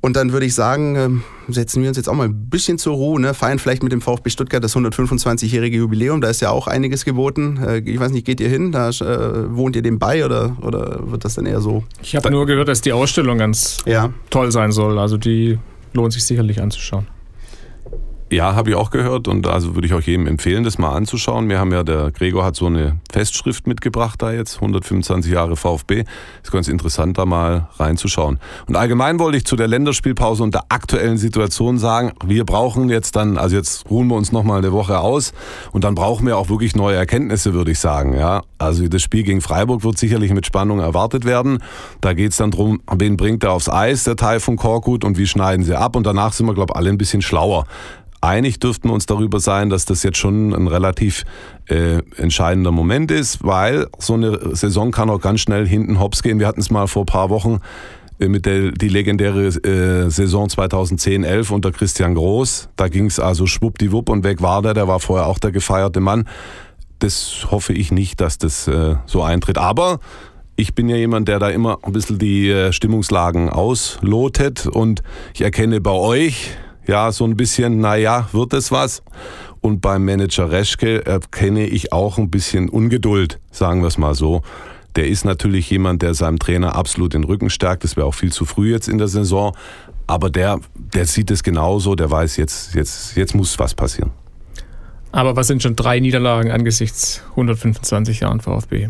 Und 0.07 0.14
dann 0.14 0.33
würde 0.33 0.47
ich 0.47 0.55
sagen, 0.55 0.95
ähm, 0.95 1.23
setzen 1.49 1.83
wir 1.83 1.88
uns 1.88 1.97
jetzt 1.97 2.09
auch 2.09 2.14
mal 2.14 2.29
ein 2.29 2.49
bisschen 2.49 2.79
zur 2.79 2.95
Ruhe, 2.95 3.21
ne? 3.21 3.35
feiern 3.35 3.59
vielleicht 3.59 3.83
mit 3.83 3.90
dem 3.90 4.01
VfB 4.01 4.31
Stuttgart 4.31 4.62
das 4.62 4.77
125-jährige 4.77 5.79
Jubiläum. 5.79 6.21
Da 6.21 6.29
ist 6.29 6.40
ja 6.40 6.51
auch 6.51 6.69
einiges 6.69 7.05
geboten. 7.05 7.59
Äh, 7.61 7.79
ich 7.79 7.99
weiß 7.99 8.12
nicht, 8.12 8.25
geht 8.25 8.38
ihr 8.38 8.49
hin? 8.49 8.71
Da 8.71 8.90
äh, 8.90 9.57
wohnt 9.57 9.75
ihr 9.75 9.83
dem 9.83 9.99
bei 9.99 10.25
oder, 10.25 10.57
oder 10.62 11.11
wird 11.11 11.25
das 11.25 11.35
dann 11.35 11.45
eher 11.45 11.61
so? 11.61 11.83
Ich 12.03 12.14
habe 12.14 12.31
nur 12.31 12.47
gehört, 12.47 12.69
dass 12.69 12.83
die 12.83 12.92
Ausstellung 12.92 13.38
ganz 13.38 13.83
ja. 13.85 14.12
toll 14.31 14.53
sein 14.53 14.71
soll. 14.71 15.01
Also 15.01 15.16
die 15.16 15.59
lohnt 15.92 16.12
sich 16.12 16.23
sicherlich 16.23 16.62
anzuschauen. 16.62 17.09
Ja, 18.28 18.56
habe 18.56 18.70
ich 18.70 18.76
auch 18.76 18.90
gehört 18.90 19.28
und 19.28 19.46
also 19.46 19.76
würde 19.76 19.86
ich 19.86 19.94
auch 19.94 20.00
jedem 20.00 20.26
empfehlen, 20.26 20.64
das 20.64 20.78
mal 20.78 20.90
anzuschauen. 20.90 21.48
Wir 21.48 21.60
haben 21.60 21.70
ja, 21.70 21.84
der 21.84 22.10
Gregor 22.10 22.44
hat 22.44 22.56
so 22.56 22.66
eine 22.66 22.98
Festschrift 23.12 23.68
mitgebracht 23.68 24.20
da 24.20 24.32
jetzt, 24.32 24.56
125 24.56 25.30
Jahre 25.30 25.54
VfB. 25.54 26.02
Ist 26.42 26.50
ganz 26.50 26.66
interessant, 26.66 27.18
da 27.18 27.24
mal 27.24 27.68
reinzuschauen. 27.78 28.40
Und 28.66 28.74
allgemein 28.74 29.20
wollte 29.20 29.38
ich 29.38 29.44
zu 29.44 29.54
der 29.54 29.68
Länderspielpause 29.68 30.42
und 30.42 30.54
der 30.54 30.64
aktuellen 30.70 31.18
Situation 31.18 31.78
sagen, 31.78 32.14
wir 32.24 32.44
brauchen 32.44 32.88
jetzt 32.88 33.14
dann, 33.14 33.38
also 33.38 33.54
jetzt 33.54 33.88
ruhen 33.88 34.08
wir 34.08 34.16
uns 34.16 34.32
nochmal 34.32 34.58
eine 34.58 34.72
Woche 34.72 34.98
aus 34.98 35.32
und 35.70 35.84
dann 35.84 35.94
brauchen 35.94 36.26
wir 36.26 36.36
auch 36.36 36.48
wirklich 36.48 36.74
neue 36.74 36.96
Erkenntnisse, 36.96 37.54
würde 37.54 37.70
ich 37.70 37.78
sagen. 37.78 38.12
Ja, 38.12 38.42
Also 38.58 38.88
das 38.88 39.02
Spiel 39.02 39.22
gegen 39.22 39.40
Freiburg 39.40 39.84
wird 39.84 39.98
sicherlich 39.98 40.32
mit 40.32 40.46
Spannung 40.46 40.80
erwartet 40.80 41.26
werden. 41.26 41.62
Da 42.00 42.12
geht 42.12 42.32
es 42.32 42.38
dann 42.38 42.50
drum, 42.50 42.80
wen 42.92 43.16
bringt 43.16 43.44
er 43.44 43.52
aufs 43.52 43.68
Eis, 43.68 44.02
der 44.02 44.16
Teil 44.16 44.40
von 44.40 44.56
Korkut 44.56 45.04
und 45.04 45.16
wie 45.16 45.28
schneiden 45.28 45.64
sie 45.64 45.78
ab 45.78 45.94
und 45.94 46.04
danach 46.04 46.32
sind 46.32 46.46
wir, 46.46 46.54
glaube 46.54 46.72
ich, 46.72 46.76
alle 46.76 46.90
ein 46.90 46.98
bisschen 46.98 47.22
schlauer. 47.22 47.66
Einig 48.26 48.58
dürften 48.60 48.88
wir 48.88 48.94
uns 48.94 49.06
darüber 49.06 49.40
sein, 49.40 49.70
dass 49.70 49.84
das 49.84 50.02
jetzt 50.02 50.18
schon 50.18 50.52
ein 50.52 50.66
relativ 50.66 51.24
äh, 51.66 52.02
entscheidender 52.16 52.72
Moment 52.72 53.10
ist, 53.10 53.44
weil 53.44 53.86
so 53.98 54.14
eine 54.14 54.54
Saison 54.54 54.90
kann 54.90 55.10
auch 55.10 55.20
ganz 55.20 55.40
schnell 55.40 55.66
hinten 55.66 55.98
hops 56.00 56.22
gehen. 56.22 56.38
Wir 56.38 56.46
hatten 56.46 56.60
es 56.60 56.70
mal 56.70 56.86
vor 56.86 57.02
ein 57.02 57.06
paar 57.06 57.30
Wochen 57.30 57.60
äh, 58.18 58.28
mit 58.28 58.46
der 58.46 58.72
die 58.72 58.88
legendäre 58.88 59.46
äh, 59.46 60.10
Saison 60.10 60.48
2010-11 60.48 61.52
unter 61.52 61.72
Christian 61.72 62.14
Groß. 62.14 62.68
Da 62.76 62.88
ging 62.88 63.06
es 63.06 63.20
also 63.20 63.46
schwuppdiwupp 63.46 64.08
und 64.08 64.24
weg 64.24 64.42
war 64.42 64.62
der. 64.62 64.74
Der 64.74 64.88
war 64.88 65.00
vorher 65.00 65.26
auch 65.26 65.38
der 65.38 65.52
gefeierte 65.52 66.00
Mann. 66.00 66.28
Das 66.98 67.46
hoffe 67.50 67.74
ich 67.74 67.92
nicht, 67.92 68.20
dass 68.20 68.38
das 68.38 68.68
äh, 68.68 68.96
so 69.06 69.22
eintritt. 69.22 69.58
Aber 69.58 70.00
ich 70.56 70.74
bin 70.74 70.88
ja 70.88 70.96
jemand, 70.96 71.28
der 71.28 71.38
da 71.38 71.50
immer 71.50 71.78
ein 71.82 71.92
bisschen 71.92 72.18
die 72.18 72.48
äh, 72.48 72.72
Stimmungslagen 72.72 73.50
auslotet 73.50 74.66
und 74.66 75.02
ich 75.34 75.42
erkenne 75.42 75.82
bei 75.82 75.90
euch 75.90 76.56
ja 76.88 77.12
so 77.12 77.25
ein 77.25 77.37
bisschen, 77.37 77.81
naja, 77.81 78.29
wird 78.33 78.53
es 78.53 78.70
was? 78.70 79.03
Und 79.61 79.81
beim 79.81 80.05
Manager 80.05 80.51
Reschke 80.51 81.05
erkenne 81.05 81.66
ich 81.66 81.92
auch 81.92 82.18
ein 82.18 82.31
bisschen 82.31 82.68
Ungeduld, 82.68 83.40
sagen 83.51 83.81
wir 83.81 83.88
es 83.88 83.99
mal 83.99 84.14
so. 84.14 84.42
Der 84.94 85.09
ist 85.09 85.25
natürlich 85.25 85.68
jemand, 85.70 86.03
der 86.03 86.14
seinem 86.14 86.38
Trainer 86.38 86.75
absolut 86.75 87.14
den 87.14 87.25
Rücken 87.25 87.51
stärkt. 87.51 87.85
Das 87.85 87.96
wäre 87.96 88.07
auch 88.07 88.14
viel 88.14 88.33
zu 88.33 88.44
früh 88.44 88.72
jetzt 88.72 88.88
in 88.88 88.99
der 88.99 89.09
Saison. 89.09 89.55
Aber 90.07 90.31
der, 90.31 90.61
der 90.75 91.07
sieht 91.07 91.31
es 91.31 91.42
genauso, 91.42 91.94
der 91.94 92.11
weiß, 92.11 92.37
jetzt, 92.37 92.75
jetzt, 92.75 93.16
jetzt 93.16 93.35
muss 93.35 93.59
was 93.59 93.75
passieren. 93.75 94.12
Aber 95.12 95.37
was 95.37 95.49
sind 95.49 95.62
schon 95.62 95.77
drei 95.77 96.01
Niederlagen 96.01 96.51
angesichts 96.51 97.22
125 97.31 98.20
Jahren 98.20 98.40
VfB? 98.40 98.88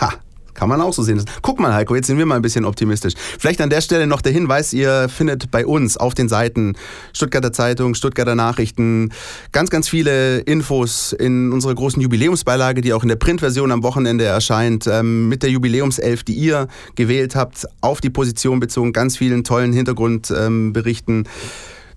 Ha, 0.00 0.12
kann 0.54 0.68
man 0.68 0.80
auch 0.80 0.92
so 0.92 1.02
sehen. 1.02 1.24
Guck 1.42 1.60
mal, 1.60 1.74
Heiko, 1.74 1.94
jetzt 1.94 2.06
sind 2.06 2.18
wir 2.18 2.26
mal 2.26 2.36
ein 2.36 2.42
bisschen 2.42 2.64
optimistisch. 2.64 3.14
Vielleicht 3.38 3.60
an 3.60 3.70
der 3.70 3.80
Stelle 3.80 4.06
noch 4.06 4.22
der 4.22 4.32
Hinweis, 4.32 4.72
ihr 4.72 5.08
findet 5.08 5.50
bei 5.50 5.66
uns 5.66 5.96
auf 5.96 6.14
den 6.14 6.28
Seiten 6.28 6.74
Stuttgarter 7.12 7.52
Zeitung, 7.52 7.94
Stuttgarter 7.94 8.34
Nachrichten 8.34 9.10
ganz, 9.52 9.70
ganz 9.70 9.88
viele 9.88 10.38
Infos 10.40 11.12
in 11.12 11.52
unserer 11.52 11.74
großen 11.74 12.00
Jubiläumsbeilage, 12.00 12.80
die 12.80 12.92
auch 12.92 13.02
in 13.02 13.08
der 13.08 13.16
Printversion 13.16 13.70
am 13.70 13.82
Wochenende 13.82 14.24
erscheint, 14.24 14.86
ähm, 14.86 15.28
mit 15.28 15.42
der 15.42 15.50
Jubiläumself, 15.50 16.24
die 16.24 16.34
ihr 16.34 16.68
gewählt 16.94 17.36
habt, 17.36 17.66
auf 17.80 18.00
die 18.00 18.10
Position 18.10 18.60
bezogen, 18.60 18.92
ganz 18.92 19.16
vielen 19.16 19.44
tollen 19.44 19.72
Hintergrundberichten. 19.72 21.28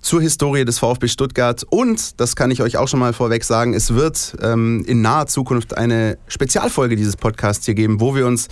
Zur 0.08 0.22
Historie 0.22 0.64
des 0.64 0.80
VfB 0.80 1.10
Stuttgart. 1.10 1.66
Und, 1.70 2.22
das 2.22 2.38
kann 2.38 2.50
ich 2.50 2.62
euch 2.62 2.78
auch 2.78 2.88
schon 2.88 3.02
mal 3.02 3.12
vorweg 3.12 3.44
sagen, 3.44 3.74
es 3.74 3.94
wird 3.94 4.38
ähm, 4.42 4.86
in 4.88 5.02
naher 5.02 5.28
Zukunft 5.28 5.78
eine 5.78 6.18
Spezialfolge 6.30 6.96
dieses 6.96 7.18
Podcasts 7.18 7.66
hier 7.66 7.74
geben, 7.74 8.00
wo 8.00 8.16
wir 8.16 8.26
uns 8.26 8.48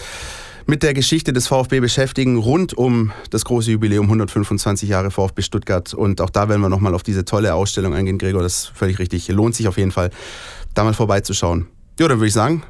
mit 0.66 0.84
der 0.84 0.94
Geschichte 0.94 1.32
des 1.32 1.48
VfB 1.48 1.80
beschäftigen, 1.80 2.36
rund 2.36 2.78
um 2.78 3.14
das 3.30 3.46
große 3.46 3.72
Jubiläum 3.72 4.08
125 4.08 4.90
Jahre 4.90 5.12
VfB 5.12 5.44
Stuttgart. 5.44 5.94
Und 5.94 6.20
auch 6.20 6.30
da 6.30 6.50
werden 6.50 6.60
wir 6.60 6.68
nochmal 6.68 6.94
auf 6.94 7.04
diese 7.04 7.24
tolle 7.24 7.56
Ausstellung 7.56 7.94
eingehen, 7.94 8.18
Gregor. 8.18 8.42
Das 8.42 8.58
ist 8.58 8.72
völlig 8.76 9.00
richtig. 9.00 9.30
Lohnt 9.30 9.56
sich 9.56 9.70
auf 9.70 9.78
jeden 9.78 9.92
Fall, 9.92 10.10
da 10.74 10.84
mal 10.84 10.94
vorbeizuschauen. 10.94 11.68
Ja, 11.98 12.10
dann 12.10 12.18
würde 12.18 12.28
ich 12.28 12.34
sagen, 12.34 12.64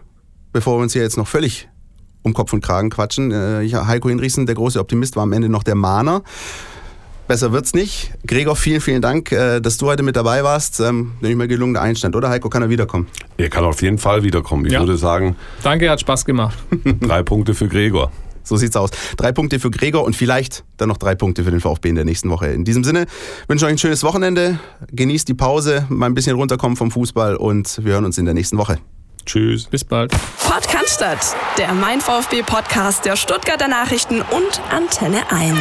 bevor 0.53 0.77
wir 0.77 0.83
uns 0.83 0.93
hier 0.93 1.01
jetzt 1.01 1.17
noch 1.17 1.27
völlig 1.27 1.67
um 2.21 2.35
Kopf 2.35 2.53
und 2.53 2.61
Kragen 2.61 2.91
quatschen, 2.91 3.31
äh, 3.31 3.67
Heiko 3.67 4.09
Hinrichsen, 4.09 4.45
der 4.45 4.53
große 4.53 4.79
Optimist, 4.79 5.15
war 5.15 5.23
am 5.23 5.33
Ende 5.33 5.49
noch 5.49 5.63
der 5.63 5.73
Mahner. 5.73 6.21
Besser 7.27 7.51
wird's 7.51 7.73
nicht. 7.73 8.11
Gregor, 8.27 8.55
vielen, 8.55 8.81
vielen 8.81 9.01
Dank, 9.01 9.31
äh, 9.31 9.59
dass 9.59 9.77
du 9.77 9.87
heute 9.87 10.03
mit 10.03 10.15
dabei 10.15 10.43
warst. 10.43 10.79
Ähm, 10.79 11.13
nicht 11.21 11.35
mehr 11.35 11.47
gelungener 11.47 11.81
Einstand, 11.81 12.15
oder 12.15 12.29
Heiko? 12.29 12.49
Kann 12.49 12.61
er 12.61 12.69
wiederkommen? 12.69 13.07
Er 13.37 13.49
kann 13.49 13.63
auf 13.63 13.81
jeden 13.81 13.97
Fall 13.97 14.21
wiederkommen. 14.23 14.65
Ich 14.65 14.73
ja. 14.73 14.79
würde 14.79 14.95
sagen. 14.95 15.35
Danke, 15.63 15.89
hat 15.89 15.99
Spaß 15.99 16.25
gemacht. 16.25 16.57
drei 17.01 17.23
Punkte 17.23 17.55
für 17.55 17.67
Gregor. 17.67 18.11
So 18.43 18.57
sieht's 18.57 18.77
aus. 18.77 18.91
Drei 19.17 19.31
Punkte 19.31 19.59
für 19.59 19.71
Gregor 19.71 20.03
und 20.03 20.15
vielleicht 20.15 20.63
dann 20.77 20.87
noch 20.87 20.97
drei 20.97 21.15
Punkte 21.15 21.43
für 21.43 21.49
den 21.49 21.61
VfB 21.61 21.89
in 21.89 21.95
der 21.95 22.05
nächsten 22.05 22.29
Woche. 22.29 22.47
In 22.47 22.63
diesem 22.63 22.83
Sinne 22.83 23.07
wünsche 23.47 23.65
ich 23.65 23.69
euch 23.69 23.75
ein 23.75 23.79
schönes 23.79 24.03
Wochenende. 24.03 24.59
Genießt 24.91 25.27
die 25.27 25.33
Pause, 25.33 25.87
mal 25.89 26.05
ein 26.05 26.13
bisschen 26.13 26.35
runterkommen 26.35 26.77
vom 26.77 26.91
Fußball 26.91 27.37
und 27.37 27.83
wir 27.83 27.93
hören 27.93 28.05
uns 28.05 28.19
in 28.19 28.25
der 28.25 28.35
nächsten 28.35 28.59
Woche. 28.59 28.77
Tschüss. 29.25 29.65
Bis 29.65 29.83
bald. 29.83 30.13
Podcast, 30.47 31.35
der 31.57 31.73
Mein 31.73 32.01
VfB 32.01 32.43
Podcast 32.43 33.05
der 33.05 33.15
Stuttgarter 33.15 33.67
Nachrichten 33.67 34.21
und 34.21 34.61
Antenne 34.69 35.23
1. 35.31 35.55